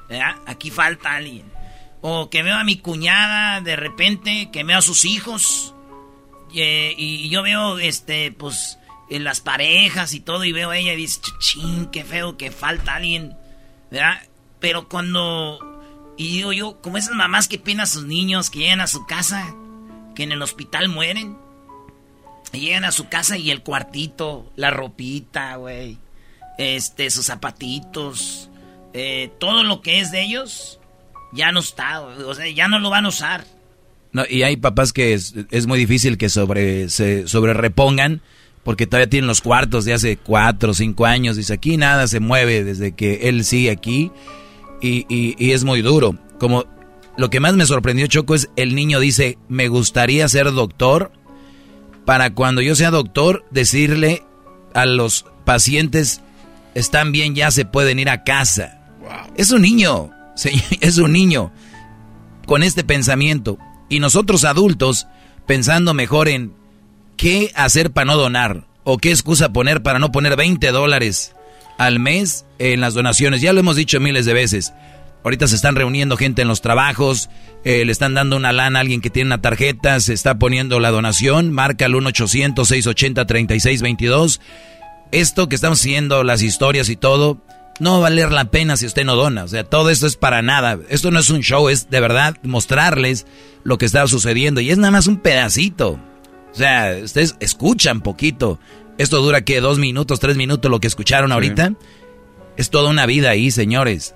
[0.08, 0.38] ¿Verdad?
[0.48, 1.52] Aquí falta alguien.
[2.00, 5.76] O que veo a mi cuñada de repente, que veo a sus hijos.
[6.50, 8.80] Y, yo veo, este, pues,
[9.10, 12.52] en las parejas y todo, y veo a ella y dice, ching, qué feo que
[12.52, 13.36] falta alguien.
[13.92, 14.22] ¿Verdad?
[14.62, 15.60] Pero cuando...
[16.16, 19.06] Y digo yo, como esas mamás que piden a sus niños que llegan a su
[19.06, 19.54] casa,
[20.16, 21.38] que en el hospital mueren.
[22.52, 25.98] Llegan a su casa y el cuartito, la ropita, güey.
[26.58, 28.50] Este, sus zapatitos.
[28.94, 30.80] Eh, todo lo que es de ellos
[31.32, 33.46] ya no está, o sea, ya no lo van a usar.
[34.12, 38.22] No, y hay papás que es, muy difícil que sobre, se sobre repongan
[38.64, 41.38] porque todavía tienen los cuartos de hace cuatro o cinco años.
[41.38, 44.12] Dice, aquí nada se mueve desde que él sigue aquí
[44.82, 46.18] y, y es muy duro.
[46.40, 46.66] Como
[47.16, 51.12] lo que más me sorprendió, Choco, es el niño dice, me gustaría ser doctor
[52.06, 54.24] para cuando yo sea doctor decirle
[54.74, 56.22] a los pacientes,
[56.76, 58.82] están bien, ya se pueden ir a casa.
[59.36, 60.12] Es un niño,
[60.82, 61.52] es un niño
[62.46, 63.58] con este pensamiento.
[63.90, 65.08] Y nosotros adultos
[65.46, 66.54] pensando mejor en
[67.18, 71.36] qué hacer para no donar o qué excusa poner para no poner 20 dólares
[71.78, 73.42] al mes en las donaciones.
[73.42, 74.74] Ya lo hemos dicho miles de veces.
[75.24, 77.30] Ahorita se están reuniendo gente en los trabajos,
[77.66, 80.80] eh, le están dando una lana a alguien que tiene una tarjeta, se está poniendo
[80.80, 84.40] la donación, marca el 1-800-680-3622.
[85.12, 87.42] Esto que estamos haciendo, las historias y todo,
[87.80, 89.44] no va a valer la pena si usted no dona.
[89.44, 90.80] O sea, todo esto es para nada.
[90.90, 93.26] Esto no es un show, es de verdad mostrarles
[93.64, 94.62] lo que está sucediendo.
[94.62, 96.00] Y es nada más un pedacito.
[96.52, 98.60] O sea, ustedes escuchan poquito.
[98.98, 101.74] Esto dura que dos minutos, tres minutos lo que escucharon ahorita.
[102.58, 104.14] Es toda una vida ahí, señores.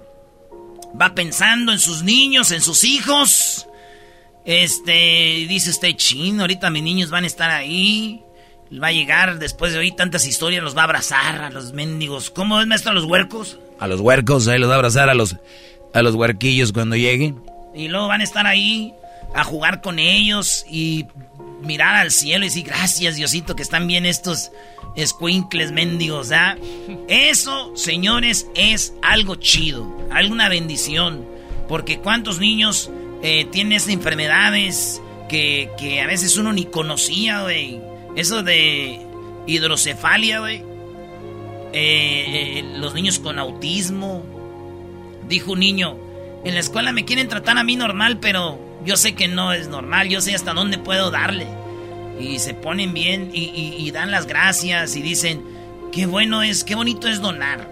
[1.01, 3.67] va pensando en sus niños, en sus hijos.
[4.45, 8.23] Este, dice usted, chino, ahorita mis niños van a estar ahí.
[8.71, 12.29] Va a llegar después de oír tantas historias, los va a abrazar a los mendigos.
[12.31, 13.59] ¿Cómo es, maestro, a los huercos?
[13.79, 15.37] A los huercos, ahí los va a abrazar a los
[15.94, 17.43] a los huerquillos cuando lleguen.
[17.74, 18.93] Y luego van a estar ahí
[19.35, 21.06] a jugar con ellos y
[21.62, 24.52] mirar al cielo y decir, gracias Diosito que están bien estos
[24.97, 26.56] escuincles mendigos, ¿ah?
[27.09, 31.27] Eso, señores, es algo chido, alguna bendición.
[31.69, 32.90] Porque cuántos niños
[33.23, 37.81] eh, tienen enfermedades que, que, a veces uno ni conocía, güey.
[38.16, 38.98] Eso de
[39.47, 40.62] hidrocefalia, güey.
[41.73, 44.24] Eh, eh, los niños con autismo,
[45.29, 45.97] Dijo un niño,
[46.45, 49.69] en la escuela me quieren tratar a mí normal, pero yo sé que no es
[49.69, 51.47] normal, yo sé hasta dónde puedo darle.
[52.19, 55.45] Y se ponen bien y, dan las gracias y dicen,
[55.93, 57.69] qué bueno es, qué bonito es donar.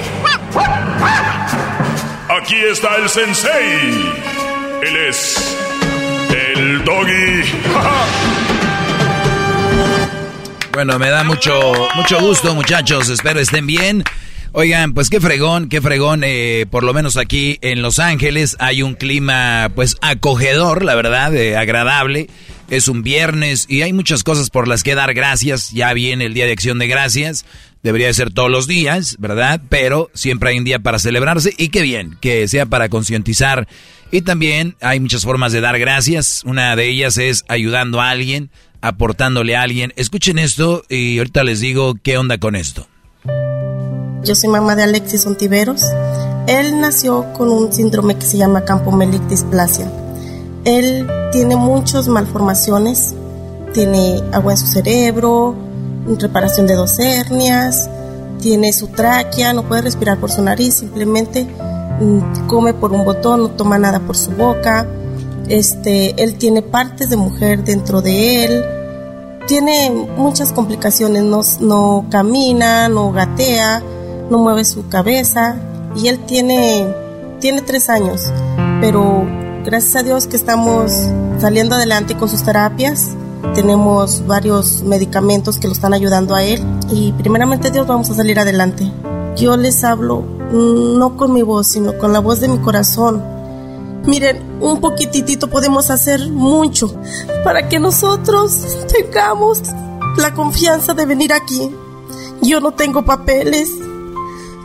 [2.30, 4.14] Aquí está el sensei.
[4.82, 5.58] Él es
[6.34, 7.12] el doggy.
[10.72, 13.10] bueno, me da mucho, mucho gusto, muchachos.
[13.10, 14.06] Espero estén bien.
[14.54, 16.22] Oigan, pues qué fregón, qué fregón.
[16.24, 21.36] Eh, por lo menos aquí en Los Ángeles hay un clima, pues acogedor, la verdad,
[21.36, 22.30] eh, agradable.
[22.70, 25.72] Es un viernes y hay muchas cosas por las que dar gracias.
[25.72, 27.46] Ya viene el Día de Acción de Gracias.
[27.84, 29.62] Debería de ser todos los días, ¿verdad?
[29.70, 33.68] Pero siempre hay un día para celebrarse y qué bien, que sea para concientizar.
[34.12, 36.42] Y también hay muchas formas de dar gracias.
[36.46, 38.50] Una de ellas es ayudando a alguien,
[38.82, 39.94] aportándole a alguien.
[39.96, 42.88] Escuchen esto y ahorita les digo qué onda con esto.
[44.24, 45.84] Yo soy mamá de Alexis Ontiveros.
[46.48, 49.88] Él nació con un síndrome que se llama campomelic displasia
[50.66, 53.16] él tiene muchas malformaciones,
[53.74, 55.56] tiene agua en su cerebro,
[56.20, 57.90] reparación de dos hernias,
[58.42, 61.46] tiene su tráquea, no puede respirar por su nariz, simplemente
[62.00, 64.88] mm, come por un botón, no toma nada por su boca.
[65.48, 68.66] Este, él tiene partes de mujer dentro de él,
[69.48, 73.84] tiene muchas complicaciones, no, no camina, no gatea,
[74.30, 75.56] no mueve su cabeza
[75.96, 76.88] y él tiene,
[77.40, 78.32] tiene tres años,
[78.82, 80.92] pero gracias a Dios que estamos
[81.40, 83.10] saliendo adelante con sus terapias.
[83.56, 88.40] Tenemos varios medicamentos que lo están ayudando a él y primeramente Dios vamos a salir
[88.40, 88.92] adelante.
[89.36, 93.24] Yo les hablo mm, no con mi voz, sino con la voz de mi corazón.
[94.06, 96.94] Miren, un poquitito podemos hacer mucho
[97.44, 99.62] para que nosotros tengamos
[100.18, 101.76] la confianza de venir aquí.
[102.42, 103.72] Yo no tengo papeles,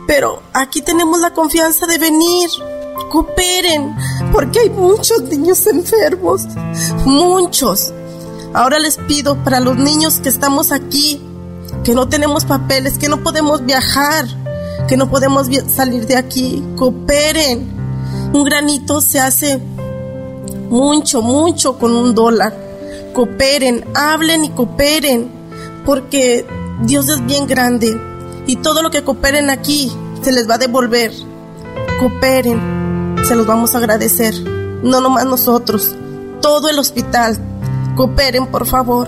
[0.05, 2.49] pero aquí tenemos la confianza de venir
[3.11, 3.95] cooperen,
[4.31, 6.47] porque hay muchos niños enfermos,
[7.05, 7.93] muchos.
[8.53, 11.21] Ahora les pido para los niños que estamos aquí,
[11.83, 14.25] que no tenemos papeles, que no podemos viajar,
[14.87, 17.79] que no podemos salir de aquí, cooperen.
[18.33, 19.59] Un granito se hace
[20.69, 22.55] mucho, mucho con un dólar.
[23.13, 25.29] Cooperen, hablen y cooperen,
[25.85, 26.45] porque
[26.83, 27.99] Dios es bien grande
[28.47, 31.11] y todo lo que cooperen aquí se les va a devolver.
[31.99, 32.80] Cooperen
[33.23, 34.33] se los vamos a agradecer.
[34.83, 35.95] No nomás nosotros,
[36.41, 37.37] todo el hospital.
[37.95, 39.07] Cooperen, por favor.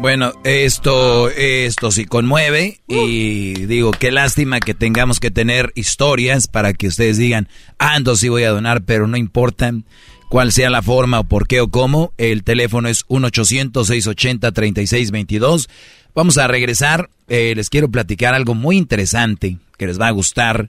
[0.00, 6.74] Bueno, esto, esto sí conmueve y digo, qué lástima que tengamos que tener historias para
[6.74, 9.72] que ustedes digan, ando sí voy a donar, pero no importa
[10.28, 12.12] cuál sea la forma o por qué o cómo.
[12.18, 15.70] El teléfono es 1-800-680-3622.
[16.14, 17.08] Vamos a regresar.
[17.28, 20.68] Eh, les quiero platicar algo muy interesante que les va a gustar.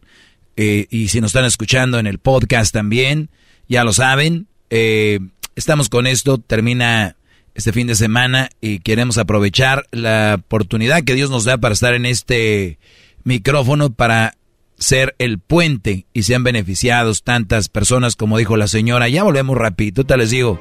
[0.56, 3.30] Eh, y si nos están escuchando en el podcast también,
[3.68, 4.48] ya lo saben.
[4.70, 5.20] Eh,
[5.56, 7.16] estamos con esto, termina
[7.54, 11.94] este fin de semana y queremos aprovechar la oportunidad que Dios nos da para estar
[11.94, 12.80] en este
[13.24, 14.36] micrófono para
[14.78, 19.08] ser el puente y sean beneficiados tantas personas como dijo la señora.
[19.08, 20.60] Ya volvemos rapidito, te les digo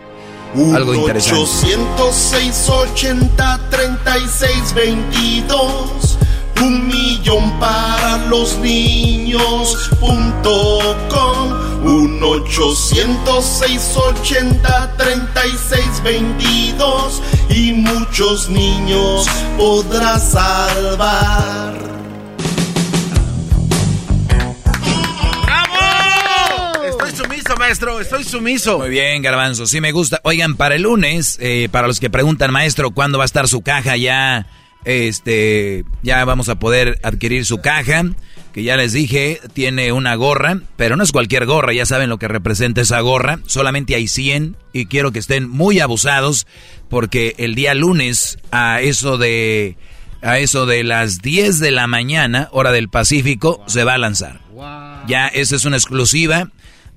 [0.74, 1.39] algo interesante.
[1.39, 6.18] 806 80 36 22
[6.62, 11.52] un millón para los niños punto com
[11.84, 19.26] un 806 80 36 22 y muchos niños
[19.57, 21.94] podrás salvar
[27.65, 28.78] maestro, estoy sumiso.
[28.78, 30.20] Muy bien, garbanzo, sí me gusta.
[30.24, 33.62] Oigan, para el lunes, eh, para los que preguntan, maestro, ¿cuándo va a estar su
[33.62, 34.47] caja ya?
[34.84, 38.04] Este, ya vamos a poder adquirir su caja,
[38.52, 42.18] que ya les dije, tiene una gorra, pero no es cualquier gorra, ya saben lo
[42.18, 46.46] que representa esa gorra, solamente hay 100 y quiero que estén muy abusados
[46.88, 49.76] porque el día lunes a eso de
[50.22, 54.40] a eso de las 10 de la mañana, hora del Pacífico, se va a lanzar.
[55.06, 56.50] Ya esa es una exclusiva.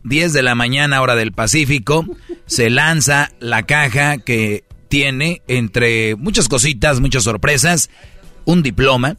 [0.04, 2.06] 10 de la mañana, hora del Pacífico,
[2.46, 7.90] se lanza la caja que tiene, entre muchas cositas, muchas sorpresas,
[8.46, 9.18] un diploma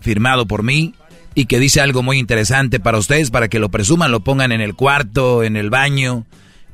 [0.00, 0.94] firmado por mí
[1.34, 4.60] y que dice algo muy interesante para ustedes, para que lo presuman, lo pongan en
[4.60, 6.26] el cuarto, en el baño,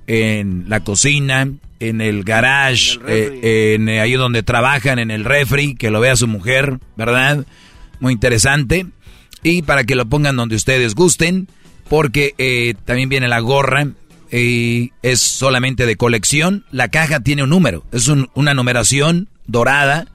[0.06, 1.48] en la cocina,
[1.81, 6.28] en el garage, en, eh, ahí donde trabajan, en el refri, que lo vea su
[6.28, 7.44] mujer, ¿verdad?
[8.00, 8.86] Muy interesante.
[9.42, 11.48] Y para que lo pongan donde ustedes gusten
[11.89, 13.89] porque eh, también viene la gorra
[14.37, 16.65] y es solamente de colección.
[16.73, 20.09] La caja tiene un número, es una numeración dorada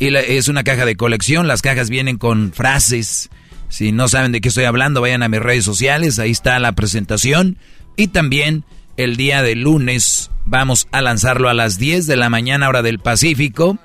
[0.00, 1.46] y es una caja de colección.
[1.46, 3.30] Las cajas vienen con frases.
[3.68, 6.72] Si no saben de qué estoy hablando, vayan a mis redes sociales, ahí está la
[6.72, 7.58] presentación.
[7.96, 8.64] Y también
[8.96, 12.98] el día de lunes vamos a lanzarlo a las 10 de la mañana hora del
[12.98, 13.78] Pacífico.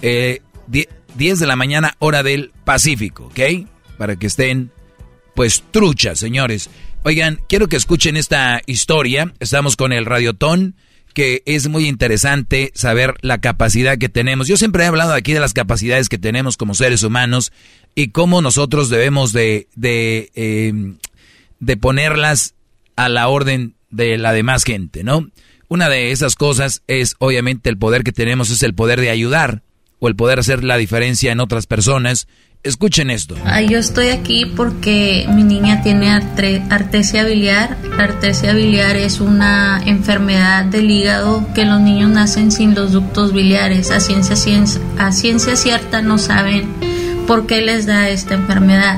[0.00, 0.40] 10 eh,
[1.16, 3.66] de la mañana hora del Pacífico, ¿ok?
[3.98, 4.70] Para que estén
[5.34, 6.70] pues trucha, señores.
[7.04, 9.34] Oigan, quiero que escuchen esta historia.
[9.40, 10.76] Estamos con el Radiotón,
[11.14, 14.46] que es muy interesante saber la capacidad que tenemos.
[14.46, 17.52] Yo siempre he hablado aquí de las capacidades que tenemos como seres humanos
[17.96, 20.98] y cómo nosotros debemos de, de, em,
[21.58, 22.54] de ponerlas
[22.94, 25.28] a la orden de la demás gente, ¿no?
[25.66, 29.62] Una de esas cosas es, obviamente, el poder que tenemos es el poder de ayudar
[29.98, 32.28] o el poder hacer la diferencia en otras personas
[32.64, 33.34] Escuchen esto.
[33.68, 37.76] yo estoy aquí porque mi niña tiene artesia biliar.
[37.96, 43.32] La artesia biliar es una enfermedad del hígado que los niños nacen sin los ductos
[43.32, 43.90] biliares.
[43.90, 44.36] A ciencia,
[44.96, 46.72] a ciencia cierta no saben
[47.26, 48.96] por qué les da esta enfermedad.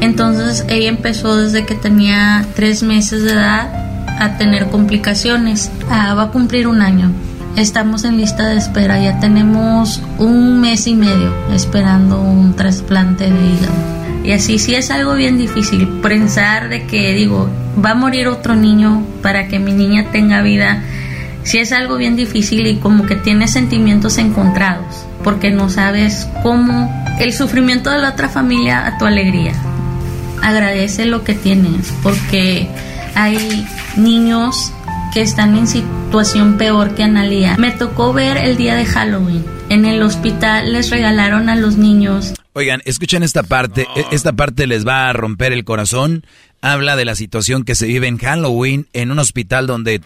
[0.00, 3.72] Entonces ella empezó desde que tenía tres meses de edad
[4.18, 5.70] a tener complicaciones.
[5.88, 7.12] Ah, va a cumplir un año.
[7.56, 13.46] Estamos en lista de espera, ya tenemos un mes y medio esperando un trasplante de
[13.46, 13.72] hígado.
[14.24, 17.48] Y así sí es algo bien difícil pensar de que digo,
[17.82, 20.82] va a morir otro niño para que mi niña tenga vida.
[21.44, 26.92] Sí es algo bien difícil y como que tienes sentimientos encontrados, porque no sabes cómo
[27.20, 29.54] el sufrimiento de la otra familia a tu alegría.
[30.42, 32.68] Agradece lo que tienes, porque
[33.14, 34.74] hay niños
[35.14, 35.66] que están en
[36.16, 37.58] situación peor que Analia.
[37.58, 39.44] Me tocó ver el día de Halloween.
[39.68, 42.32] En el hospital les regalaron a los niños.
[42.54, 43.86] Oigan, escuchen esta parte.
[43.94, 46.24] E, esta parte les va a romper el corazón.
[46.62, 50.00] Habla de la situación que se vive en Halloween en un hospital donde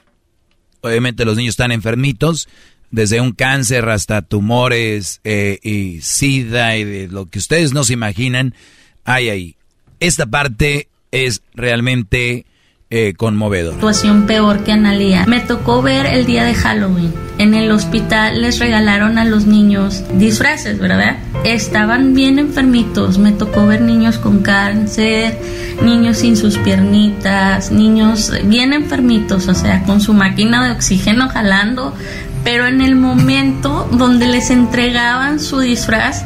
[0.80, 2.48] obviamente los niños están enfermitos,
[2.90, 7.92] desde un cáncer hasta tumores eh, y sida y de lo que ustedes no se
[7.92, 8.56] imaginan
[9.05, 9.56] hay ahí.
[10.00, 12.47] Esta parte es realmente
[12.93, 13.75] eh, conmovedor.
[13.75, 15.25] Situación peor que Analia.
[15.27, 17.15] Me tocó ver el día de Halloween.
[17.39, 21.19] En el hospital les regalaron a los niños disfraces, ¿verdad?
[21.44, 23.19] Estaban bien enfermitos.
[23.19, 25.39] Me tocó ver niños con cáncer,
[25.85, 31.94] niños sin sus piernitas, niños bien enfermitos, o sea, con su máquina de oxígeno jalando.
[32.43, 36.25] Pero en el momento donde les entregaban su disfraz,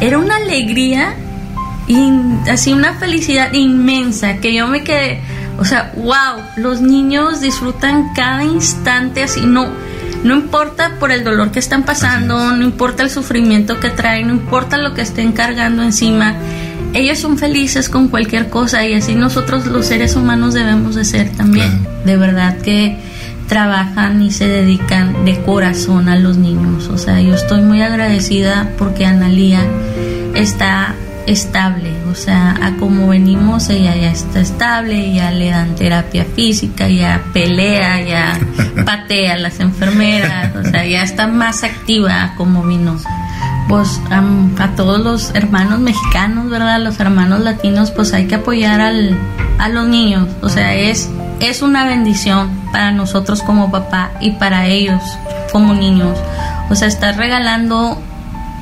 [0.00, 1.14] era una alegría
[1.86, 2.10] y
[2.50, 5.20] así una felicidad inmensa que yo me quedé
[5.58, 9.68] o sea, wow, los niños disfrutan cada instante así, no,
[10.24, 14.34] no importa por el dolor que están pasando, no importa el sufrimiento que traen, no
[14.34, 16.34] importa lo que estén cargando encima,
[16.94, 21.30] ellos son felices con cualquier cosa y así nosotros los seres humanos debemos de ser
[21.30, 21.86] también.
[22.04, 22.98] De verdad que
[23.48, 26.88] trabajan y se dedican de corazón a los niños.
[26.88, 29.60] O sea, yo estoy muy agradecida porque Analía
[30.34, 30.94] está
[31.26, 36.88] estable, o sea, a como venimos ella ya está estable, ya le dan terapia física,
[36.88, 38.38] ya pelea, ya
[38.84, 42.96] patea a las enfermeras, o sea, ya está más activa como vino.
[43.68, 46.80] pues a todos los hermanos mexicanos, ¿verdad?
[46.80, 49.18] Los hermanos latinos, pues hay que apoyar al,
[49.58, 50.28] a los niños.
[50.42, 55.02] O sea, es, es una bendición para nosotros como papá y para ellos
[55.50, 56.16] como niños.
[56.70, 58.00] O sea, estás regalando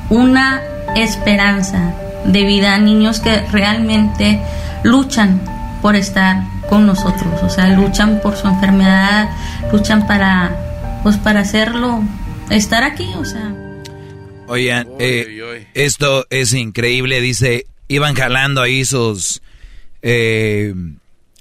[0.09, 0.61] una
[0.95, 1.93] esperanza
[2.25, 4.41] de vida a niños que realmente
[4.83, 5.41] luchan
[5.81, 9.29] por estar con nosotros, o sea, luchan por su enfermedad,
[9.71, 12.03] luchan para, pues para hacerlo,
[12.49, 13.53] estar aquí, o sea.
[14.47, 19.41] Oigan, eh, esto es increíble, dice, iban jalando ahí sus,
[20.01, 20.73] eh,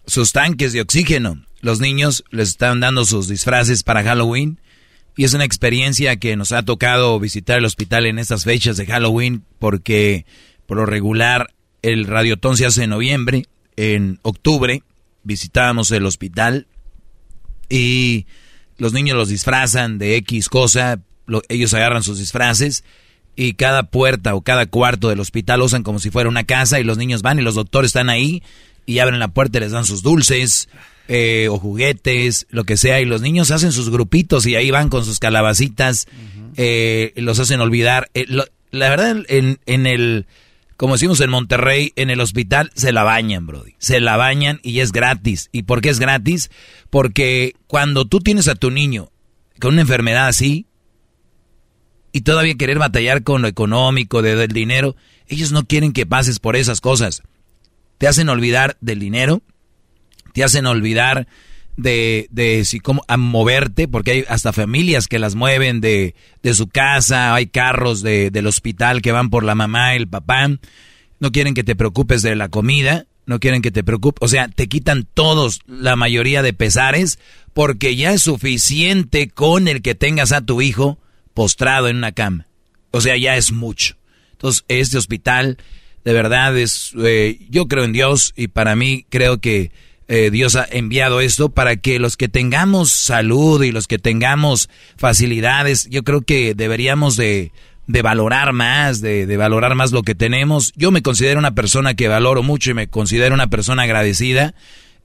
[0.06, 1.44] sus tanques de oxígeno.
[1.60, 4.60] Los niños les están dando sus disfraces para Halloween
[5.16, 8.86] y es una experiencia que nos ha tocado visitar el hospital en estas fechas de
[8.86, 10.26] Halloween porque
[10.66, 14.82] por lo regular el radiotón se hace en noviembre, en octubre
[15.24, 16.66] visitábamos el hospital
[17.68, 18.26] y
[18.78, 21.00] los niños los disfrazan de X cosa,
[21.48, 22.84] ellos agarran sus disfraces
[23.36, 26.84] y cada puerta o cada cuarto del hospital usan como si fuera una casa y
[26.84, 28.42] los niños van y los doctores están ahí
[28.86, 30.68] y abren la puerta y les dan sus dulces
[31.08, 34.88] eh, o juguetes, lo que sea, y los niños hacen sus grupitos y ahí van
[34.88, 36.06] con sus calabacitas,
[36.56, 38.10] eh, los hacen olvidar.
[38.14, 38.26] Eh,
[38.70, 40.26] la verdad, en, en el
[40.76, 43.74] como decimos en Monterrey, en el hospital se la bañan, Brody.
[43.78, 45.48] Se la bañan y es gratis.
[45.52, 46.50] ¿Y por qué es gratis?
[46.90, 49.10] Porque cuando tú tienes a tu niño
[49.60, 50.66] con una enfermedad así
[52.12, 54.96] y todavía querer batallar con lo económico, de, del dinero,
[55.28, 57.22] ellos no quieren que pases por esas cosas.
[57.98, 59.42] Te hacen olvidar del dinero,
[60.32, 61.28] te hacen olvidar
[61.76, 66.54] de, de si cómo a moverte, porque hay hasta familias que las mueven de, de
[66.54, 70.48] su casa, hay carros de, del hospital que van por la mamá, el papá,
[71.20, 74.48] no quieren que te preocupes de la comida, no quieren que te preocupes, o sea,
[74.48, 77.18] te quitan todos la mayoría de pesares,
[77.52, 80.98] porque ya es suficiente con el que tengas a tu hijo
[81.32, 82.46] postrado en una cama,
[82.90, 83.96] o sea, ya es mucho.
[84.32, 85.58] Entonces, este hospital,
[86.04, 89.72] de verdad, es, eh, yo creo en Dios y para mí creo que
[90.08, 94.68] eh, Dios ha enviado esto para que los que tengamos salud y los que tengamos
[94.96, 97.52] facilidades, yo creo que deberíamos de,
[97.86, 100.72] de valorar más, de, de, valorar más lo que tenemos.
[100.76, 104.54] Yo me considero una persona que valoro mucho y me considero una persona agradecida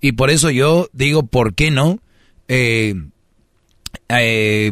[0.02, 2.00] y por eso yo digo, ¿por qué no?
[2.48, 2.96] Eh,
[4.10, 4.72] eh,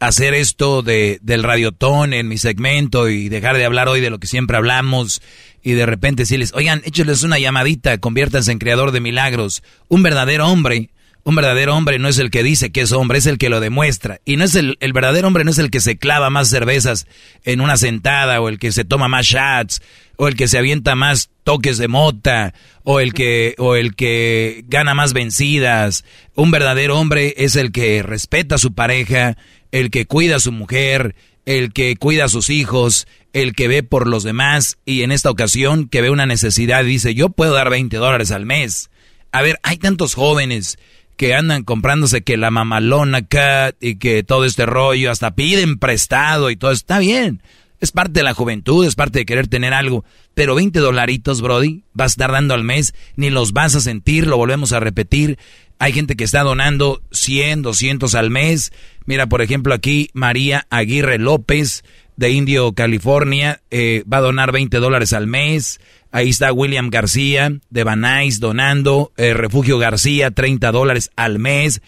[0.00, 4.18] hacer esto de, del radiotón en mi segmento y dejar de hablar hoy de lo
[4.18, 5.22] que siempre hablamos
[5.62, 9.62] y de repente decirles, oigan, échenles una llamadita, conviértanse en creador de milagros.
[9.88, 10.90] Un verdadero hombre,
[11.24, 13.60] un verdadero hombre no es el que dice que es hombre, es el que lo
[13.60, 14.20] demuestra.
[14.24, 17.06] Y no es el, el verdadero hombre no es el que se clava más cervezas
[17.44, 19.80] en una sentada o el que se toma más shots
[20.16, 24.64] o el que se avienta más toques de mota o el que o el que
[24.66, 26.04] gana más vencidas.
[26.34, 29.36] Un verdadero hombre es el que respeta a su pareja,
[29.70, 31.14] el que cuida a su mujer,
[31.46, 35.30] el que cuida a sus hijos, el que ve por los demás y en esta
[35.30, 38.90] ocasión que ve una necesidad dice, yo puedo dar 20 dólares al mes.
[39.32, 40.78] A ver, hay tantos jóvenes
[41.16, 46.50] que andan comprándose que la mamalona cat y que todo este rollo, hasta piden prestado
[46.50, 47.42] y todo, está bien.
[47.82, 50.04] Es parte de la juventud, es parte de querer tener algo.
[50.34, 54.28] Pero 20 dolaritos, Brody, vas a estar dando al mes, ni los vas a sentir,
[54.28, 55.36] lo volvemos a repetir.
[55.80, 58.72] Hay gente que está donando 100, 200 al mes.
[59.04, 61.82] Mira, por ejemplo, aquí María Aguirre López
[62.14, 65.80] de Indio, California, eh, va a donar 20 dólares al mes.
[66.12, 69.10] Ahí está William García de Banais donando.
[69.16, 71.82] Eh, Refugio García, 30 dólares al mes.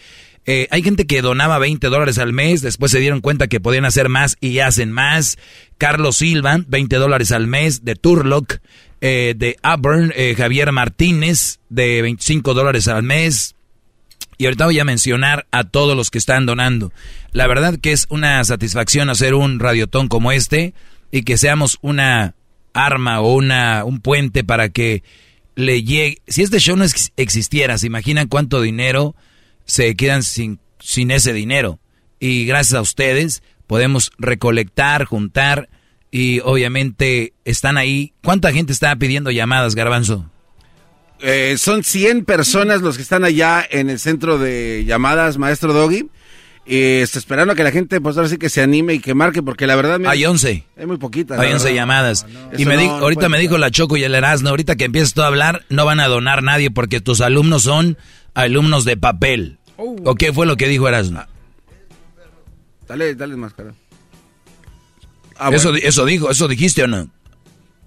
[0.47, 3.85] Eh, hay gente que donaba 20 dólares al mes, después se dieron cuenta que podían
[3.85, 5.39] hacer más y hacen más.
[5.79, 8.59] Carlos Silva, 20 dólares al mes, de Turlock,
[9.01, 13.55] de Auburn, Javier Martínez, de 25 dólares al mes.
[14.39, 16.93] Y ahorita voy a mencionar a todos los que están donando.
[17.33, 20.75] La verdad que es una satisfacción hacer un radiotón como este
[21.11, 22.35] y que seamos una
[22.73, 25.03] arma o una, un puente para que
[25.55, 26.19] le llegue.
[26.27, 26.85] Si este show no
[27.17, 29.15] existiera, ¿se imaginan cuánto dinero
[29.65, 31.79] se quedan sin, sin ese dinero?
[32.19, 35.69] Y gracias a ustedes podemos recolectar, juntar
[36.11, 38.13] y obviamente están ahí.
[38.23, 40.31] ¿Cuánta gente está pidiendo llamadas, Garbanzo?
[41.21, 46.09] Eh, son 100 personas los que están allá en el centro de llamadas, maestro Doggy.
[46.67, 49.15] Y está esperando a que la gente, pues ahora sí que se anime y que
[49.15, 50.01] marque, porque la verdad...
[50.07, 50.65] Hay 11.
[50.77, 51.39] Es muy poquita.
[51.39, 52.27] Hay 11 llamadas.
[52.57, 55.27] y me ahorita me dijo la Choco y el Erasmo, ahorita que empieces tú a
[55.27, 57.99] hablar, no van a donar nadie porque tus alumnos son
[58.33, 59.59] alumnos de papel.
[59.77, 59.97] Oh.
[60.05, 61.25] ¿O qué fue lo que dijo Erasmo?
[62.89, 63.75] Dale, dale más, cara.
[65.37, 67.11] Ah, eso, eso dijo, ¿eso dijiste o no?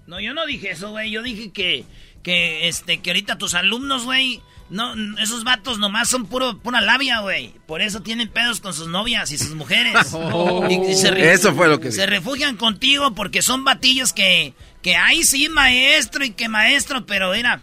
[0.06, 1.10] No, yo no dije eso, güey.
[1.10, 1.84] Yo dije que
[2.22, 7.20] que este que ahorita tus alumnos, güey, No, esos vatos nomás son puro, pura labia,
[7.20, 7.54] güey.
[7.66, 9.94] Por eso tienen pedos con sus novias y sus mujeres.
[10.30, 15.48] Oh, eso fue lo que Se refugian contigo porque son batillos que, que, ay, sí,
[15.48, 17.62] maestro y que maestro, pero era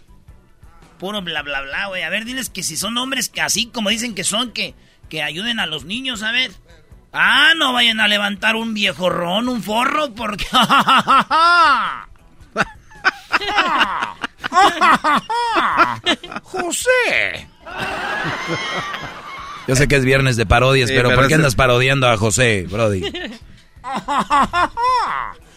[0.98, 2.02] puro bla, bla, bla, güey.
[2.02, 4.74] A ver, diles que si son hombres que así como dicen que son, que,
[5.08, 6.50] que ayuden a los niños, a ver.
[7.12, 10.46] Ah, no vayan a levantar un viejo ron, un forro, porque...
[16.42, 17.48] José.
[19.66, 23.02] Yo sé que es viernes de parodias, pero, ¿por qué andas parodiando a José, Brody?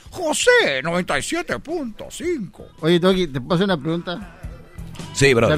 [0.09, 2.65] José, 97.5.
[2.81, 4.37] Oye, Doggy, ¿te puedo hacer una pregunta?
[5.13, 5.49] Sí, bro.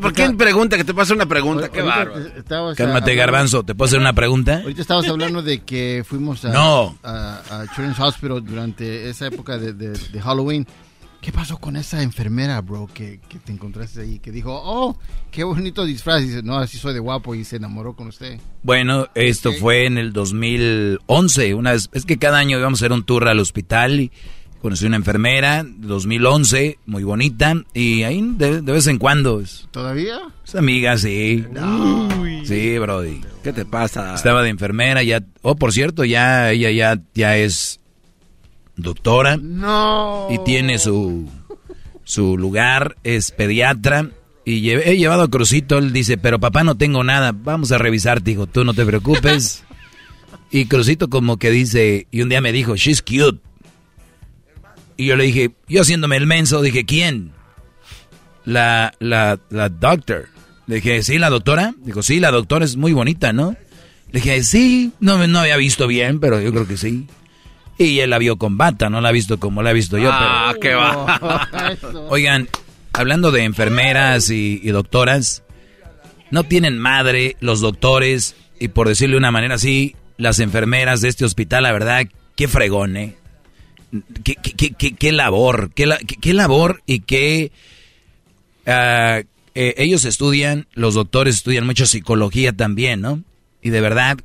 [0.00, 1.68] ¿Por quién pregunta que te pase una pregunta?
[1.68, 2.74] Qué bárbaro.
[2.74, 3.62] Cálmate, Garbanzo.
[3.62, 4.60] ¿Te puedo hacer una pregunta?
[4.62, 6.98] Ahorita estabas hablando de que fuimos a, no.
[7.02, 10.66] a, Children's Hospital durante esa época de, de Halloween.
[11.20, 14.18] ¿Qué pasó con esa enfermera, bro, que, que, te encontraste ahí?
[14.20, 14.98] Que dijo, oh,
[15.30, 16.22] qué bonito disfraz.
[16.22, 18.40] Y dice, no, así soy de guapo y se enamoró con usted.
[18.62, 21.54] Bueno, esto fue en el 2011.
[21.54, 24.12] Una vez, es que cada año íbamos a hacer un tour al hospital y
[24.62, 27.54] conocí una enfermera, 2011, muy bonita.
[27.74, 29.40] Y ahí de, vez en cuando.
[29.40, 30.20] Es, ¿Todavía?
[30.46, 31.44] Es amiga, sí.
[32.44, 33.20] Sí, brody.
[33.42, 34.14] ¿Qué te pasa?
[34.14, 35.22] Estaba de enfermera, ya.
[35.42, 37.79] Oh, por cierto, ya ella ya, ya es
[38.82, 39.36] doctora.
[39.36, 40.28] No.
[40.30, 41.28] Y tiene su,
[42.04, 44.10] su lugar, es pediatra.
[44.44, 48.32] Y he llevado a Crucito, él dice, pero papá no tengo nada, vamos a revisarte,
[48.32, 49.64] hijo, tú no te preocupes.
[50.50, 53.38] y Crucito como que dice, y un día me dijo, she's cute.
[54.96, 57.32] Y yo le dije, yo haciéndome el menso, dije, ¿quién?
[58.44, 60.28] La, la, la doctor.
[60.66, 61.74] Le dije, ¿sí, la doctora?
[61.82, 63.56] Dijo, sí, la doctora es muy bonita, ¿no?
[64.12, 67.06] Le dije, sí, no, no había visto bien, pero yo creo que sí.
[67.80, 70.10] Y él la vio con bata, no la ha visto como la he visto yo.
[70.12, 71.48] Ah, qué va.
[72.10, 72.46] Oigan,
[72.92, 75.42] hablando de enfermeras y, doctoras,
[76.30, 81.08] no tienen madre los doctores y por decirle de una manera así, las enfermeras de
[81.08, 83.16] este hospital, la verdad, qué fregón, ¿eh?
[84.24, 85.88] Qué, qué, qué, qué labor, qué,
[86.20, 87.50] qué, labor y qué...
[88.66, 89.22] Ah,
[89.54, 93.22] eh, ellos estudian, los doctores estudian mucho psicología también, ¿no?
[93.62, 94.18] Y de verdad,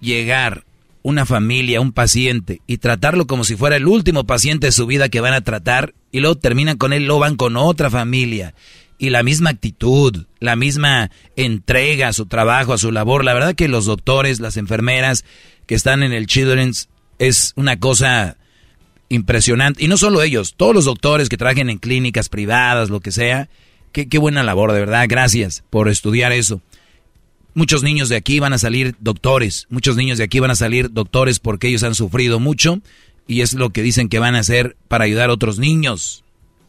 [0.00, 0.64] llegar
[1.02, 5.08] una familia, un paciente, y tratarlo como si fuera el último paciente de su vida
[5.08, 8.54] que van a tratar, y luego terminan con él, luego van con otra familia,
[9.02, 13.24] y la misma actitud, la misma entrega a su trabajo, a su labor.
[13.24, 15.24] La verdad que los doctores, las enfermeras
[15.66, 18.36] que están en el Children's es una cosa
[19.08, 19.84] impresionante.
[19.84, 23.48] Y no solo ellos, todos los doctores que trabajen en clínicas privadas, lo que sea.
[23.90, 25.06] Qué, qué buena labor, de verdad.
[25.08, 26.62] Gracias por estudiar eso.
[27.54, 30.92] Muchos niños de aquí van a salir doctores, muchos niños de aquí van a salir
[30.92, 32.80] doctores porque ellos han sufrido mucho
[33.26, 36.24] y es lo que dicen que van a hacer para ayudar a otros niños.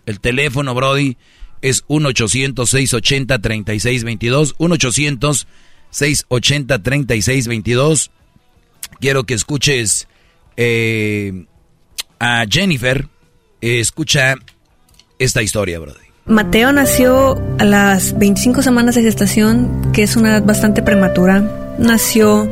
[0.06, 1.16] El teléfono, Brody,
[1.62, 4.56] es 1-800-680-3622,
[5.92, 8.10] 1-800-680-3622.
[9.00, 10.10] Quiero que escuches
[10.58, 11.46] eh,
[12.20, 13.08] a Jennifer,
[13.62, 14.36] escucha
[15.18, 16.13] esta historia, Brody.
[16.26, 21.44] Mateo nació a las 25 semanas de gestación, que es una edad bastante prematura.
[21.78, 22.50] Nació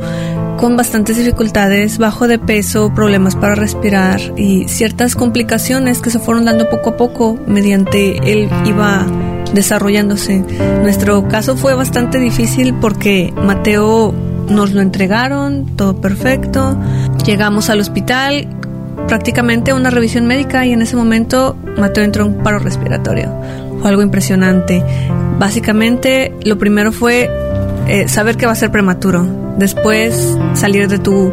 [0.58, 6.44] con bastantes dificultades, bajo de peso, problemas para respirar y ciertas complicaciones que se fueron
[6.44, 9.06] dando poco a poco mediante él iba
[9.54, 10.44] desarrollándose.
[10.82, 14.12] Nuestro caso fue bastante difícil porque Mateo
[14.50, 16.76] nos lo entregaron, todo perfecto.
[17.24, 18.48] Llegamos al hospital,
[19.08, 23.30] prácticamente una revisión médica y en ese momento Mateo entró en paro respiratorio.
[23.84, 24.82] Algo impresionante.
[25.38, 27.28] Básicamente lo primero fue
[27.88, 29.26] eh, saber que va a ser prematuro.
[29.58, 31.30] Después salir de tu,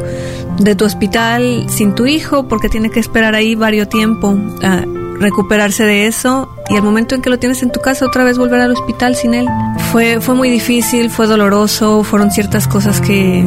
[0.60, 4.84] de tu hospital sin tu hijo porque tiene que esperar ahí varios tiempo a
[5.20, 8.38] recuperarse de eso y al momento en que lo tienes en tu casa otra vez
[8.38, 9.48] volver al hospital sin él.
[9.92, 13.46] Fue, fue muy difícil, fue doloroso, fueron ciertas cosas que,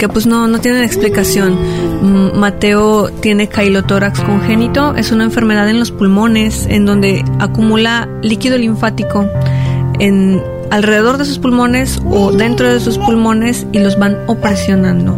[0.00, 1.58] que pues no, no tienen explicación.
[2.34, 9.28] Mateo tiene cailotórax congénito, es una enfermedad en los pulmones en donde acumula líquido linfático
[9.98, 15.14] en alrededor de sus pulmones o dentro de sus pulmones y los van opresionando.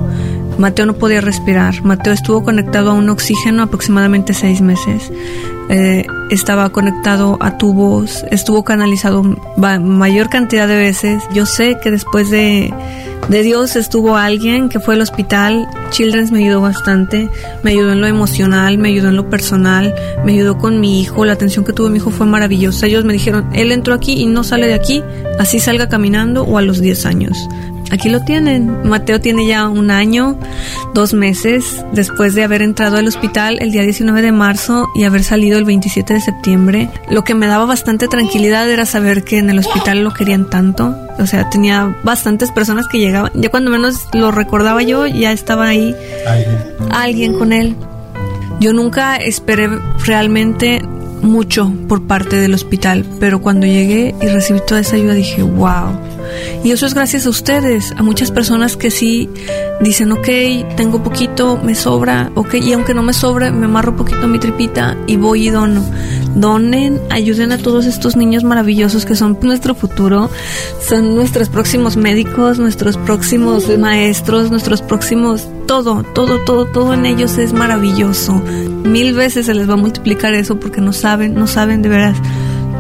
[0.58, 1.80] Mateo no podía respirar.
[1.84, 5.12] Mateo estuvo conectado a un oxígeno aproximadamente seis meses.
[5.74, 9.22] Eh, estaba conectado a tubos, estuvo canalizado
[9.56, 11.22] mayor cantidad de veces.
[11.32, 12.72] Yo sé que después de,
[13.30, 15.66] de Dios estuvo alguien que fue al hospital.
[15.88, 17.30] Children's me ayudó bastante,
[17.62, 19.94] me ayudó en lo emocional, me ayudó en lo personal,
[20.26, 21.24] me ayudó con mi hijo.
[21.24, 22.86] La atención que tuvo mi hijo fue maravillosa.
[22.86, 25.02] Ellos me dijeron, él entró aquí y no sale de aquí,
[25.38, 27.48] así salga caminando o a los 10 años.
[27.92, 28.88] Aquí lo tienen.
[28.88, 30.38] Mateo tiene ya un año,
[30.94, 35.22] dos meses después de haber entrado al hospital el día 19 de marzo y haber
[35.22, 36.90] salido el 27 de septiembre.
[37.10, 40.96] Lo que me daba bastante tranquilidad era saber que en el hospital lo querían tanto.
[41.18, 43.30] O sea, tenía bastantes personas que llegaban.
[43.34, 45.94] Ya cuando menos lo recordaba yo, ya estaba ahí
[46.90, 47.76] alguien con él.
[48.58, 49.68] Yo nunca esperé
[50.04, 50.80] realmente
[51.20, 55.98] mucho por parte del hospital, pero cuando llegué y recibí toda esa ayuda dije, wow.
[56.64, 59.28] Y eso es gracias a ustedes, a muchas personas que sí
[59.80, 60.28] dicen, ok,
[60.76, 64.96] tengo poquito, me sobra, ok, y aunque no me sobre, me amarro poquito mi tripita
[65.06, 65.84] y voy y dono.
[66.34, 70.30] Donen, ayuden a todos estos niños maravillosos que son nuestro futuro,
[70.86, 77.36] son nuestros próximos médicos, nuestros próximos maestros, nuestros próximos, todo, todo, todo, todo en ellos
[77.38, 78.40] es maravilloso.
[78.84, 82.16] Mil veces se les va a multiplicar eso porque no saben, no saben de veras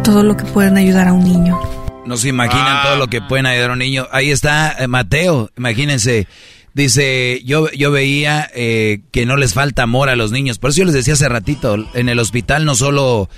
[0.02, 1.81] todo lo que pueden ayudar a un niño.
[2.06, 4.08] No se imaginan todo lo que pueden ayudar a un niño.
[4.10, 6.26] Ahí está eh, Mateo, imagínense.
[6.74, 10.58] Dice, yo, yo veía eh, que no les falta amor a los niños.
[10.58, 13.28] Por eso yo les decía hace ratito, en el hospital no solo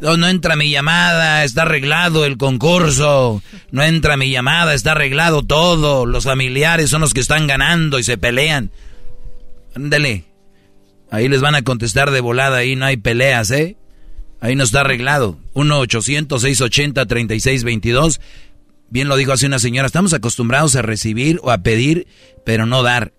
[0.00, 3.42] No, no entra mi llamada, está arreglado el concurso.
[3.70, 6.06] No entra mi llamada, está arreglado todo.
[6.06, 8.70] Los familiares son los que están ganando y se pelean.
[9.74, 10.24] Ándale.
[11.10, 13.76] Ahí les van a contestar de volada, ahí no hay peleas, ¿eh?
[14.40, 15.38] Ahí no está arreglado.
[15.54, 18.20] 1-800-680-3622.
[18.90, 22.08] Bien lo dijo hace una señora, estamos acostumbrados a recibir o a pedir,
[22.44, 23.12] pero no dar.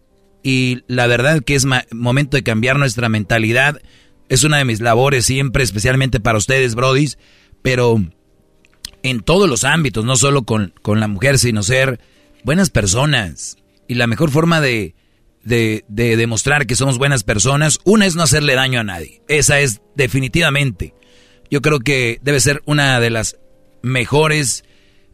[0.43, 3.81] Y la verdad que es momento de cambiar nuestra mentalidad.
[4.27, 7.17] Es una de mis labores siempre, especialmente para ustedes, brodis,
[7.61, 8.03] pero
[9.03, 12.01] en todos los ámbitos, no solo con, con la mujer, sino ser
[12.43, 13.57] buenas personas.
[13.87, 14.95] Y la mejor forma de,
[15.43, 19.21] de, de demostrar que somos buenas personas, una es no hacerle daño a nadie.
[19.29, 20.93] Esa es definitivamente.
[21.49, 23.37] Yo creo que debe ser una de las
[23.81, 24.65] mejores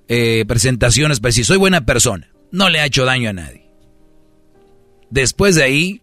[0.08, 3.68] eh, presentaciones, pero si soy buena persona, no le ha hecho daño a nadie.
[5.10, 6.02] Después de ahí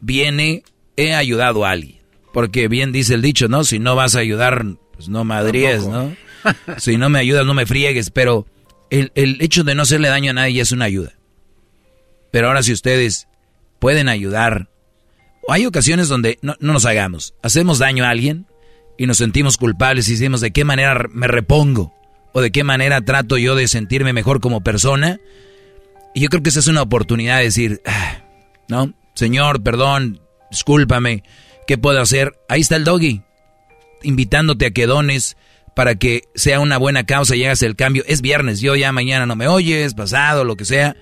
[0.00, 0.62] viene,
[0.96, 2.00] he ayudado a alguien.
[2.32, 3.64] Porque bien dice el dicho, ¿no?
[3.64, 6.14] Si no vas a ayudar, pues no madríes, ¿no?
[6.78, 8.10] si no me ayudas, no me friegues.
[8.10, 8.46] Pero
[8.90, 11.12] el, el, hecho de no hacerle daño a nadie es una ayuda.
[12.30, 13.28] Pero ahora si ustedes
[13.78, 14.68] pueden ayudar,
[15.48, 17.34] hay ocasiones donde no, no nos hagamos.
[17.42, 18.46] Hacemos daño a alguien
[18.98, 21.94] y nos sentimos culpables y decimos, ¿de qué manera me repongo?
[22.34, 25.20] O de qué manera trato yo de sentirme mejor como persona.
[26.14, 28.24] Y yo creo que esa es una oportunidad de decir, ah,
[28.68, 28.92] ¿no?
[29.14, 31.22] Señor, perdón, discúlpame,
[31.66, 32.34] ¿qué puedo hacer?
[32.48, 33.22] Ahí está el doggy,
[34.02, 35.36] invitándote a que dones
[35.76, 38.02] para que sea una buena causa y hagas el cambio.
[38.06, 40.96] Es viernes, yo ya mañana no me oyes, pasado, lo que sea.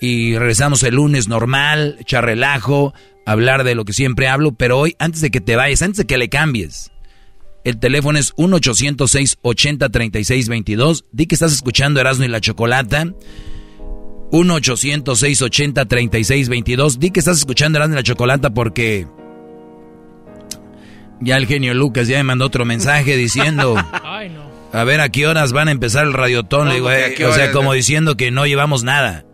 [0.00, 2.94] Y regresamos el lunes normal, echar relajo,
[3.26, 6.06] hablar de lo que siempre hablo, pero hoy, antes de que te vayas, antes de
[6.06, 6.90] que le cambies,
[7.64, 11.04] el teléfono es 1-800-680-3622.
[11.12, 13.04] Di que estás escuchando Erasmo y la Chocolata.
[14.32, 16.96] 1-800-680-3622.
[16.98, 19.06] Di que estás escuchando Erasmo y la Chocolata porque...
[21.22, 23.76] Ya el genio Lucas ya me mandó otro mensaje diciendo...
[24.72, 26.70] A ver a qué horas van a empezar el radiotón.
[26.70, 29.24] digo, eh, o sea, como diciendo que no llevamos nada.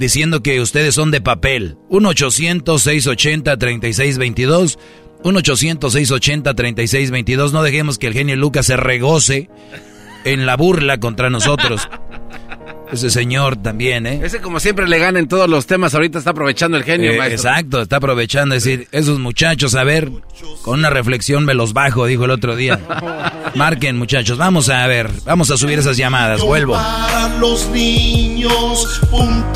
[0.00, 1.76] Diciendo que ustedes son de papel.
[1.90, 4.76] 1-800-680-3622.
[5.24, 7.52] 1-800-680-3622.
[7.52, 9.48] No dejemos que el genio Lucas se regoce
[10.24, 11.88] en la burla contra nosotros.
[12.92, 14.20] Ese señor también, ¿eh?
[14.22, 17.32] Ese como siempre le gana en todos los temas, ahorita está aprovechando el genio, eh,
[17.32, 20.12] Exacto, está aprovechando, es decir, esos muchachos, a ver,
[20.62, 22.78] con una reflexión me los bajo, dijo el otro día.
[23.56, 26.74] Marquen, muchachos, vamos a ver, vamos a subir esas llamadas, vuelvo.
[26.74, 29.52] Para los niños un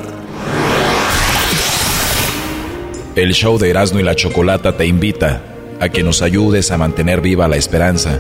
[3.16, 5.42] El show de Erasmo y la Chocolata te invita
[5.80, 8.20] a que nos ayudes a mantener viva la esperanza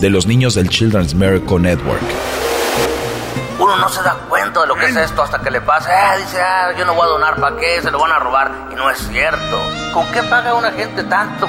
[0.00, 2.02] de los niños del Children's Miracle Network.
[3.62, 5.88] Uno no se da cuenta de lo que es esto hasta que le pasa.
[5.94, 7.80] Ah, dice, ah, yo no voy a donar, ¿para qué?
[7.80, 8.50] Se lo van a robar.
[8.72, 9.62] Y no es cierto.
[9.94, 11.46] ¿Con qué paga una gente tanto?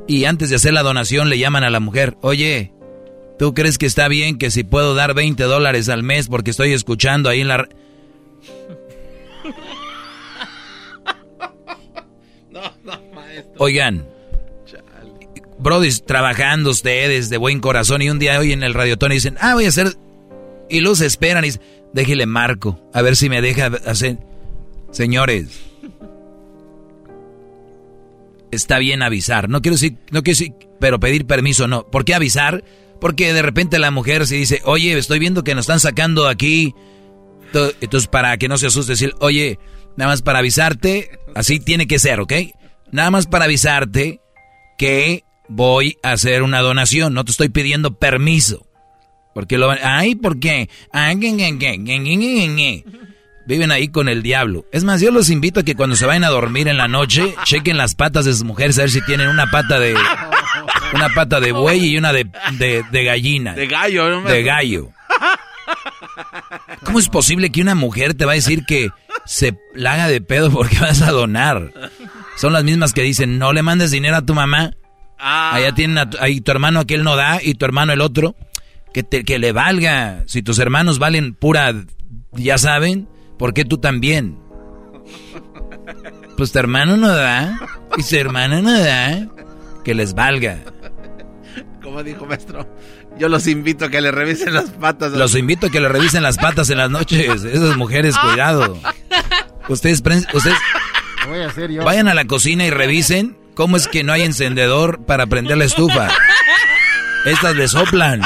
[0.08, 2.74] y antes de hacer la donación le llaman a la mujer, oye,
[3.40, 6.74] ¿tú crees que está bien que si puedo dar 20 dólares al mes porque estoy
[6.74, 7.67] escuchando ahí en la...
[13.58, 14.06] Oigan,
[15.58, 19.53] brodis trabajando ustedes de buen corazón y un día hoy en el radiotón dicen, ah,
[19.56, 19.95] voy a hacer...
[20.69, 21.61] Y los esperan y dicen,
[21.94, 24.18] déjele marco, a ver si me deja hacer...
[24.92, 25.48] Señores,
[28.52, 29.50] está bien avisar.
[29.50, 31.88] No quiero decir, no quiero decir, pero pedir permiso no.
[31.88, 32.64] ¿Por qué avisar?
[33.00, 36.76] Porque de repente la mujer se dice, oye, estoy viendo que nos están sacando aquí.
[37.82, 39.60] Entonces, para que no se asuste, decir, oye,
[39.98, 42.34] nada más para avisarte, así tiene que ser, ¿ok?
[42.92, 44.22] Nada más para avisarte
[44.78, 48.66] que voy a hacer una donación, no te estoy pidiendo permiso.
[49.34, 50.70] Porque lo ay, ¿por qué?
[53.45, 54.66] Viven ahí con el diablo.
[54.72, 57.36] Es más, yo los invito a que cuando se vayan a dormir en la noche,
[57.44, 59.95] chequen las patas de sus mujeres a ver si tienen una pata de
[60.94, 62.30] una pata de buey y una de,
[62.60, 63.53] de, gallina.
[63.53, 64.22] De gallo, ¿no?
[64.22, 64.92] De gallo.
[66.84, 68.90] ¿Cómo es posible que una mujer te va a decir que
[69.26, 71.74] se la haga de pedo porque vas a donar?
[72.38, 74.72] Son las mismas que dicen, no le mandes dinero a tu mamá.
[75.20, 75.56] Ah.
[75.56, 78.36] Allá tienen ahí tu hermano aquel no da y tu hermano el otro.
[78.94, 80.24] Que, te, que le valga.
[80.28, 81.74] Si tus hermanos valen pura,
[82.34, 83.08] ya saben,
[83.38, 84.38] ¿Por qué tú también?
[86.38, 87.60] Pues tu hermano no da
[87.98, 89.28] y su hermana no da.
[89.84, 90.60] Que les valga.
[91.82, 92.66] Como dijo maestro,
[93.20, 95.12] yo los invito a que le revisen las patas.
[95.12, 97.44] Los invito a que le revisen las patas en las noches.
[97.44, 98.80] Esas mujeres, cuidado.
[99.68, 100.02] Ustedes,
[100.34, 100.58] ustedes
[101.84, 105.66] vayan a la cocina y revisen cómo es que no hay encendedor para prender la
[105.66, 106.10] estufa.
[107.26, 108.22] Estas le soplan.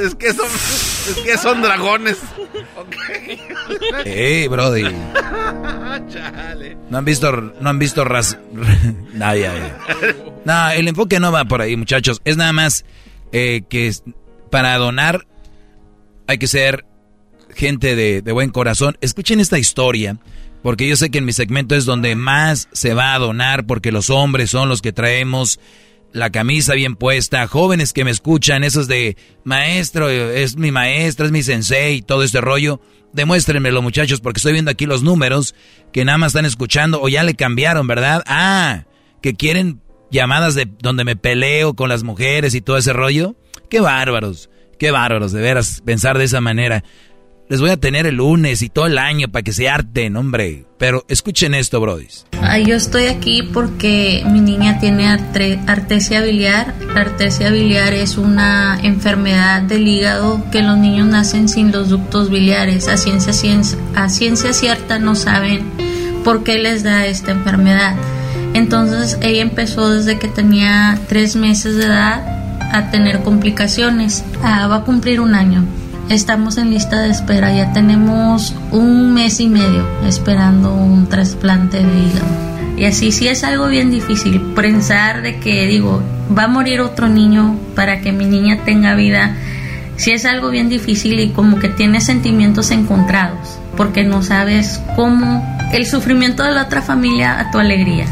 [0.00, 2.18] Es que son, es que son dragones.
[4.04, 4.84] Hey, Brody.
[6.90, 8.38] No han visto, no han visto ras...
[9.14, 9.48] Nadie.
[10.44, 12.20] No, el enfoque no va por ahí, muchachos.
[12.24, 12.84] Es nada más
[13.32, 13.92] eh, que
[14.50, 15.26] para donar
[16.26, 16.84] hay que ser
[17.54, 18.96] gente de, de buen corazón.
[19.00, 20.18] Escuchen esta historia,
[20.62, 23.92] porque yo sé que en mi segmento es donde más se va a donar, porque
[23.92, 25.58] los hombres son los que traemos
[26.14, 31.32] la camisa bien puesta, jóvenes que me escuchan, esos de maestro, es mi maestra, es
[31.32, 32.80] mi sensei, todo este rollo,
[33.12, 35.56] demuéstrenmelo muchachos, porque estoy viendo aquí los números
[35.92, 38.22] que nada más están escuchando o ya le cambiaron, ¿verdad?
[38.26, 38.84] Ah,
[39.22, 39.80] que quieren
[40.12, 43.34] llamadas de donde me peleo con las mujeres y todo ese rollo.
[43.68, 46.84] Qué bárbaros, qué bárbaros, de veras, pensar de esa manera.
[47.46, 50.64] Les voy a tener el lunes y todo el año para que se harten, hombre.
[50.78, 52.24] Pero escuchen esto, brodis.
[52.66, 56.74] Yo estoy aquí porque mi niña tiene artesia biliar.
[56.94, 62.30] La artesia biliar es una enfermedad del hígado que los niños nacen sin los ductos
[62.30, 62.88] biliares.
[62.88, 65.64] A ciencia, ciencia, a ciencia cierta no saben
[66.24, 67.94] por qué les da esta enfermedad.
[68.54, 72.26] Entonces ella empezó desde que tenía tres meses de edad
[72.72, 74.24] a tener complicaciones.
[74.42, 75.66] Ah, va a cumplir un año
[76.10, 81.98] Estamos en lista de espera, ya tenemos un mes y medio esperando un trasplante de
[81.98, 82.76] hígado.
[82.76, 86.02] Y así sí es algo bien difícil pensar de que digo,
[86.36, 89.34] va a morir otro niño para que mi niña tenga vida.
[89.96, 95.42] Sí es algo bien difícil y como que tienes sentimientos encontrados, porque no sabes cómo
[95.72, 98.06] el sufrimiento de la otra familia a tu alegría.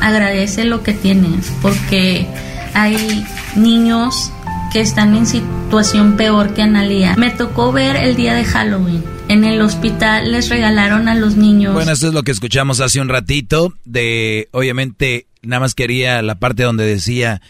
[0.00, 2.28] Agradece lo que tienes, porque
[2.72, 3.24] hay
[3.56, 4.30] niños
[4.72, 7.16] que están en situación peor que Analia.
[7.16, 9.04] Me tocó ver el día de Halloween.
[9.28, 11.74] En el hospital les regalaron a los niños.
[11.74, 13.74] Bueno, eso es lo que escuchamos hace un ratito.
[13.84, 17.42] De, obviamente, nada más quería la parte donde decía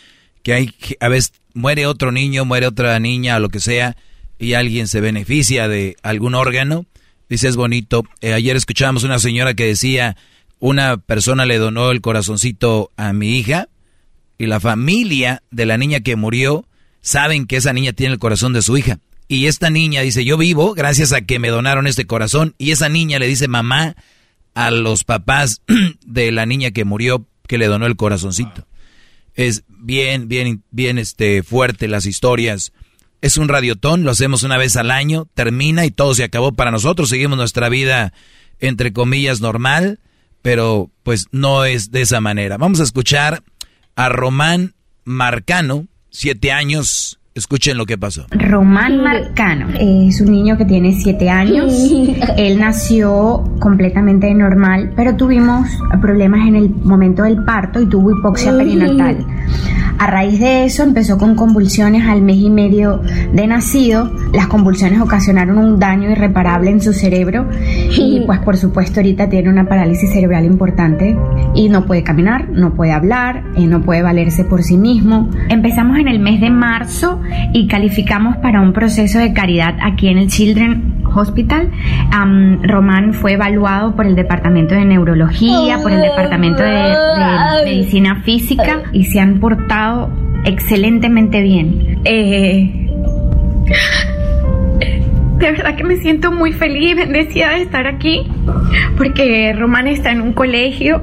[0.43, 3.97] que hay, a veces muere otro niño, muere otra niña, o lo que sea,
[4.39, 6.87] y alguien se beneficia de algún órgano.
[7.29, 8.05] Dice, es bonito.
[8.23, 10.17] Eh, ayer escuchábamos una señora que decía,
[10.59, 13.69] una persona le donó el corazoncito a mi hija,
[14.39, 16.65] y la familia de la niña que murió
[17.01, 18.99] saben que esa niña tiene el corazón de su hija.
[19.29, 22.55] Y esta niña dice, yo vivo gracias a que me donaron este corazón.
[22.59, 23.95] Y esa niña le dice mamá
[24.55, 25.63] a los papás
[26.07, 28.67] de la niña que murió que le donó el corazoncito.
[29.35, 32.73] Es bien, bien, bien este, fuerte las historias.
[33.23, 36.71] Es un radiotón, lo hacemos una vez al año, termina y todo se acabó para
[36.71, 37.09] nosotros.
[37.09, 38.13] Seguimos nuestra vida,
[38.59, 40.01] entre comillas, normal,
[40.43, 42.57] pero pues no es de esa manera.
[42.57, 43.43] Vamos a escuchar
[43.95, 47.17] a Román Marcano, siete años.
[47.33, 48.27] Escuchen lo que pasó.
[48.33, 51.73] Román Marcano es un niño que tiene siete años.
[52.37, 55.69] Él nació completamente normal, pero tuvimos
[56.01, 59.25] problemas en el momento del parto y tuvo hipoxia perinatal.
[60.01, 63.03] A raíz de eso empezó con convulsiones al mes y medio
[63.35, 64.11] de nacido.
[64.33, 67.47] Las convulsiones ocasionaron un daño irreparable en su cerebro
[67.99, 71.19] y pues por supuesto ahorita tiene una parálisis cerebral importante
[71.55, 75.29] y no puede caminar, no puede hablar, eh, no puede valerse por sí mismo.
[75.51, 77.21] Empezamos en el mes de marzo
[77.53, 81.71] y calificamos para un proceso de caridad aquí en el Children Hospital.
[82.63, 88.83] Román fue evaluado por el Departamento de Neurología, por el Departamento de, de Medicina Física
[88.93, 89.90] y se han portado
[90.45, 92.01] excelentemente bien.
[92.05, 92.89] Eh,
[95.39, 98.27] de verdad que me siento muy feliz y bendecida de estar aquí,
[98.97, 101.03] porque Román está en un colegio,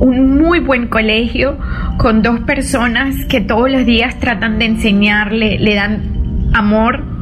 [0.00, 1.56] un muy buen colegio,
[1.98, 7.15] con dos personas que todos los días tratan de enseñarle, le dan amor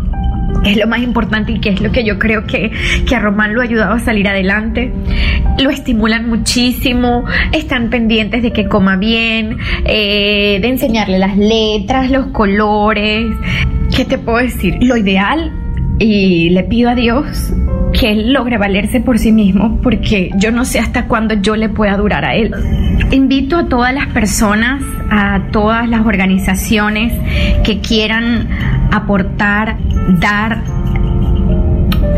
[0.64, 2.70] es lo más importante y que es lo que yo creo que,
[3.06, 4.92] que a Román lo ha ayudado a salir adelante.
[5.62, 12.26] Lo estimulan muchísimo, están pendientes de que coma bien, eh, de enseñarle las letras, los
[12.28, 13.26] colores.
[13.94, 14.76] ¿Qué te puedo decir?
[14.80, 15.52] Lo ideal,
[15.98, 17.52] y le pido a Dios
[17.92, 21.68] que él logre valerse por sí mismo, porque yo no sé hasta cuándo yo le
[21.68, 22.52] pueda durar a él.
[23.12, 27.12] Invito a todas las personas, a todas las organizaciones
[27.62, 28.48] que quieran
[28.90, 29.76] aportar,
[30.20, 30.62] dar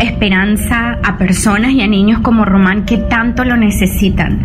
[0.01, 4.43] esperanza a personas y a niños como Román que tanto lo necesitan.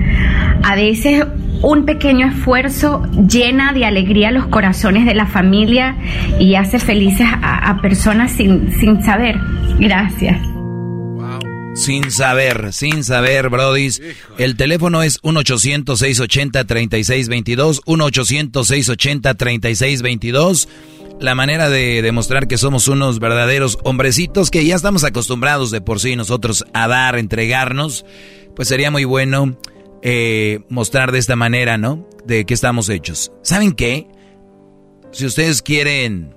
[0.64, 1.26] A veces
[1.62, 5.96] un pequeño esfuerzo llena de alegría los corazones de la familia
[6.40, 9.36] y hace felices a, personas sin, sin saber.
[9.80, 10.40] Gracias.
[11.74, 14.02] Sin saber, sin saber, Brodis.
[14.38, 17.82] El teléfono es 1-800-680-3622.
[17.86, 20.68] 1-800-680-3622.
[21.22, 26.00] La manera de demostrar que somos unos verdaderos hombrecitos que ya estamos acostumbrados de por
[26.00, 28.06] sí nosotros a dar, entregarnos,
[28.56, 29.56] pues sería muy bueno
[30.02, 32.08] eh, mostrar de esta manera, ¿no?
[32.26, 33.32] De qué estamos hechos.
[33.42, 34.08] ¿Saben qué?
[35.12, 36.36] Si ustedes quieren,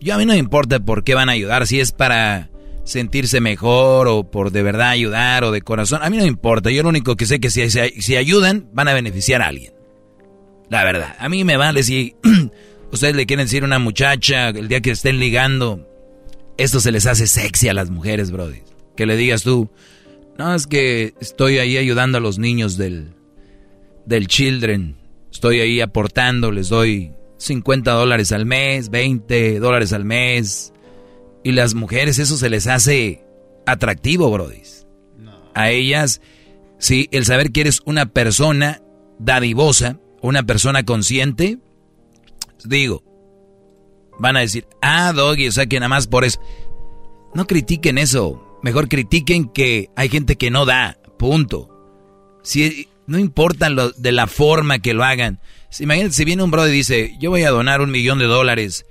[0.00, 2.50] yo a mí no me importa por qué van a ayudar, si es para
[2.84, 6.70] sentirse mejor o por de verdad ayudar o de corazón, a mí no me importa.
[6.70, 9.72] Yo lo único que sé que si, si ayudan van a beneficiar a alguien.
[10.68, 12.14] La verdad, a mí me vale si
[12.92, 15.88] ustedes le quieren decir a una muchacha el día que estén ligando,
[16.56, 18.62] esto se les hace sexy a las mujeres, brody.
[18.96, 19.70] Que le digas tú,
[20.38, 23.14] no, es que estoy ahí ayudando a los niños del,
[24.06, 24.96] del Children.
[25.32, 30.72] Estoy ahí aportando, les doy 50 dólares al mes, 20 dólares al mes.
[31.42, 33.24] Y las mujeres eso se les hace
[33.66, 34.62] atractivo, Brody.
[35.54, 36.20] A ellas,
[36.78, 38.82] sí, el saber que eres una persona
[39.18, 41.58] dadivosa, una persona consciente,
[42.64, 43.04] digo,
[44.18, 46.40] van a decir, ah, Doggy, o sea que nada más por eso.
[47.34, 48.43] No critiquen eso.
[48.64, 51.68] Mejor critiquen que hay gente que no da, punto.
[52.42, 55.38] Si, no importa de la forma que lo hagan.
[55.80, 58.86] Imagínate si viene un brother y dice, yo voy a donar un millón de dólares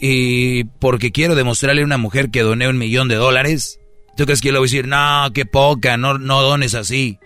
[0.00, 3.78] y porque quiero demostrarle a una mujer que doné un millón de dólares,
[4.16, 7.20] ¿tú crees que yo le voy a decir, no, qué poca, no, no dones así?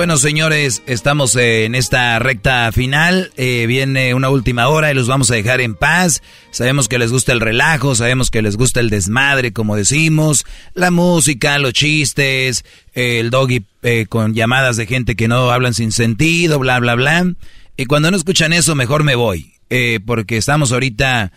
[0.00, 3.32] Bueno, señores, estamos en esta recta final.
[3.36, 6.22] Eh, viene una última hora y los vamos a dejar en paz.
[6.52, 10.90] Sabemos que les gusta el relajo, sabemos que les gusta el desmadre, como decimos, la
[10.90, 12.64] música, los chistes,
[12.94, 17.34] el doggy eh, con llamadas de gente que no hablan sin sentido, bla, bla, bla.
[17.76, 21.30] Y cuando no escuchan eso, mejor me voy, eh, porque estamos ahorita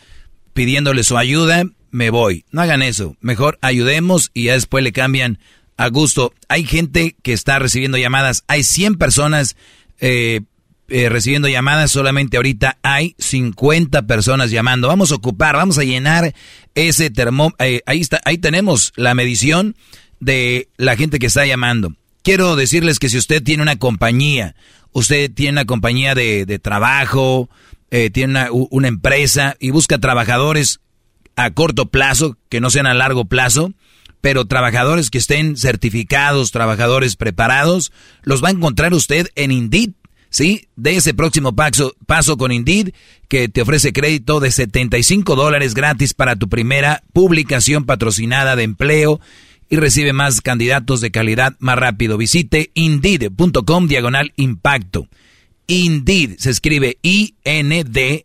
[0.53, 2.45] pidiéndole su ayuda, me voy.
[2.51, 5.37] No hagan eso, mejor ayudemos y ya después le cambian
[5.77, 6.33] a gusto.
[6.47, 8.43] Hay gente que está recibiendo llamadas.
[8.47, 9.55] Hay 100 personas
[9.99, 10.41] eh,
[10.87, 11.91] eh, recibiendo llamadas.
[11.91, 14.87] Solamente ahorita hay 50 personas llamando.
[14.87, 16.33] Vamos a ocupar, vamos a llenar
[16.75, 17.65] ese termómetro.
[17.65, 19.75] Eh, ahí, está, ahí tenemos la medición
[20.19, 21.93] de la gente que está llamando.
[22.23, 24.55] Quiero decirles que si usted tiene una compañía,
[24.93, 27.49] usted tiene una compañía de, trabajo,
[27.89, 30.79] tiene una, una empresa y busca trabajadores
[31.35, 33.73] a corto plazo, que no sean a largo plazo,
[34.23, 39.89] pero trabajadores que estén certificados, trabajadores preparados, los va a encontrar usted en Indeed.
[40.29, 40.69] ¿Sí?
[40.77, 41.93] De ese próximo paso,
[42.37, 42.93] con Indeed,
[43.27, 49.19] que te ofrece crédito de 75 dólares gratis para tu primera publicación patrocinada de empleo
[49.69, 52.17] y recibe más candidatos de calidad más rápido.
[52.17, 55.09] Visite indeed.com diagonal impacto.
[55.67, 58.23] Indeed se escribe I-N-D-E-D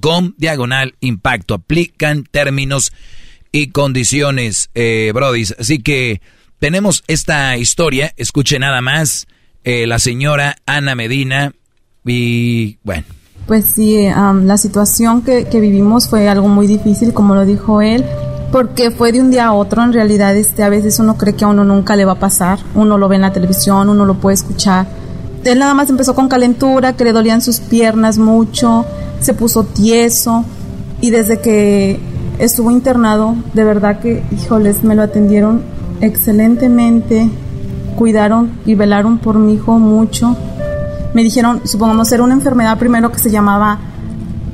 [0.00, 1.54] com diagonal impacto.
[1.54, 2.92] Aplican términos
[3.52, 5.54] y condiciones, eh, brodis.
[5.58, 6.20] Así que
[6.58, 8.12] tenemos esta historia.
[8.16, 9.26] Escuche nada más.
[9.64, 11.52] Eh, la señora Ana Medina.
[12.04, 13.04] Y bueno.
[13.46, 18.04] Pues sí, la situación que, que, vivimos fue algo muy difícil, como lo dijo él,
[18.52, 19.82] porque fue de un día a otro.
[19.82, 22.58] En realidad, este, a veces uno cree que a uno nunca le va a pasar.
[22.74, 24.86] Uno lo ve en la televisión, uno lo puede escuchar.
[25.44, 28.84] Él nada más empezó con calentura, que le dolían sus piernas mucho
[29.20, 30.44] se puso tieso
[31.00, 32.00] y desde que
[32.38, 35.62] estuvo internado, de verdad que, híjoles, me lo atendieron
[36.00, 37.28] excelentemente,
[37.96, 40.36] cuidaron y velaron por mi hijo mucho.
[41.14, 43.78] Me dijeron, supongamos, era una enfermedad primero que se llamaba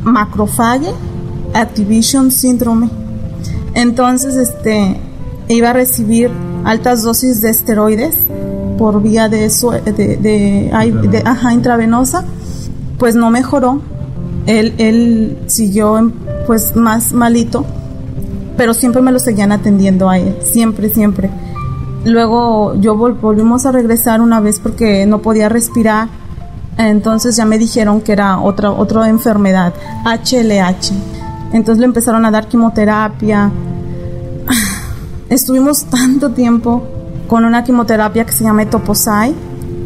[0.03, 0.93] macrophage
[1.55, 2.91] activation syndrome.
[3.75, 4.99] Entonces, este,
[5.49, 6.31] iba a recibir
[6.65, 8.17] altas dosis de esteroides
[8.79, 12.25] por vía de, de, de, ajá, intravenosa.
[12.99, 13.83] Pues no mejoró
[14.47, 16.13] él, él siguió
[16.47, 17.65] pues más malito,
[18.57, 21.31] pero siempre me lo seguían atendiendo a él, siempre, siempre.
[22.05, 26.09] Luego yo volvimos a regresar una vez porque no podía respirar,
[26.77, 29.73] entonces ya me dijeron que era otra, otra enfermedad,
[30.05, 30.93] HLH.
[31.53, 33.51] Entonces le empezaron a dar quimioterapia.
[35.29, 36.83] Estuvimos tanto tiempo
[37.29, 39.35] con una quimioterapia que se llama Toposai.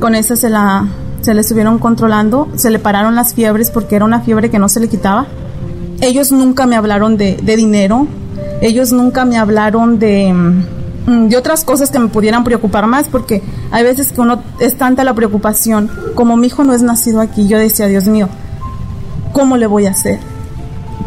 [0.00, 0.86] Con esa se la
[1.28, 4.70] se le estuvieron controlando, se le pararon las fiebres porque era una fiebre que no
[4.70, 5.26] se le quitaba.
[6.00, 8.06] Ellos nunca me hablaron de, dinero,
[8.62, 13.42] ellos nunca me hablaron de, mm, de otras cosas que me pudieran preocupar más, porque
[13.70, 17.46] hay veces que uno es tanta la preocupación, como mi hijo no es nacido aquí,
[17.46, 18.30] yo decía, Dios mío,
[19.34, 20.20] ¿cómo le voy a hacer?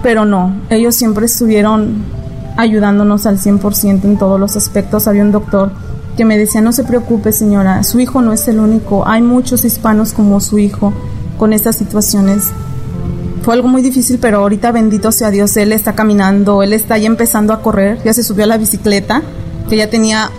[0.03, 2.03] Pero no, ellos siempre estuvieron
[2.58, 5.08] ayudándonos al 100% en todos los aspectos.
[5.08, 5.72] Había un doctor
[6.15, 9.65] que me decía, no se preocupe señora, su hijo no es el único, hay muchos
[9.65, 10.93] hispanos como su hijo
[11.38, 12.51] con estas situaciones.
[13.43, 17.07] Fue algo muy difícil, pero ahorita bendito sea Dios, él está caminando, él está ya
[17.07, 19.23] empezando a correr, ya se subió a la bicicleta,
[19.69, 20.30] que ya tenía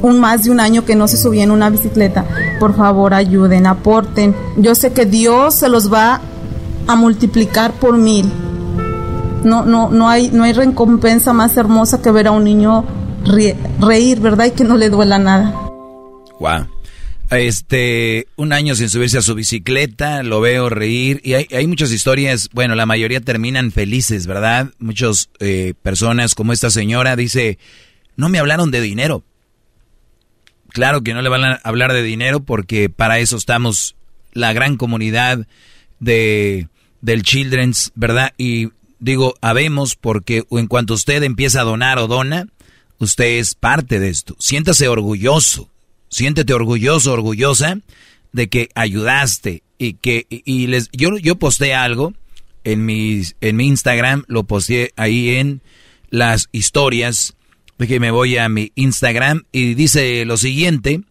[0.00, 2.24] un más de un año que no se subía en una bicicleta.
[2.60, 4.34] Por favor, ayuden, aporten.
[4.56, 6.20] Yo sé que Dios se los va
[6.86, 8.30] a multiplicar por mil.
[9.44, 12.84] No, no, no hay, no hay recompensa más hermosa que ver a un niño
[13.24, 14.46] reír, ¿verdad?
[14.46, 15.52] Y que no le duela nada.
[16.40, 16.68] Wow.
[17.30, 22.50] Este, un año sin subirse a su bicicleta, lo veo reír y hay, muchas historias,
[22.52, 24.70] bueno, la mayoría terminan felices, ¿verdad?
[24.78, 27.58] Muchas eh, personas como esta señora dice,
[28.16, 29.24] no me hablaron de dinero.
[30.68, 33.96] Claro que no le van a hablar de dinero porque para eso estamos
[34.32, 35.46] la gran comunidad
[36.00, 36.68] de
[37.00, 38.32] del Children's, ¿verdad?
[38.38, 42.46] Y digo, habemos porque en cuanto usted empieza a donar o dona,
[43.04, 44.36] Usted es parte de esto.
[44.38, 45.70] Siéntase orgulloso.
[46.08, 47.78] Siéntete orgulloso, orgullosa
[48.32, 52.14] de que ayudaste y que y les yo yo posté algo
[52.64, 55.60] en mi en mi Instagram, lo posté ahí en
[56.10, 57.36] las historias
[57.78, 61.02] que me voy a mi Instagram y dice lo siguiente,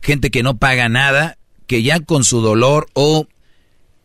[0.00, 3.26] Gente que no paga nada, que ya con su dolor o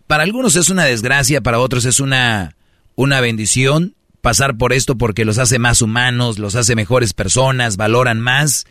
[0.08, 2.56] para algunos es una desgracia, para otros es una,
[2.96, 3.94] una bendición
[4.24, 8.66] pasar por esto porque los hace más humanos, los hace mejores personas, valoran más.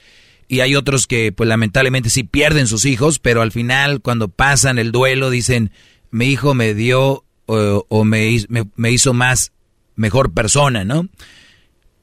[0.49, 4.79] Y hay otros que pues lamentablemente sí pierden sus hijos, pero al final cuando pasan
[4.79, 5.71] el duelo dicen,
[6.11, 8.35] mi hijo me dio o, me,
[8.77, 9.53] me, hizo más
[9.95, 11.07] mejor persona, ¿no?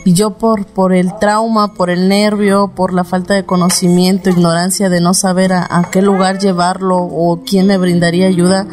[0.05, 4.89] y yo por, por el trauma, por el nervio, por la falta de conocimiento, ignorancia
[4.89, 8.67] de no saber a, qué lugar llevarlo o quién me brindaría ayuda,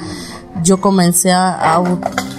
[0.63, 1.81] yo comencé a,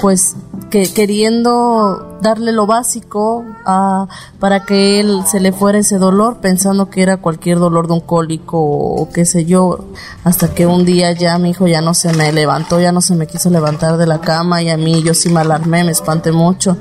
[0.00, 0.36] pues
[0.70, 4.07] que queriendo darle lo básico a,
[4.39, 8.00] para que él se le fuera ese dolor, pensando que era cualquier dolor de un
[8.00, 9.86] cólico o qué sé yo,
[10.25, 13.15] hasta que un día ya mi hijo ya no se me levantó, ya no se
[13.15, 16.33] me quiso levantar de la cama y a mí yo sí me alarmé, me espanté
[16.33, 16.76] mucho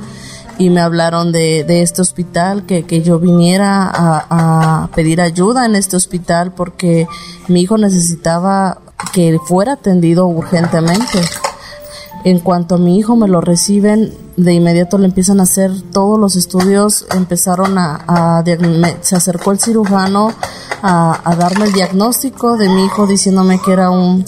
[0.57, 5.65] y me hablaron de, de este hospital, que, que yo viniera a, a, pedir ayuda
[5.65, 7.07] en este hospital porque
[7.47, 8.79] mi hijo necesitaba
[9.13, 11.21] que fuera atendido urgentemente.
[12.23, 16.19] En cuanto a mi hijo me lo reciben, de inmediato le empiezan a hacer todos
[16.19, 18.43] los estudios, empezaron a, a
[19.01, 20.33] se acercó el cirujano
[20.81, 24.25] a, a darme el diagnóstico de mi hijo diciéndome que era un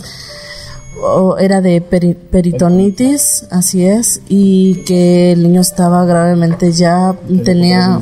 [1.39, 7.99] era de peritonitis, así es, y que el niño estaba gravemente ya, tenía,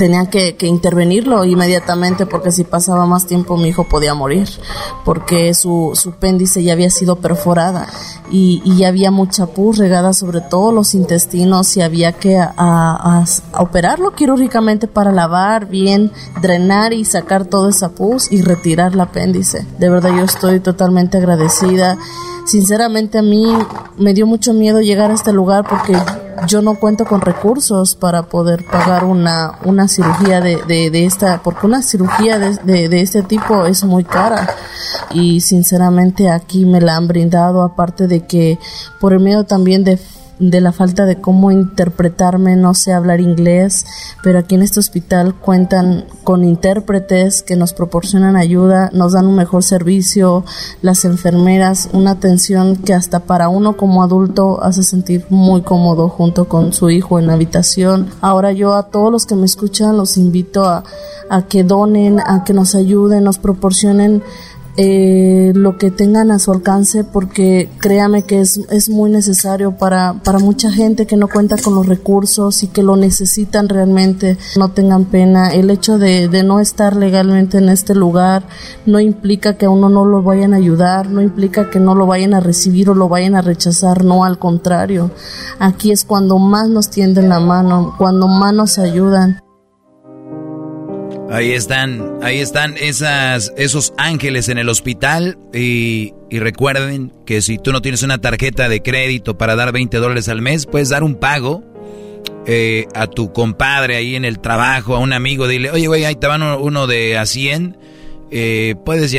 [0.00, 4.48] tenía que, intervenirlo inmediatamente porque si pasaba más tiempo mi hijo podía morir
[5.04, 7.86] porque su, su apéndice ya había sido perforada
[8.30, 13.24] y, y ya había mucha pus regada sobre todos los intestinos y había que a,
[13.58, 19.66] operarlo quirúrgicamente para lavar bien, drenar y sacar toda esa pus y retirar el apéndice.
[19.78, 21.98] De verdad yo estoy totalmente agradecida.
[22.46, 23.54] Sinceramente a mí
[23.98, 25.94] me dio mucho miedo llegar a este lugar porque
[26.46, 31.66] yo no cuento con recursos para poder pagar una, una cirugía de, de, esta, porque
[31.66, 34.48] una cirugía de, de, este tipo es muy cara.
[35.12, 38.58] Y sinceramente aquí me la han brindado aparte de que
[39.00, 39.98] por el medio también de
[40.40, 43.84] de la falta de cómo interpretarme, no sé hablar inglés,
[44.22, 49.36] pero aquí en este hospital cuentan con intérpretes que nos proporcionan ayuda, nos dan un
[49.36, 50.44] mejor servicio,
[50.80, 56.48] las enfermeras, una atención que hasta para uno como adulto hace sentir muy cómodo junto
[56.48, 58.08] con su hijo en la habitación.
[58.22, 60.84] Ahora yo a todos los que me escuchan los invito a,
[61.28, 64.22] a que donen, a que nos ayuden, nos proporcionen
[64.82, 70.14] eh, lo que tengan a su alcance porque créame que es, es muy necesario para,
[70.24, 74.38] para mucha gente que no cuenta con los recursos y que lo necesitan realmente.
[74.56, 75.50] No tengan pena.
[75.50, 78.44] El hecho de, de no estar legalmente en este lugar
[78.86, 82.06] no implica que a uno no lo vayan a ayudar, no implica que no lo
[82.06, 85.10] vayan a recibir o lo vayan a rechazar, no, al contrario.
[85.58, 89.42] Aquí es cuando más nos tienden la mano, cuando más nos ayudan.
[91.30, 97.72] Ahí están, ahí están esas, esos ángeles en el hospital y, recuerden que si tú
[97.72, 101.14] no tienes una tarjeta de crédito para dar 20 dólares al mes, puedes dar un
[101.14, 101.62] pago
[102.46, 106.16] eh, a tu compadre ahí en el trabajo, a un amigo, dile, oye, güey, ahí
[106.16, 107.78] te van uno de a 100,
[108.32, 109.16] eh, puedes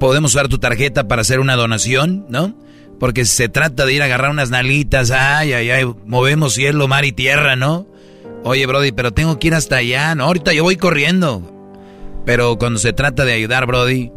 [0.00, 2.54] podemos usar tu tarjeta para hacer una donación, ¿no?
[2.98, 6.88] Porque si se trata de ir a agarrar unas nalitas, ay, ay, ay, movemos cielo,
[6.88, 7.86] mar y tierra, ¿no?
[8.46, 10.14] Oye, Brody, pero tengo que ir hasta allá.
[10.14, 11.42] No, ahorita yo voy corriendo.
[12.24, 14.12] Pero cuando se trata de ayudar, Brody,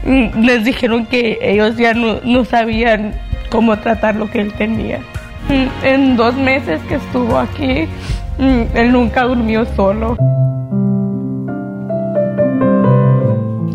[0.04, 3.14] mm, les dijeron que ellos ya no, no sabían
[3.50, 5.00] cómo tratar lo que él tenía.
[5.48, 7.88] Mm, en dos meses que estuvo aquí,
[8.38, 10.16] mm, él nunca durmió solo.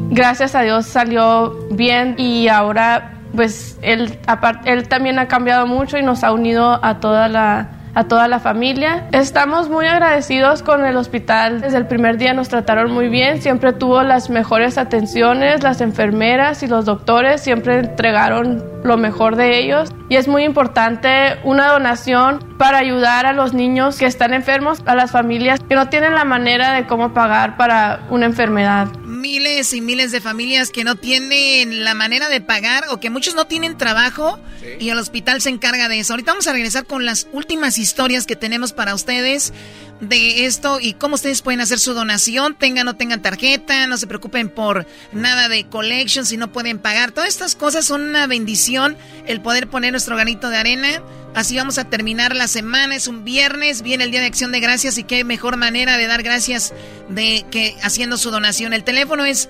[0.09, 4.19] Gracias a Dios salió bien y ahora pues él,
[4.65, 8.39] él también ha cambiado mucho y nos ha unido a toda la, a toda la
[8.39, 9.07] familia.
[9.11, 11.61] Estamos muy agradecidos con el hospital.
[11.61, 16.63] Desde el primer día nos trataron muy bien, siempre tuvo las mejores atenciones, las enfermeras
[16.63, 22.39] y los doctores siempre entregaron lo mejor de ellos y es muy importante una donación
[22.57, 26.25] para ayudar a los niños que están enfermos, a las familias que no tienen la
[26.25, 31.83] manera de cómo pagar para una enfermedad miles y miles de familias que no tienen
[31.83, 34.39] la manera de pagar o que muchos no tienen trabajo
[34.79, 36.13] y el hospital se encarga de eso.
[36.13, 39.53] Ahorita vamos a regresar con las últimas historias que tenemos para ustedes
[40.01, 43.97] de esto y cómo ustedes pueden hacer su donación, tengan o no tengan tarjeta, no
[43.97, 47.11] se preocupen por nada de collection si no pueden pagar.
[47.11, 48.97] Todas estas cosas son una bendición
[49.27, 51.03] el poder poner nuestro granito de arena.
[51.33, 54.59] Así vamos a terminar la semana, es un viernes, viene el Día de Acción de
[54.59, 56.73] Gracias y qué mejor manera de dar gracias
[57.07, 58.73] de que haciendo su donación.
[58.73, 59.49] El teléfono es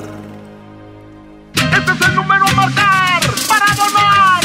[1.53, 4.41] Este es el número a marcar para donar.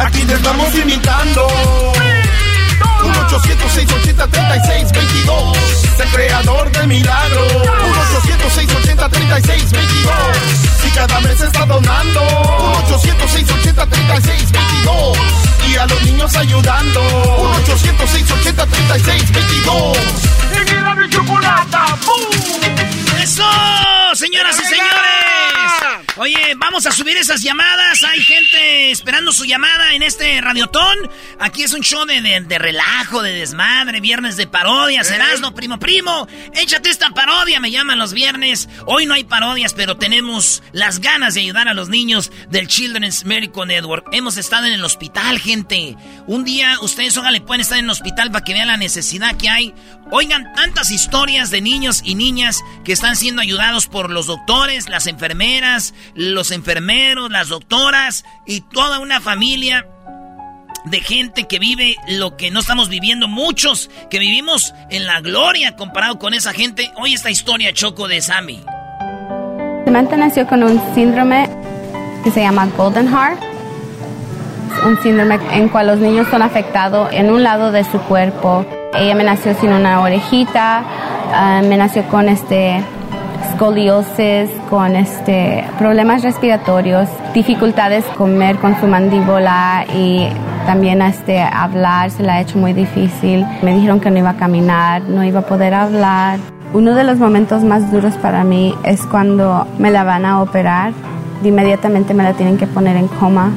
[0.00, 1.46] Aquí te estamos imitando.
[3.36, 6.00] 1-800-680-3622.
[6.00, 7.52] El creador de milagros.
[7.52, 9.76] 1-800-680-3622.
[10.80, 12.20] Si cada mes está donando.
[12.88, 15.18] 1-800-680-3622.
[15.68, 17.02] Y a los niños ayudando.
[17.66, 19.98] 1-800-680-3622.
[20.52, 21.96] En Erasmo y Chocolata.
[22.06, 22.22] ¡Bum!
[23.20, 23.44] ¡Eso!
[24.14, 26.05] Señoras y señores.
[26.18, 28.02] Oye, vamos a subir esas llamadas.
[28.02, 30.96] Hay gente esperando su llamada en este radiotón.
[31.40, 35.10] Aquí es un show de, de- de relajo, de desmadre, viernes de parodias.
[35.10, 36.26] Erasno, primo, primo.
[36.54, 38.66] Échate esta parodia, me llaman los viernes.
[38.86, 43.26] Hoy no hay parodias, pero tenemos las ganas de ayudar a los niños del Children's
[43.26, 44.06] Medical Network.
[44.12, 45.96] Hemos estado en el hospital, gente.
[46.26, 49.50] Un día ustedes, ojalá, pueden estar en el hospital para que vean la necesidad que
[49.50, 49.74] hay.
[50.10, 55.06] Oigan tantas historias de niños y niñas que están siendo ayudados por los doctores, las
[55.08, 59.86] enfermeras, los enfermeros, las doctoras y toda una familia
[60.86, 65.76] de gente que vive lo que no estamos viviendo muchos, que vivimos en la gloria
[65.76, 66.90] comparado con esa gente.
[66.96, 68.64] Hoy esta historia choco de Sammy.
[69.84, 71.48] Samantha nació con un síndrome
[72.24, 73.40] que se llama Golden Heart,
[74.84, 78.64] un síndrome en cual los niños son afectados en un lado de su cuerpo.
[78.94, 80.84] Ella me nació sin una orejita,
[81.32, 82.82] ah, me nació con este
[83.50, 90.28] escoliosis, con este problemas respiratorios, dificultades comer con su mandíbula y
[90.66, 93.46] también este hablar se le ha hecho muy difícil.
[93.62, 96.38] Me dijeron que no iba a caminar, no iba a poder hablar.
[96.74, 100.92] Uno de los momentos más duros para mí es cuando me la van a operar.
[101.44, 103.52] Inmediatamente me la tienen que poner en coma.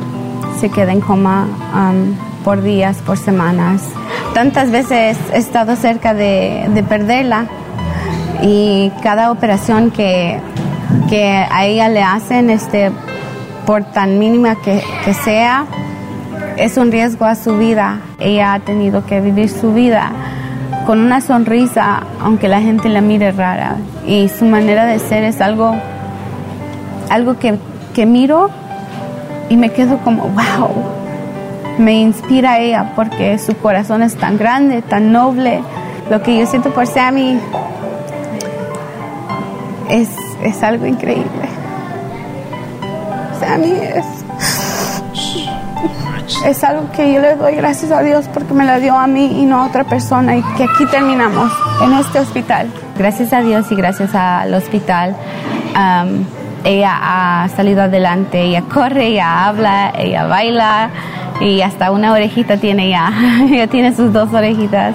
[0.60, 3.90] Se queda en coma um, por días, por semanas.
[4.34, 7.48] Tantas veces he estado cerca de, de perderla
[8.42, 10.40] y cada operación que,
[11.10, 12.92] que a ella le hacen, este,
[13.66, 15.66] por tan mínima que, que sea,
[16.58, 18.00] es un riesgo a su vida.
[18.20, 20.12] Ella ha tenido que vivir su vida
[20.86, 23.76] con una sonrisa, aunque la gente la mire rara.
[24.08, 25.76] Y su manera de ser es algo,
[27.10, 27.58] algo que,
[27.94, 28.50] que miro
[29.50, 30.70] y me quedo como, wow.
[31.78, 35.62] Me inspira ella porque su corazón es tan grande, tan noble.
[36.10, 37.40] Lo que yo siento por Sammy
[39.90, 40.10] es,
[40.44, 41.28] es algo increíble.
[43.40, 44.06] Sammy es,
[46.46, 49.42] es algo que yo le doy gracias a Dios porque me la dio a mí
[49.42, 51.52] y no a otra persona y que aquí terminamos
[51.82, 52.68] en este hospital.
[52.98, 55.16] Gracias a Dios y gracias al hospital.
[55.76, 56.26] um,
[56.66, 60.90] ella ha salido adelante, ella corre, ella habla, ella baila
[61.40, 63.12] y hasta una orejita tiene ya.
[63.50, 64.94] ella tiene sus dos orejitas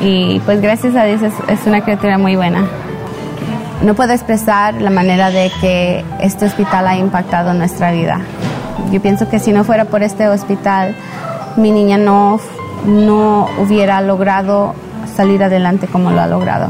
[0.00, 2.64] y pues gracias a Dios es, es una criatura muy buena.
[3.82, 8.20] No puedo expresar la manera de que este hospital ha impactado nuestra vida.
[8.90, 10.94] Yo pienso que si no fuera por este hospital,
[11.56, 12.40] mi niña no,
[12.86, 14.74] no hubiera logrado
[15.14, 16.68] salir adelante como lo ha logrado,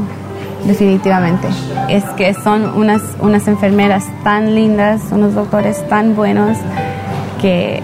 [0.64, 1.48] definitivamente.
[1.88, 6.58] Es que son unas, unas enfermeras tan lindas, unos doctores tan buenos,
[7.40, 7.82] que,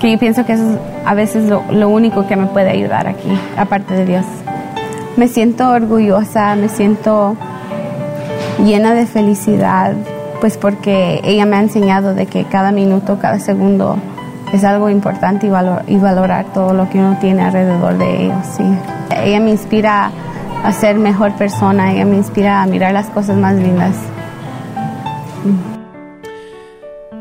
[0.00, 3.06] que yo pienso que eso es a veces lo, lo único que me puede ayudar
[3.06, 4.24] aquí, aparte de Dios.
[5.16, 7.36] Me siento orgullosa, me siento
[8.58, 9.94] llena de felicidad,
[10.40, 13.98] pues porque ella me ha enseñado de que cada minuto, cada segundo
[14.52, 18.46] es algo importante y, valor- y valorar todo lo que uno tiene alrededor de ellos.
[18.56, 18.64] Sí.
[19.24, 20.10] Ella me inspira
[20.64, 21.92] a ser mejor persona.
[21.92, 23.94] Ella me inspira a mirar las cosas más lindas.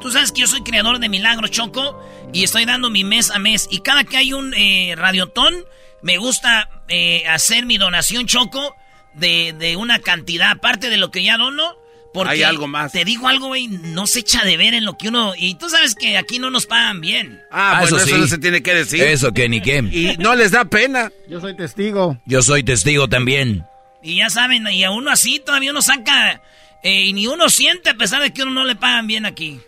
[0.00, 1.98] Tú sabes que yo soy creador de milagros, Choco.
[2.32, 3.68] Y estoy dando mi mes a mes.
[3.70, 5.54] Y cada que hay un eh, radiotón,
[6.02, 8.76] me gusta eh, hacer mi donación, Choco.
[9.14, 10.50] De, de una cantidad.
[10.52, 11.76] Aparte de lo que ya dono
[12.12, 12.92] porque Hay algo más.
[12.92, 15.32] Te digo algo, güey, no se echa de ver en lo que uno...
[15.36, 17.40] Y tú sabes que aquí no nos pagan bien.
[17.52, 19.02] Ah, Ah, bueno, eso no se tiene que decir.
[19.02, 19.78] Eso, que ni qué.
[19.78, 21.12] Y no les da pena.
[21.28, 22.20] Yo soy testigo.
[22.26, 23.64] Yo soy testigo también.
[24.02, 26.42] Y ya saben, y a uno así todavía uno saca...
[26.82, 29.60] eh, y ni uno siente a pesar de que uno no le pagan bien aquí.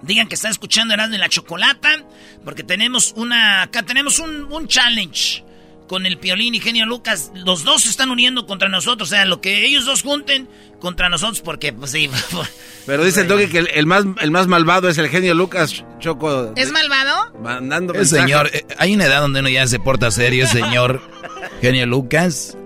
[0.00, 2.02] Digan que está escuchando Erasmo en la Chocolata.
[2.46, 3.60] Porque tenemos una...
[3.60, 5.44] Acá tenemos un, un challenge.
[5.88, 7.30] Con el Piolín y Genio Lucas.
[7.34, 9.08] Los dos se están uniendo contra nosotros.
[9.08, 10.48] O sea, lo que ellos dos junten
[10.80, 11.40] contra nosotros.
[11.42, 12.08] Porque, pues sí...
[12.86, 15.84] Pero dice el Doggy que el, el más, el más malvado es el genio Lucas
[16.00, 16.52] Choco.
[16.56, 17.32] ¿Es malvado?
[17.42, 18.24] Mandando El mensajes.
[18.24, 21.00] señor, eh, hay una edad donde uno ya se porta serio, señor
[21.62, 22.58] genio Lucas.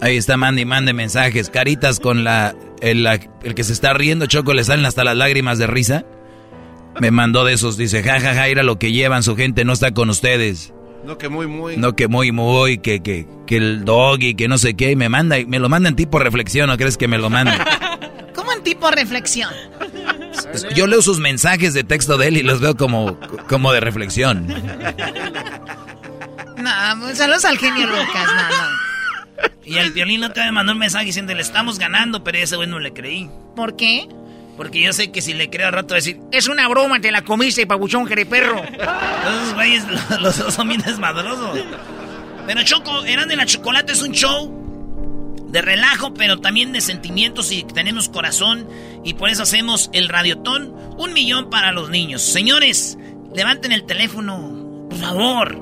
[0.00, 3.94] Ahí está, mande y mande mensajes, caritas con la el, la- el que se está
[3.94, 6.04] riendo, Choco, le salen hasta las lágrimas de risa.
[7.00, 9.72] Me mandó de esos, dice, jajaja, ja, ja, mira lo que llevan, su gente no
[9.72, 10.72] está con ustedes.
[11.04, 11.76] No, que muy, muy.
[11.76, 15.08] No que muy, muy, que, que, que el doggy, que no sé qué, y me
[15.08, 18.00] manda, me lo manda en tipo reflexión, ¿no crees que me lo manda?
[18.34, 19.50] ¿Cómo en tipo reflexión?
[20.74, 23.18] Yo leo sus mensajes de texto de él y los veo como,
[23.48, 24.46] como de reflexión.
[26.56, 29.48] No, pues, saludos al genio Lucas, no, no.
[29.64, 32.56] Y el Piolín no te me mandó un mensaje diciendo, le estamos ganando, pero ese
[32.56, 33.30] güey no le creí.
[33.56, 34.08] ¿Por qué?
[34.56, 37.22] Porque yo sé que si le creo al rato decir, Es una broma, te la
[37.22, 38.62] comiste, pabuchón jereperro.
[38.62, 41.58] esos güeyes, los, los dos son bien desmadrosos.
[42.46, 44.60] Pero Choco, Eran de la Chocolate es un show
[45.48, 48.68] de relajo, pero también de sentimientos y tenemos corazón.
[49.04, 52.22] Y por eso hacemos el radiotón, un millón para los niños.
[52.22, 52.98] Señores,
[53.34, 55.60] levanten el teléfono, por favor.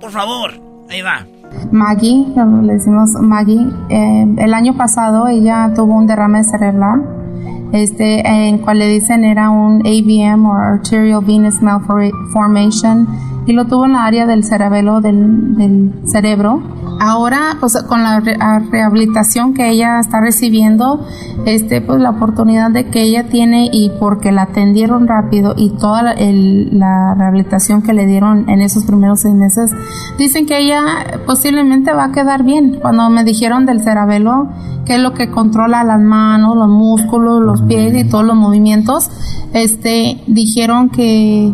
[0.00, 0.54] Por favor,
[0.90, 1.26] ahí va.
[1.70, 2.24] Maggie,
[2.62, 7.02] le decimos Maggie, eh, el año pasado ella tuvo un derrame cerebral,
[7.72, 13.06] este, en cual le dicen era un AVM o Arterial Venous Malformation
[13.46, 16.62] y lo tuvo en la área del cerebelo del, del cerebro.
[17.00, 18.20] Ahora, pues con la
[18.70, 21.04] rehabilitación que ella está recibiendo,
[21.46, 26.02] este, pues la oportunidad de que ella tiene y porque la atendieron rápido y toda
[26.02, 29.72] la, el- la rehabilitación que le dieron en esos primeros seis meses,
[30.18, 30.82] dicen que ella
[31.26, 32.78] posiblemente va a quedar bien.
[32.80, 34.48] Cuando me dijeron del cerebelo,
[34.84, 38.36] que es lo que controla las manos, los músculos, los los pies y todos los
[38.36, 39.08] movimientos,
[39.52, 41.52] este, dijeron que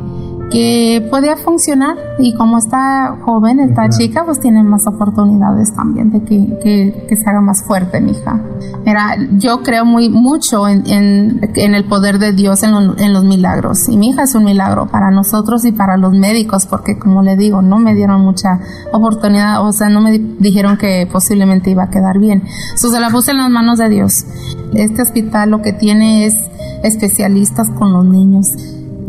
[0.50, 6.22] que podía funcionar y como está joven, está chica, pues tiene más oportunidades también de
[6.22, 8.40] que, que, que se haga más fuerte mi hija.
[8.84, 13.12] Mira, yo creo muy mucho en, en, en el poder de Dios en, lo, en,
[13.12, 16.98] los milagros y mi hija es un milagro para nosotros y para los médicos porque
[16.98, 18.60] como le digo, no me dieron mucha
[18.92, 22.42] oportunidad, o sea, no me dijeron que posiblemente iba a quedar bien.
[22.46, 24.24] Entonces se la puse en las manos de Dios.
[24.72, 26.34] Este hospital lo que tiene es
[26.82, 28.54] especialistas con los niños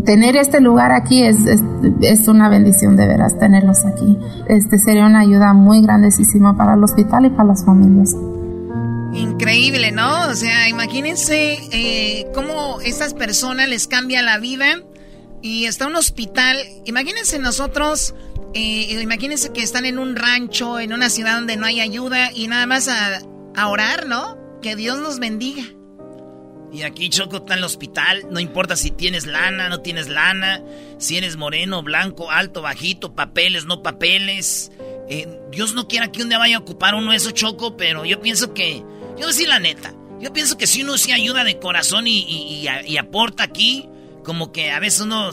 [0.10, 1.38] tener este lugar aquí es,
[2.02, 4.18] es, una bendición de veras tenerlos aquí.
[4.48, 8.16] Este sería una ayuda muy grandísima para el hospital y para las familias.
[9.14, 10.28] Increíble, ¿no?
[10.28, 14.82] O sea, imagínense eh, cómo estas personas les cambia la vida
[15.44, 16.58] y está un hospital.
[16.86, 18.16] Imagínense nosotros,
[18.56, 22.48] eh, imagínense que están en un rancho, en una ciudad donde no hay ayuda y
[22.48, 24.40] nada más a, orar, ¿no?
[24.64, 25.62] Que Dios los bendiga.
[26.72, 30.62] Y aquí Choco está en el hospital, no importa si tienes lana, no tienes lana,
[30.98, 34.72] si eres moreno, blanco, alto, bajito, papeles, no papeles.
[35.10, 38.22] Eh, Dios no quiera que un día vaya a ocupar uno eso, Choco, pero yo
[38.22, 38.84] pienso que,
[39.20, 42.68] yo decir la neta, yo pienso que si uno sí ayuda de corazón y, y,
[42.86, 43.88] y, aporta aquí,
[44.24, 45.32] como que a veces uno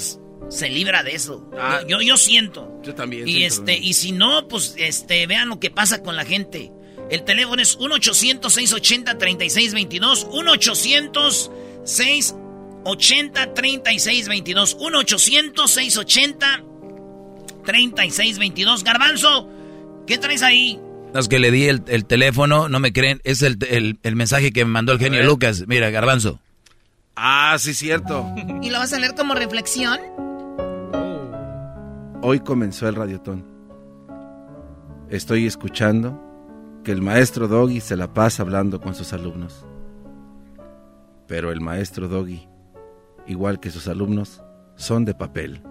[0.48, 1.50] se libra de eso.
[1.58, 2.80] Ah, yo, yo, siento.
[2.82, 3.28] Yo también.
[3.28, 6.72] Y este, y si no, pues este, vean lo que pasa con la gente.
[7.10, 10.28] El teléfono es 1-800-680-3622.
[11.84, 14.76] 1-800-680-3622.
[17.64, 18.82] 1-800-680-3622.
[18.82, 19.48] Garbanzo,
[20.06, 20.80] ¿qué traes ahí?
[21.14, 24.52] Los que le di el, el teléfono, no me creen, es el, el, el, mensaje
[24.52, 25.64] que me mandó el genio Lucas.
[25.66, 26.40] Mira, Garbanzo.
[27.14, 28.26] Ah, sí, cierto.
[28.62, 29.98] ¿Y lo vas a leer como reflexión?
[32.20, 33.46] Hoy comenzó el radiotón.
[35.08, 36.25] Estoy escuchando
[36.86, 39.66] que el maestro Doggy se la pasa hablando con sus alumnos.
[41.26, 42.46] Pero el maestro Doggy,
[43.26, 44.40] igual que sus alumnos,
[44.76, 45.62] son de papel.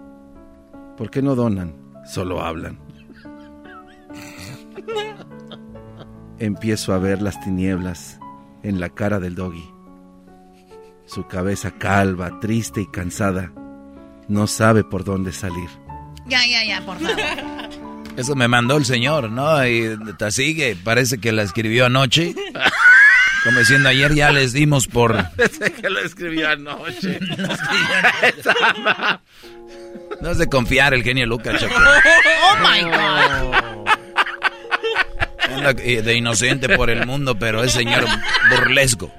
[0.98, 1.74] ¿Por qué no donan?
[2.04, 2.78] Solo hablan.
[6.38, 8.20] Empiezo a ver las tinieblas
[8.62, 9.64] en la cara del Doggy.
[11.06, 13.54] Su cabeza calva, triste y cansada,
[14.28, 15.70] no sabe por dónde salir.
[16.26, 17.85] Ya, ya, ya, por favor.
[18.16, 19.66] Eso me mandó el señor, ¿no?
[19.66, 22.34] Y te sigue, parece que la escribió anoche.
[23.44, 25.14] Como diciendo, ayer ya les dimos por...
[25.36, 27.20] Parece que lo escribió anoche.
[28.84, 29.20] no,
[30.20, 31.74] no es de confiar el genio Lucas, Choco.
[31.76, 33.54] ¡Oh, my God!
[35.54, 38.04] Anda de inocente por el mundo, pero es señor
[38.50, 39.12] burlesco.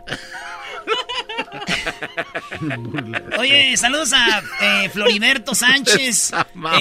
[3.39, 6.31] Oye, saludos a eh, Floriberto Sánchez,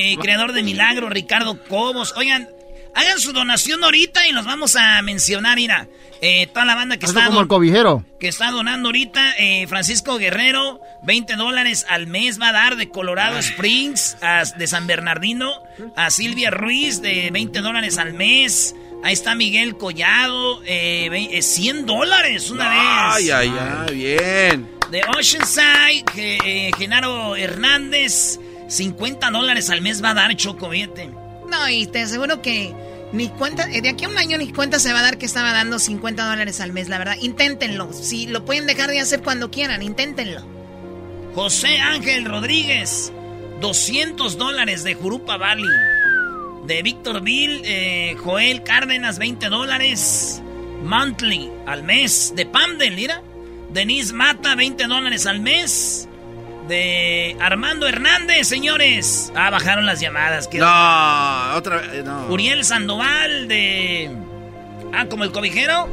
[0.00, 2.14] eh, creador de Milagro, Ricardo Cobos.
[2.16, 2.48] Oigan,
[2.96, 5.86] hagan su donación ahorita y los vamos a mencionar, mira.
[6.22, 8.02] Eh, toda la banda que está, como el cobijero.
[8.18, 12.88] que está donando ahorita, eh, Francisco Guerrero, 20 dólares al mes va a dar de
[12.88, 15.52] Colorado Springs, a, de San Bernardino,
[15.94, 18.74] a Silvia Ruiz de 20 dólares al mes.
[19.04, 22.80] Ahí está Miguel Collado, eh, 100 dólares una vez.
[22.82, 24.70] Ay, ay, ay, bien.
[24.90, 31.10] De Oceanside, eh, Genaro Hernández, 50 dólares al mes va a dar Chocobete.
[31.48, 32.74] No, y te aseguro que
[33.12, 35.52] ni cuenta, de aquí a un año ni cuenta se va a dar que estaba
[35.52, 37.16] dando 50 dólares al mes, la verdad.
[37.20, 37.92] Inténtenlo.
[37.92, 40.42] Si lo pueden dejar de hacer cuando quieran, inténtenlo.
[41.34, 43.12] José Ángel Rodríguez,
[43.60, 45.64] 200 dólares de Jurupa Valley.
[46.64, 50.42] De Víctor Bill, eh, Joel Cárdenas, 20 dólares.
[50.82, 52.32] Monthly al mes.
[52.34, 53.22] De Pamdel, mira.
[53.72, 56.05] Denise Mata, 20 dólares al mes.
[56.68, 59.32] De Armando Hernández, señores.
[59.36, 60.48] Ah, bajaron las llamadas.
[60.52, 62.26] No, otra vez, no.
[62.26, 64.10] Uriel Sandoval, de...
[64.92, 65.88] Ah, como el cobijero.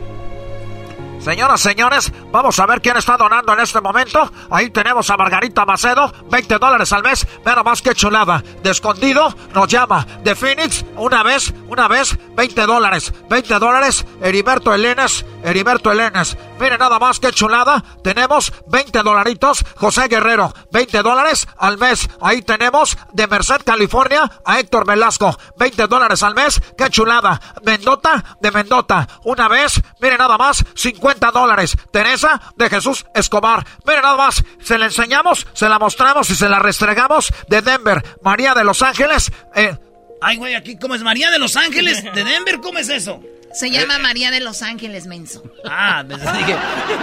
[1.24, 4.30] Señoras, señores, vamos a ver quién está donando en este momento.
[4.50, 7.26] Ahí tenemos a Margarita Macedo, 20 dólares al mes.
[7.46, 8.44] Mira más que chulada.
[8.62, 10.06] De escondido nos llama.
[10.22, 13.14] De Phoenix, una vez, una vez, 20 dólares.
[13.30, 14.06] 20 dólares.
[14.22, 16.38] Heriberto Elenes, Heriberto Elenes.
[16.60, 17.84] Mire nada más que chulada.
[18.04, 19.64] Tenemos 20 dolaritos.
[19.76, 22.10] José Guerrero, 20 dólares al mes.
[22.22, 26.62] Ahí tenemos de Merced, California, a Héctor Velasco, 20 dólares al mes.
[26.78, 27.40] Qué chulada.
[27.64, 29.82] Mendota, de Mendota, una vez.
[30.00, 31.76] Mire nada más, 50 dólares.
[31.92, 33.66] Teresa de Jesús Escobar.
[33.86, 38.04] Mire nada más, se la enseñamos, se la mostramos y se la restregamos de Denver.
[38.22, 39.32] María de Los Ángeles.
[39.56, 39.78] Eh.
[40.22, 42.04] Ay, güey, aquí, ¿cómo es María de Los Ángeles?
[42.04, 42.60] ¿De Denver?
[42.62, 43.22] ¿Cómo es eso?
[43.54, 45.44] Se llama María de Los Ángeles, menso.
[45.66, 46.56] Ah, pensé dije,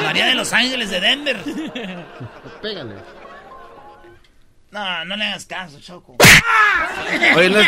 [0.02, 1.36] María de Los Ángeles de Denver.
[2.62, 2.96] Pégale.
[4.70, 6.16] No, no le hagas caso, Choco.
[7.36, 7.60] Oye, no,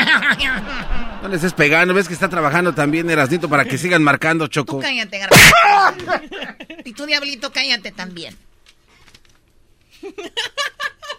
[1.23, 1.94] no le estés pegando.
[1.94, 4.77] Ves que está trabajando también Erasnito para que sigan marcando, Choco.
[4.77, 6.36] Tú cállate, garbanzo.
[6.85, 8.36] y tú, Diablito, cállate también.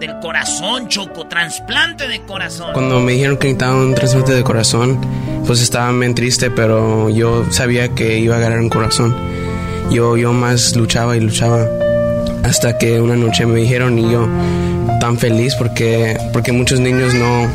[0.00, 2.72] del corazón, Choco, trasplante de corazón.
[2.72, 5.00] Cuando me dijeron que necesitaba un trasplante de corazón,
[5.46, 9.14] pues estaba bien triste, pero yo sabía que iba a ganar un corazón.
[9.90, 11.64] Yo, yo más luchaba y luchaba
[12.42, 14.28] hasta que una noche me dijeron y yo
[15.00, 17.48] tan feliz porque, porque muchos niños no,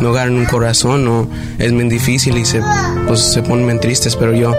[0.00, 2.60] no ganan un corazón o es muy difícil y se,
[3.06, 4.54] pues, se ponen tristes, pero yo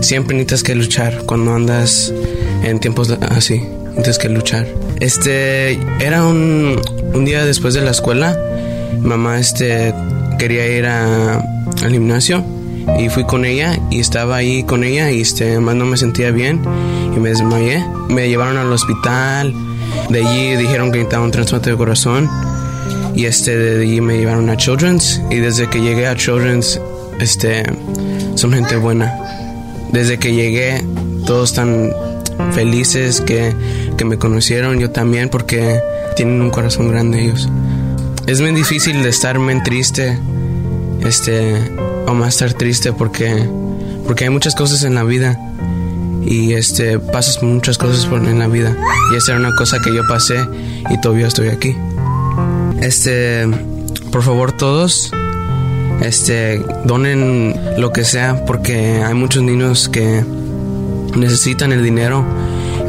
[0.00, 2.12] siempre necesitas que luchar cuando andas
[2.62, 4.66] en tiempos así, necesitas que luchar.
[5.00, 6.80] Este, era un,
[7.14, 8.38] un día después de la escuela,
[9.00, 9.94] mamá este,
[10.38, 11.38] quería ir a,
[11.82, 12.44] al gimnasio
[12.98, 16.30] y fui con ella y estaba ahí con ella y este, más no me sentía
[16.30, 16.60] bien
[17.16, 17.84] y me desmayé.
[18.08, 19.54] Me llevaron al hospital,
[20.10, 22.28] de allí dijeron que necesitaba un trasplante de corazón
[23.14, 25.20] y este de allí me llevaron a Children's.
[25.30, 26.80] Y desde que llegué a Children's
[27.20, 27.64] este
[28.34, 29.14] son gente buena.
[29.92, 30.84] Desde que llegué
[31.26, 31.92] todos están
[32.52, 33.54] felices que,
[33.96, 35.80] que me conocieron yo también porque
[36.16, 37.48] tienen un corazón grande ellos.
[38.26, 40.18] Es muy difícil de estar muy triste
[41.04, 41.54] este
[42.06, 43.48] o más estar triste porque
[44.06, 45.38] porque hay muchas cosas en la vida.
[46.26, 48.76] Y este pasas muchas cosas en la vida.
[49.12, 50.38] Y esa era una cosa que yo pasé
[50.90, 51.76] y todavía estoy aquí
[52.80, 53.46] este,
[54.10, 55.12] por favor todos,
[56.02, 60.24] este, donen lo que sea porque hay muchos niños que
[61.16, 62.24] necesitan el dinero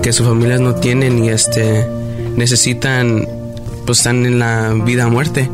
[0.01, 1.87] que sus familias no tienen y este,
[2.35, 3.27] necesitan,
[3.85, 5.49] pues están en la vida muerte.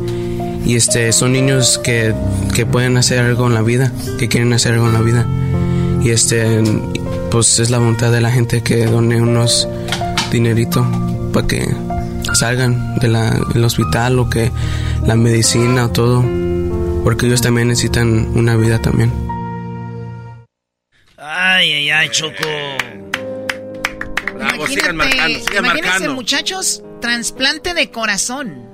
[0.64, 2.14] Y este, son niños que,
[2.54, 5.26] que pueden hacer algo en la vida, que quieren hacer algo en la vida.
[6.04, 6.62] Y este,
[7.30, 9.66] pues es la voluntad de la gente que done unos
[10.30, 10.86] dinerito
[11.32, 11.66] para que
[12.34, 14.50] salgan de del hospital o que
[15.06, 16.24] la medicina o todo,
[17.04, 19.12] porque ellos también necesitan una vida también.
[21.16, 22.34] Ay, ay, ay, Choco.
[24.34, 26.14] Bravo, sigan marcando, sigan imagínense, marcando.
[26.14, 28.68] muchachos, trasplante de corazón.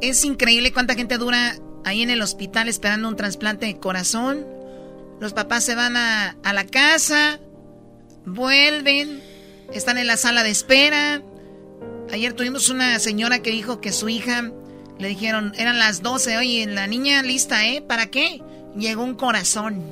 [0.00, 4.46] Es increíble cuánta gente dura ahí en el hospital esperando un trasplante de corazón.
[5.20, 7.40] Los papás se van a, a la casa,
[8.26, 9.22] vuelven,
[9.72, 11.22] están en la sala de espera.
[12.12, 14.50] Ayer tuvimos una señora que dijo que su hija
[14.98, 17.82] le dijeron, eran las 12, oye, la niña lista, ¿eh?
[17.82, 18.40] ¿Para qué?
[18.76, 19.82] Llegó un corazón.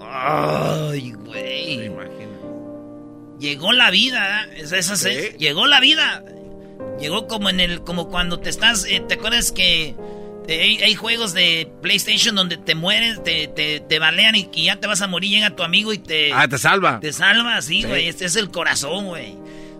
[0.00, 1.90] Ay, güey.
[3.38, 4.62] Llegó la vida, ¿eh?
[4.62, 6.24] Esa- esa- esa- llegó la vida.
[7.00, 9.94] Llegó como en el, como cuando te estás, eh, ¿te acuerdas que
[10.54, 14.76] hay, hay juegos de PlayStation donde te mueres, te, te, te balean y, y ya
[14.76, 16.32] te vas a morir, llega tu amigo y te...
[16.32, 17.00] Ah, te salva.
[17.00, 17.88] Te salva, sí, Sí.
[17.88, 18.08] güey.
[18.08, 19.34] Este es el corazón, güey.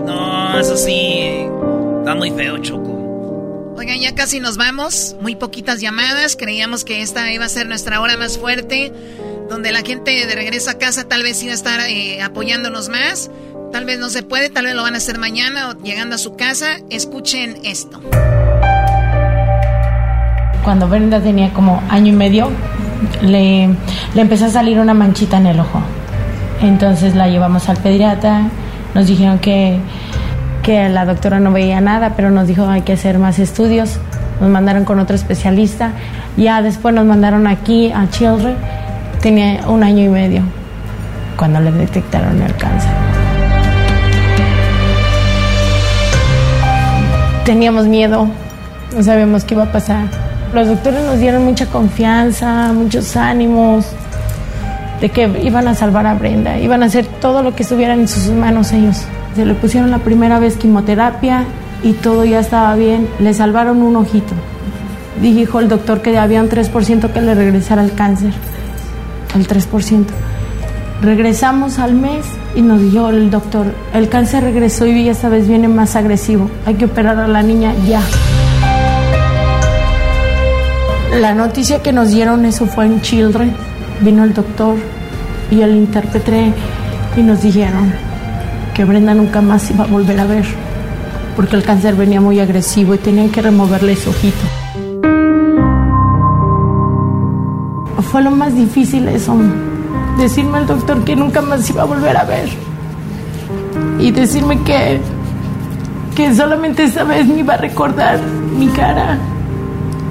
[0.06, 1.46] No, eso sí,
[1.98, 2.92] está muy feo, Choco.
[3.76, 8.00] Oigan, ya casi nos vamos, muy poquitas llamadas, creíamos que esta iba a ser nuestra
[8.00, 8.92] hora más fuerte,
[9.48, 13.30] donde la gente de regreso a casa tal vez iba a estar eh, apoyándonos más.
[13.72, 16.18] Tal vez no se puede, tal vez lo van a hacer mañana o llegando a
[16.18, 16.76] su casa.
[16.90, 18.00] Escuchen esto.
[20.62, 22.50] Cuando Brenda tenía como año y medio,
[23.22, 23.68] le,
[24.14, 25.82] le empezó a salir una manchita en el ojo.
[26.60, 28.42] Entonces la llevamos al pediatra,
[28.94, 29.78] nos dijeron que,
[30.62, 33.98] que la doctora no veía nada, pero nos dijo hay que hacer más estudios.
[34.40, 35.92] Nos mandaron con otro especialista.
[36.36, 38.56] Ya después nos mandaron aquí a Children.
[39.22, 40.42] Tenía un año y medio
[41.36, 43.21] cuando le detectaron el cáncer.
[47.44, 48.28] Teníamos miedo,
[48.94, 50.06] no sabíamos qué iba a pasar.
[50.54, 53.86] Los doctores nos dieron mucha confianza, muchos ánimos
[55.00, 58.06] de que iban a salvar a Brenda, iban a hacer todo lo que estuviera en
[58.06, 59.02] sus manos ellos.
[59.34, 61.44] Se le pusieron la primera vez quimioterapia
[61.82, 63.08] y todo ya estaba bien.
[63.18, 64.34] Le salvaron un ojito.
[65.20, 68.32] Dijo el doctor que había un 3% que le regresara el cáncer.
[69.34, 70.04] El 3%.
[71.02, 72.24] Regresamos al mes
[72.54, 76.48] y nos dijo el doctor, el cáncer regresó y esta vez viene más agresivo.
[76.64, 78.00] Hay que operar a la niña ya.
[81.18, 83.52] La noticia que nos dieron eso fue en Children.
[84.00, 84.76] Vino el doctor
[85.50, 86.52] y el intérprete
[87.16, 87.92] y nos dijeron
[88.72, 90.44] que Brenda nunca más iba a volver a ver
[91.34, 94.46] porque el cáncer venía muy agresivo y tenían que removerle su ojito.
[98.02, 99.34] Fue lo más difícil eso,
[100.18, 102.48] decirme al doctor que nunca más iba a volver a ver
[103.98, 105.00] y decirme que
[106.14, 108.20] que solamente esa vez me iba a recordar
[108.58, 109.18] mi cara.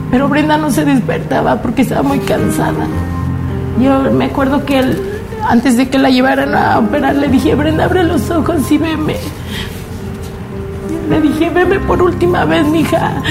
[0.10, 2.88] Pero Brenda no se despertaba porque estaba muy cansada.
[3.80, 4.84] Yo me acuerdo que
[5.48, 9.16] antes de que la llevaran a operar, le dije, Brenda, abre los ojos y veme.
[11.10, 13.22] Le dije, veme por última vez, mija.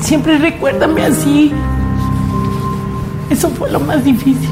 [0.00, 1.52] Siempre recuérdame así.
[3.30, 4.50] Eso fue lo más difícil.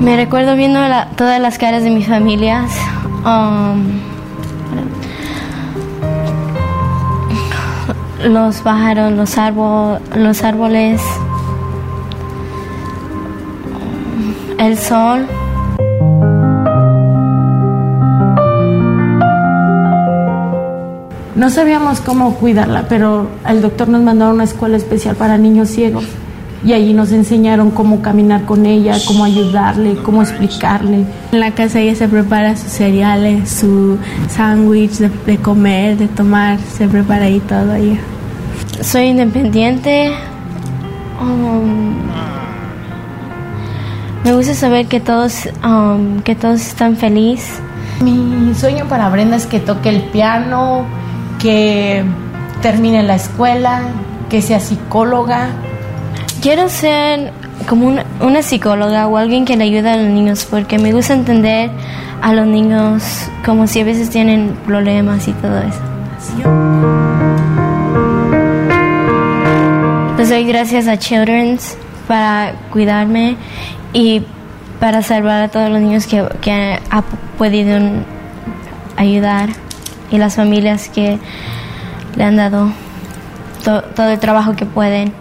[0.00, 0.80] Me recuerdo viendo
[1.16, 2.70] todas las caras de mis familias.
[3.24, 4.00] um,
[8.24, 11.00] los pájaros, los, árbol, los árboles,
[14.58, 15.26] el sol.
[21.36, 25.68] No sabíamos cómo cuidarla, pero el doctor nos mandó a una escuela especial para niños
[25.68, 26.04] ciegos.
[26.64, 31.04] Y allí nos enseñaron cómo caminar con ella, cómo ayudarle, cómo explicarle.
[31.32, 33.96] En la casa ella se prepara sus cereales, su
[34.28, 37.98] sándwich de, de comer, de tomar, se prepara ahí todo ella.
[38.80, 40.10] Soy independiente.
[41.20, 41.94] um,
[44.24, 47.60] me gusta saber que todos, um, que todos están felices.
[48.02, 50.84] Mi sueño para Brenda es que toque el piano,
[51.38, 52.04] que
[52.62, 53.82] termine la escuela,
[54.28, 55.48] que sea psicóloga.
[56.42, 57.32] Quiero ser
[57.68, 61.14] como una, una psicóloga o alguien que le ayude a los niños porque me gusta
[61.14, 61.70] entender
[62.22, 63.02] a los niños
[63.44, 65.80] como si a veces tienen problemas y todo eso.
[70.16, 71.76] Les doy gracias a Children's
[72.06, 73.36] para cuidarme
[73.92, 74.22] y
[74.80, 77.02] para salvar a todos los niños que, que ha
[77.36, 77.78] podido
[78.96, 79.50] ayudar
[80.10, 81.18] y las familias que
[82.16, 82.70] le han dado
[83.64, 85.12] to- todo el trabajo que pueden.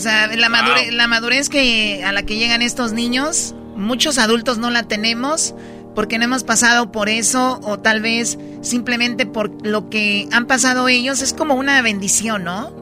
[0.00, 4.56] O sea, la, madure- la madurez que a la que llegan estos niños, muchos adultos
[4.56, 5.54] no la tenemos
[5.94, 10.88] porque no hemos pasado por eso o tal vez simplemente por lo que han pasado
[10.88, 11.20] ellos.
[11.20, 12.72] Es como una bendición, ¿no?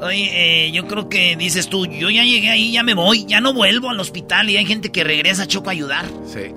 [0.00, 3.40] Oye, eh, yo creo que dices tú, yo ya llegué ahí, ya me voy, ya
[3.40, 6.06] no vuelvo al hospital y hay gente que regresa, Choco, a ayudar.
[6.26, 6.52] Sí.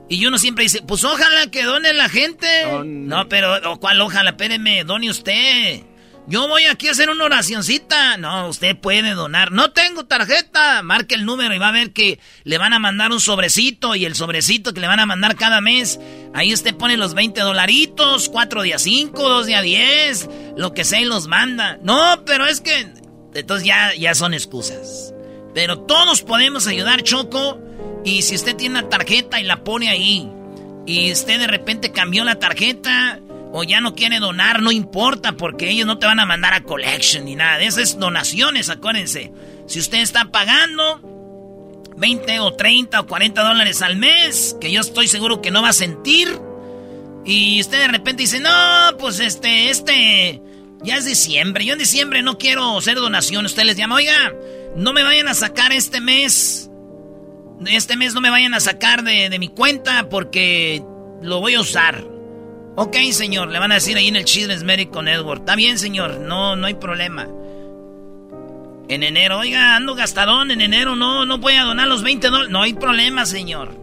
[0.10, 2.48] Y uno siempre dice, pues ojalá que done la gente.
[2.84, 4.32] No, pero, ¿cuál ojalá?
[4.32, 5.84] Espéreme, done usted.
[6.28, 8.18] Yo voy aquí a hacer una oracioncita.
[8.18, 9.52] No, usted puede donar.
[9.52, 10.84] No tengo tarjeta.
[10.84, 14.06] Marque el número y va a ver que le van a mandar un sobrecito y
[14.06, 16.00] el sobrecito que le van a mandar cada mes.
[16.34, 21.02] Ahí usted pone los 20 dolaritos, 4 días 5, 2 días 10, lo que sea
[21.02, 21.80] y los manda.
[21.82, 22.94] No, pero es que...
[23.34, 25.14] Entonces ya, ya son excusas.
[25.56, 27.60] Pero todos podemos ayudar, Choco.
[28.04, 30.30] Y si usted tiene una tarjeta y la pone ahí,
[30.86, 33.20] y usted de repente cambió la tarjeta
[33.52, 36.64] o ya no quiere donar, no importa, porque ellos no te van a mandar a
[36.64, 37.60] collection ni nada.
[37.62, 39.32] Esas es donaciones, acuérdense.
[39.68, 41.02] Si usted está pagando
[41.98, 45.70] 20 o 30 o 40 dólares al mes, que yo estoy seguro que no va
[45.70, 46.40] a sentir,
[47.26, 50.42] y usted de repente dice, no, pues este, este,
[50.82, 54.34] ya es diciembre, yo en diciembre no quiero hacer donación, usted les llama, oiga,
[54.76, 56.69] no me vayan a sacar este mes,
[57.68, 60.84] este mes no me vayan a sacar de, de mi cuenta porque
[61.22, 62.04] lo voy a usar.
[62.76, 65.42] Ok, señor, le van a decir ahí en el Children's Medical Network.
[65.42, 67.28] Está bien, señor, no, no hay problema.
[68.88, 72.52] En enero, oiga, ando gastadón, en enero no, no voy a donar los 20 dólares.
[72.52, 73.78] No hay problema, señor.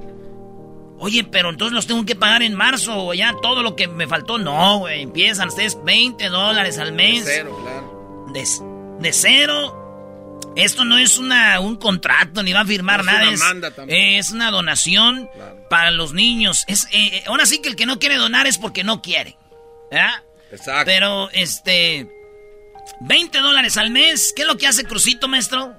[0.98, 4.08] Oye, pero entonces los tengo que pagar en marzo o ya todo lo que me
[4.08, 4.38] faltó.
[4.38, 7.26] No, güey, empiezan ustedes 20 dólares al mes.
[7.26, 8.26] De cero, claro.
[8.32, 9.85] De, de cero
[10.56, 13.30] esto no es una, un contrato, ni va a firmar nada.
[13.30, 13.40] Es,
[13.88, 15.28] es, una donación
[15.68, 16.64] para los niños.
[16.66, 19.36] Es, eh, eh, ahora sí que el que no quiere donar es porque no quiere.
[20.50, 20.84] Exacto.
[20.86, 22.08] Pero, este.
[23.00, 24.32] 20 dólares al mes.
[24.34, 25.74] ¿Qué es lo que hace Crucito, maestro?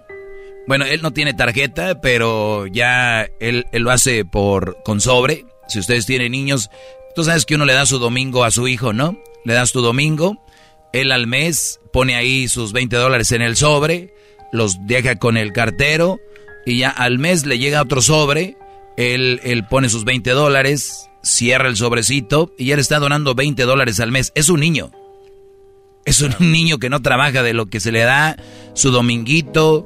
[0.67, 5.45] Bueno, él no tiene tarjeta, pero ya él, él lo hace por con sobre.
[5.69, 6.69] Si ustedes tienen niños,
[7.15, 9.17] tú sabes que uno le da su domingo a su hijo, ¿no?
[9.45, 10.45] Le das tu domingo,
[10.93, 14.13] él al mes pone ahí sus 20 dólares en el sobre
[14.51, 16.19] los deja con el cartero
[16.65, 18.57] y ya al mes le llega otro sobre,
[18.97, 23.99] él, él pone sus 20 dólares, cierra el sobrecito y él está donando 20 dólares
[23.99, 24.31] al mes.
[24.35, 24.91] Es un niño.
[26.05, 28.37] Es un niño que no trabaja de lo que se le da
[28.73, 29.85] su dominguito,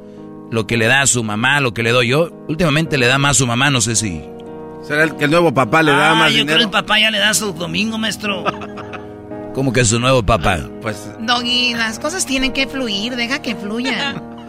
[0.51, 2.29] lo que le da a su mamá, lo que le doy yo.
[2.47, 4.21] Últimamente le da más a su mamá, no sé si.
[4.83, 6.57] ¿Será el que el nuevo papá le da ah, más yo dinero?
[6.57, 8.43] creo que el papá ya le da su domingo, maestro.
[9.53, 10.59] ¿Cómo que su nuevo papá?
[10.81, 11.09] Pues.
[11.19, 14.31] Doggy, las cosas tienen que fluir, deja que fluyan.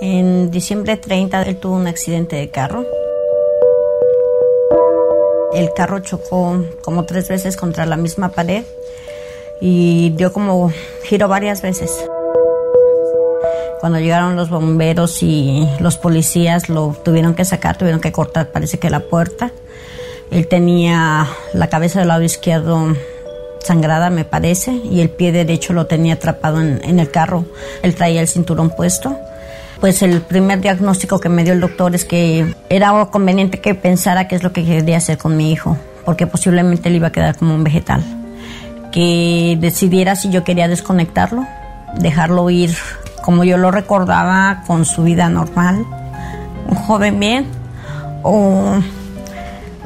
[0.00, 2.84] En diciembre 30 él tuvo un accidente de carro.
[5.54, 8.64] El carro chocó como tres veces contra la misma pared
[9.60, 10.72] y dio como
[11.04, 11.90] giro varias veces.
[13.80, 18.78] Cuando llegaron los bomberos y los policías lo tuvieron que sacar, tuvieron que cortar, parece
[18.78, 19.50] que la puerta.
[20.30, 22.96] Él tenía la cabeza del lado izquierdo
[23.60, 27.44] sangrada, me parece, y el pie derecho lo tenía atrapado en, en el carro.
[27.82, 29.18] Él traía el cinturón puesto
[29.82, 34.28] pues el primer diagnóstico que me dio el doctor es que era conveniente que pensara
[34.28, 37.36] qué es lo que quería hacer con mi hijo, porque posiblemente él iba a quedar
[37.36, 38.00] como un vegetal.
[38.92, 41.44] Que decidiera si yo quería desconectarlo,
[41.98, 42.72] dejarlo ir
[43.24, 45.84] como yo lo recordaba con su vida normal,
[46.68, 47.46] un joven bien,
[48.22, 48.76] o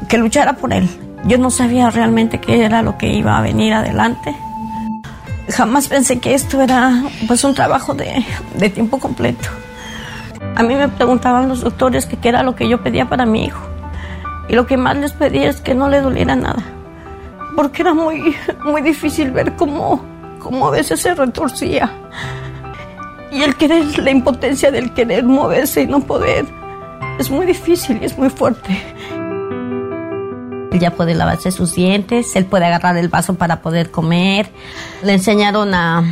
[0.07, 0.87] que luchara por él.
[1.25, 4.35] Yo no sabía realmente qué era lo que iba a venir adelante.
[5.49, 8.23] Jamás pensé que esto era pues un trabajo de,
[8.59, 9.49] de tiempo completo.
[10.55, 13.61] A mí me preguntaban los doctores qué era lo que yo pedía para mi hijo.
[14.49, 16.63] Y lo que más les pedía es que no le doliera nada.
[17.55, 20.03] Porque era muy, muy difícil ver cómo,
[20.39, 21.91] cómo a veces se retorcía.
[23.31, 26.45] Y el querer, la impotencia del querer moverse y no poder,
[27.19, 28.81] es muy difícil y es muy fuerte.
[30.71, 34.49] Él ya puede lavarse sus dientes, él puede agarrar el vaso para poder comer.
[35.03, 36.03] Le enseñaron a,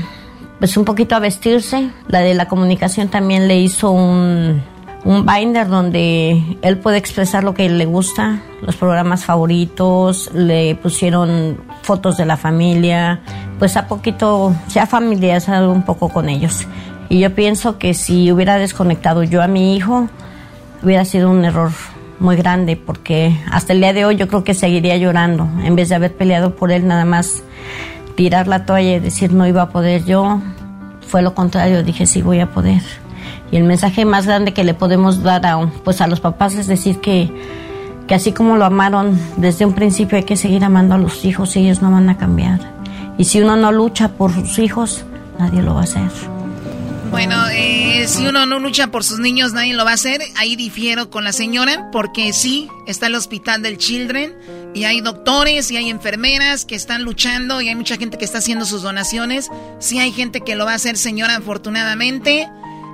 [0.60, 1.90] pues un poquito a vestirse.
[2.08, 4.62] La de la comunicación también le hizo un,
[5.06, 11.58] un binder donde él puede expresar lo que le gusta, los programas favoritos, le pusieron
[11.84, 13.22] fotos de la familia,
[13.60, 16.68] pues a poquito se ha familiarizado un poco con ellos.
[17.08, 20.10] Y yo pienso que si hubiera desconectado yo a mi hijo,
[20.82, 21.72] hubiera sido un error
[22.20, 25.90] muy grande porque hasta el día de hoy yo creo que seguiría llorando en vez
[25.90, 27.44] de haber peleado por él nada más
[28.16, 30.42] tirar la toalla y decir no iba a poder yo,
[31.08, 32.82] fue lo contrario, dije sí voy a poder.
[33.52, 36.68] Y el mensaje más grande que le podemos dar a, pues a los papás es
[36.68, 37.32] decir que,
[38.08, 41.56] que así como lo amaron desde un principio hay que seguir amando a los hijos
[41.56, 42.60] ellos no van a cambiar.
[43.18, 45.06] Y si uno no lucha por sus hijos,
[45.40, 46.35] nadie lo va a hacer.
[47.16, 50.22] Bueno, eh, si uno no lucha por sus niños, nadie lo va a hacer.
[50.36, 54.36] Ahí difiero con la señora, porque sí, está el hospital del Children
[54.74, 58.40] y hay doctores y hay enfermeras que están luchando y hay mucha gente que está
[58.40, 59.50] haciendo sus donaciones.
[59.80, 62.50] Sí hay gente que lo va a hacer, señora, afortunadamente.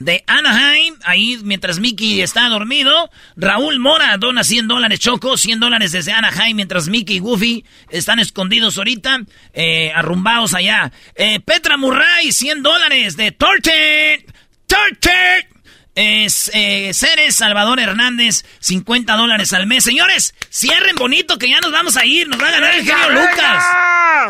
[0.00, 3.10] de Anaheim, ahí mientras Mickey está dormido.
[3.36, 8.18] Raúl Mora dona 100 dólares, Choco, 100 dólares desde Anaheim, mientras Mickey y Goofy están
[8.18, 9.20] escondidos ahorita,
[9.52, 10.90] eh, arrumbados allá.
[11.14, 14.24] Eh, Petra Murray, 100 dólares de Torten.
[14.66, 15.59] Torten.
[15.94, 19.84] Es, eh, Ceres Salvador Hernández, 50 dólares al mes.
[19.84, 22.28] Señores, cierren bonito que ya nos vamos a ir.
[22.28, 23.64] Nos va a ganar el genio Lucas.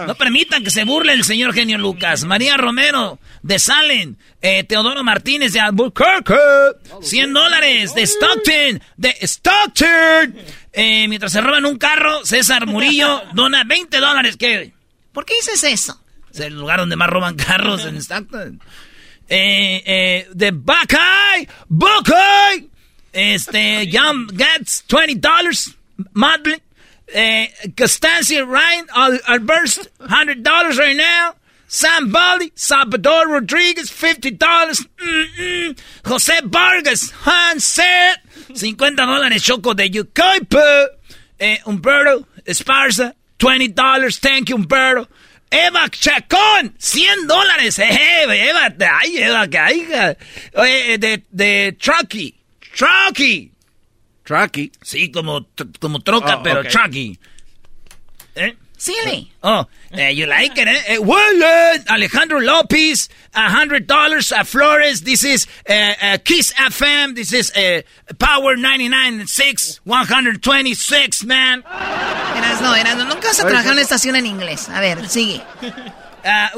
[0.07, 2.25] No permitan que se burle el señor genio Lucas.
[2.25, 4.17] María Romero, de Salen.
[4.43, 6.35] Eh, Teodoro Martínez de Albuquerque.
[7.03, 8.83] 100 dólares de Stockton.
[8.97, 10.35] De Stockton.
[10.73, 14.37] Eh, mientras se roban un carro, César Murillo dona 20 dólares.
[14.39, 14.73] ¿Qué?
[15.13, 16.01] ¿Por qué dices eso?
[16.33, 18.61] Es el lugar donde más roban carros en Stockton.
[19.31, 21.49] Eh, eh, de Buckeye.
[21.69, 22.69] Buckeye.
[23.13, 25.75] Este, Young gets 20 dólares.
[26.13, 26.61] Madeline.
[27.13, 28.87] Eh, Costancia Ryan,
[29.27, 31.35] Alberst, $100 right now.
[31.67, 34.87] Sam Baldi, Salvador Rodríguez, $50.
[34.99, 35.77] Mm -mm.
[36.05, 38.21] José Vargas, Hanset,
[38.55, 39.43] 50 dólares.
[39.43, 40.89] Choco de Yucaipa.
[41.39, 44.19] Eh, Humberto Esparza, $20.
[44.21, 45.09] Thank you, Humberto.
[45.51, 47.79] Eva Chacón, 100 dólares.
[47.81, 50.17] Eh, Eva, ay, Eva, que
[50.65, 52.35] eh, de, de Trucky.
[52.77, 53.53] Trucky.
[54.23, 54.71] Trucky.
[54.81, 55.49] Sí, como,
[55.81, 56.71] como troca, oh, pero okay.
[56.71, 57.19] Trucky.
[58.81, 58.93] ¿Eh?
[58.93, 59.33] Silly.
[59.43, 60.97] Oh, uh, you like it, eh?
[60.97, 61.43] Uh, well,
[61.75, 64.33] uh, Alejandro Lopez, $100.
[64.33, 67.15] Uh, Flores, this is uh, Kiss FM.
[67.15, 67.53] This is
[68.19, 71.63] Power 99.6, 126, man.
[71.63, 73.05] Eras no, eras no.
[73.05, 74.69] Nunca vas a trabajar en una estación en inglés.
[74.71, 75.43] A ver, sigue.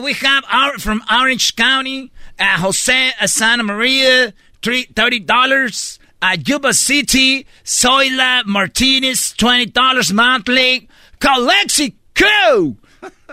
[0.00, 5.98] we have our, from Orange County, Jose Santa Maria, $30.
[6.24, 10.88] Uh, Yuba City, Zoila Martinez, $20 monthly.
[11.18, 12.76] Calexi Co.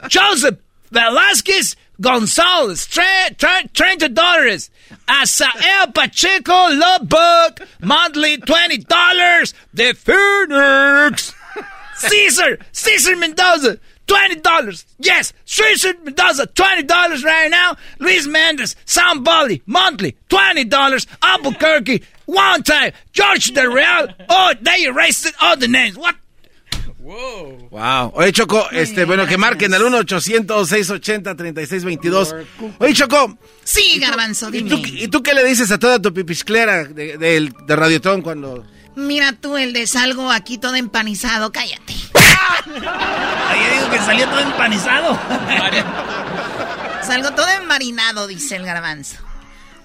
[0.08, 0.58] Joseph
[0.92, 4.70] Velasquez, Gonzalez, $30.
[5.08, 9.54] Asael Pacheco Lubbock, monthly $20.
[9.74, 11.34] The Phoenix.
[11.96, 13.78] Caesar, Caesar Mendoza,
[14.08, 14.86] $20.
[15.00, 17.76] Yes, Caesar Mendoza, $20 right now.
[18.00, 19.24] Luis Mendez, Sam
[19.68, 21.08] monthly, $20.
[21.22, 22.94] Albuquerque, one time.
[23.12, 25.98] George Del Real, oh, they erased all the names.
[25.98, 26.16] What?
[27.00, 27.70] Wow.
[27.72, 28.12] Wow.
[28.16, 32.46] Oye, Choco, este, bueno, que marquen al 1-800-680-3622.
[32.80, 33.38] Oye, Choco.
[33.64, 34.70] Sí, Garbanzo, dime.
[34.86, 39.32] ¿y tú, qué le dices a toda tu pipisclera de, de, de Radiotón cuando Mira
[39.34, 41.96] tú el de salgo aquí todo empanizado, cállate.
[43.48, 45.18] Ahí digo que salió todo empanizado.
[47.02, 49.16] salgo todo enmarinado, dice el garbanzo.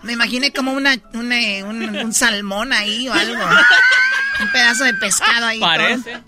[0.05, 3.43] Me imaginé como una, un, salmón ahí o algo.
[4.41, 5.61] Un pedazo de pescado ahí.
[5.61, 6.21] Parece.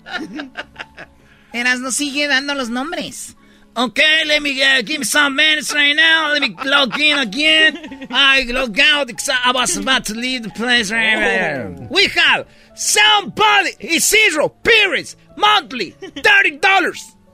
[1.53, 3.35] Eras no sigue dando los nombres.
[3.75, 6.33] Okay, let me uh, give me some minutes right now.
[6.33, 8.07] Let me log in again.
[8.09, 11.87] I log out because I was about to leave the place right there.
[11.91, 16.59] We have somebody, Isidro Pires, monthly, $30.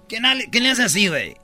[0.10, 1.38] ¿Quién, ¿Quién le hace así, güey?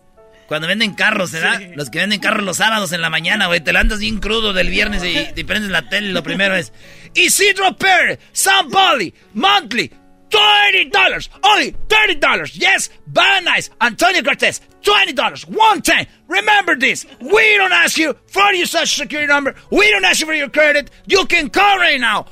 [0.49, 1.61] Cuando venden carros, ¿verdad?
[1.75, 3.61] Los que venden carros los sábados en la mañana, güey.
[3.61, 6.11] Te landas bien crudo del viernes y te prendes la tele.
[6.11, 6.73] Lo primero es
[7.13, 9.91] Isidro Pérez, somebody, monthly,
[10.31, 11.29] $30.
[11.43, 12.55] Only $30.
[12.55, 13.69] Yes, very nice.
[13.79, 15.45] Antonio Cortez, $20.
[15.49, 16.07] One time.
[16.27, 17.05] Remember this.
[17.19, 19.53] We don't ask you for your social security number.
[19.69, 20.89] We don't ask you for your credit.
[21.05, 22.25] You can call right now.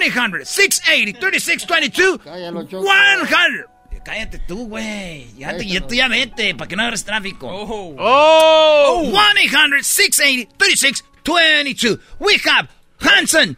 [0.00, 2.26] 1-800-680-3622.
[2.26, 3.64] 100.
[4.04, 5.26] Cállate tú, güey.
[5.36, 7.48] Ya, te, ya, ya vete, para que no hagas tráfico.
[7.48, 7.96] Oh.
[7.98, 9.12] oh.
[9.12, 11.98] 1-800-680-3622.
[12.18, 12.68] We have
[13.00, 13.56] Hanson,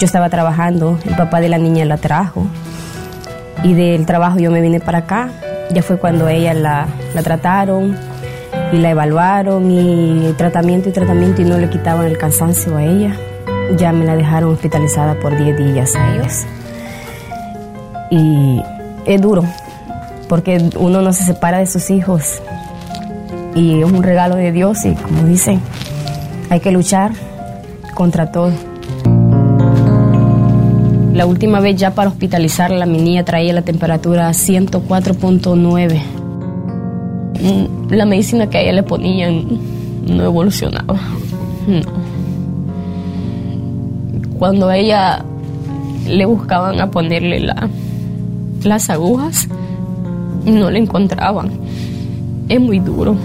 [0.00, 2.46] Yo estaba trabajando, el papá de la niña la trajo
[3.62, 5.30] y del trabajo yo me vine para acá.
[5.70, 7.94] Ya fue cuando ella la, la trataron
[8.72, 13.16] y la evaluaron y tratamiento y tratamiento y no le quitaban el cansancio a ella.
[13.76, 16.44] Ya me la dejaron hospitalizada por 10 días a ellos.
[18.10, 18.62] Y
[19.06, 19.44] es duro,
[20.28, 22.40] porque uno no se separa de sus hijos
[23.56, 25.60] y es un regalo de Dios y como dicen,
[26.50, 27.12] hay que luchar
[27.94, 28.52] contra todo.
[31.14, 36.02] La última vez ya para hospitalizarla, mi niña traía la temperatura a 104.9.
[37.40, 39.46] Mm, la medicina que a ella le ponían
[40.06, 40.98] no evolucionaba.
[44.38, 45.24] Cuando ella
[46.06, 47.68] le buscaban a ponerle la,
[48.62, 49.48] las agujas,
[50.44, 51.50] no le encontraban.
[52.48, 53.16] Es muy duro.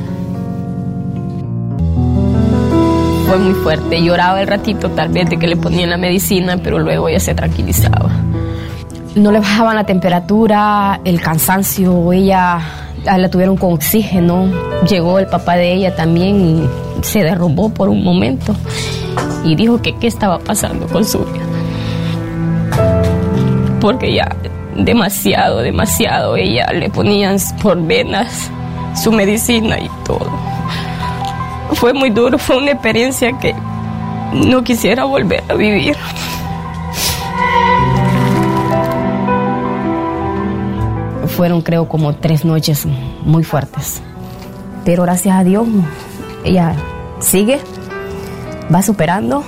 [3.32, 4.04] fue muy fuerte.
[4.04, 7.34] Lloraba el ratito tal vez de que le ponían la medicina, pero luego ella se
[7.34, 8.10] tranquilizaba.
[9.16, 12.60] No le bajaban la temperatura, el cansancio, ella
[13.06, 14.52] la tuvieron con oxígeno.
[14.88, 18.56] Llegó el papá de ella también y se derrumbó por un momento
[19.44, 21.46] y dijo que qué estaba pasando con su vida.
[23.80, 24.36] Porque ya
[24.76, 28.50] demasiado, demasiado, ella le ponían por venas
[28.96, 30.30] su medicina y todo
[31.76, 33.56] fue muy duro, fue una experiencia que
[34.34, 35.96] no quisiera volver a vivir.
[41.42, 42.86] Fueron creo como tres noches
[43.26, 44.00] muy fuertes,
[44.86, 45.68] pero gracias a Dios
[46.44, 46.76] ella
[47.20, 47.60] sigue,
[48.72, 49.44] va superando.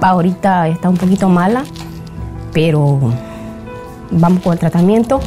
[0.00, 1.64] Ahorita está un poquito mala,
[2.54, 2.98] pero
[4.10, 5.20] vamos con el tratamiento.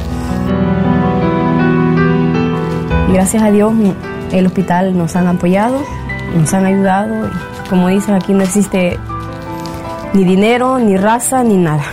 [3.12, 3.72] Gracias a Dios
[4.32, 5.78] el hospital nos han apoyado,
[6.34, 7.30] nos han ayudado.
[7.70, 8.98] Como dicen, aquí no existe
[10.14, 11.84] ni dinero, ni raza, ni nada.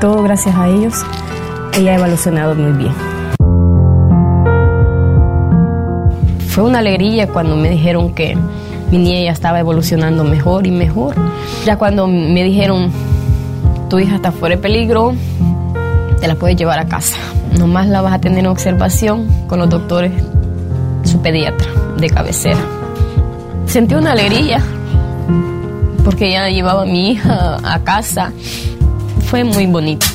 [0.00, 1.06] Todo gracias a ellos.
[1.72, 2.92] Ella ha evolucionado muy bien.
[6.48, 8.36] Fue una alegría cuando me dijeron que
[8.90, 11.14] mi niña ya estaba evolucionando mejor y mejor.
[11.64, 12.90] Ya cuando me dijeron,
[13.88, 15.14] tu hija está fuera de peligro,
[16.20, 17.16] te la puedes llevar a casa.
[17.56, 20.12] Nomás la vas a tener en observación con los doctores,
[21.04, 22.60] su pediatra de cabecera.
[23.66, 24.60] Sentí una alegría
[26.04, 28.32] porque ya llevaba a mi hija a casa.
[29.26, 30.06] Fue muy bonito.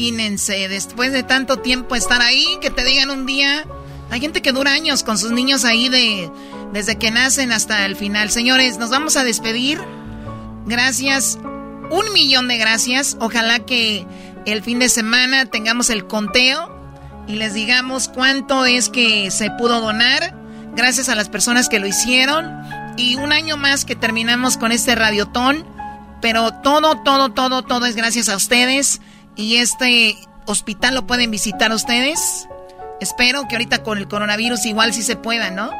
[0.00, 3.66] Imagínense, después de tanto tiempo estar ahí, que te digan un día,
[4.10, 6.30] hay gente que dura años con sus niños ahí de
[6.72, 8.30] desde que nacen hasta el final.
[8.30, 9.78] Señores, nos vamos a despedir.
[10.64, 11.38] Gracias,
[11.90, 13.18] un millón de gracias.
[13.20, 14.06] Ojalá que
[14.46, 16.74] el fin de semana tengamos el conteo
[17.28, 20.34] y les digamos cuánto es que se pudo donar.
[20.74, 22.50] Gracias a las personas que lo hicieron.
[22.96, 25.66] Y un año más que terminamos con este radiotón.
[26.22, 29.02] Pero todo, todo, todo, todo es gracias a ustedes.
[29.40, 32.46] Y este hospital lo pueden visitar ustedes.
[33.00, 35.70] Espero que ahorita con el coronavirus igual sí se pueda, ¿no?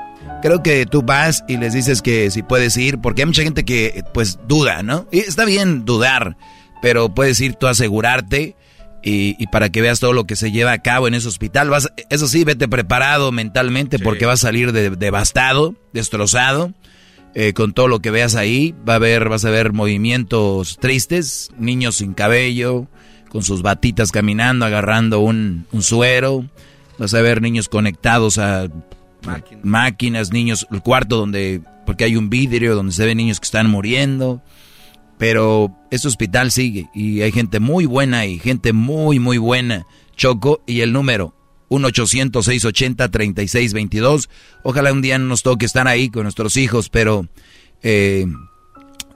[0.40, 3.66] Creo que tú vas y les dices que si puedes ir, porque hay mucha gente
[3.66, 5.06] que pues duda, ¿no?
[5.12, 6.38] Y está bien dudar,
[6.80, 8.56] pero puedes ir tú a asegurarte
[9.02, 11.68] y, para que veas todo lo que se lleva a cabo en ese hospital.
[11.68, 16.72] Vas, eso sí, vete preparado mentalmente porque vas a salir devastado, destrozado.
[17.32, 21.50] Eh, con todo lo que veas ahí, va a ver, vas a ver movimientos tristes,
[21.56, 22.88] niños sin cabello,
[23.30, 26.44] con sus batitas caminando, agarrando un, un suero.
[26.98, 28.68] Vas a ver niños conectados a
[29.62, 33.70] máquinas, niños, el cuarto donde, porque hay un vidrio donde se ven niños que están
[33.70, 34.42] muriendo.
[35.16, 39.86] Pero este hospital sigue y hay gente muy buena y gente muy, muy buena.
[40.16, 41.34] Choco y el número
[41.70, 44.28] 1-800-680-3622.
[44.62, 47.26] Ojalá un día nos toque estar ahí con nuestros hijos, pero
[47.82, 48.26] eh,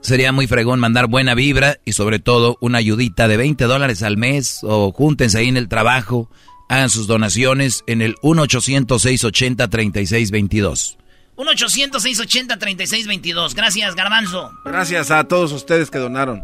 [0.05, 4.17] sería muy fregón mandar buena vibra y sobre todo una ayudita de 20 dólares al
[4.17, 6.29] mes o júntense ahí en el trabajo
[6.67, 10.97] Hagan sus donaciones en el 1-800-680-3622.
[11.37, 13.53] 1-800-680-3622.
[13.53, 14.51] Gracias, Garbanzo.
[14.63, 16.43] Gracias a todos ustedes que donaron.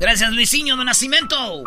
[0.00, 1.64] Gracias, Luisinho de Nacimiento.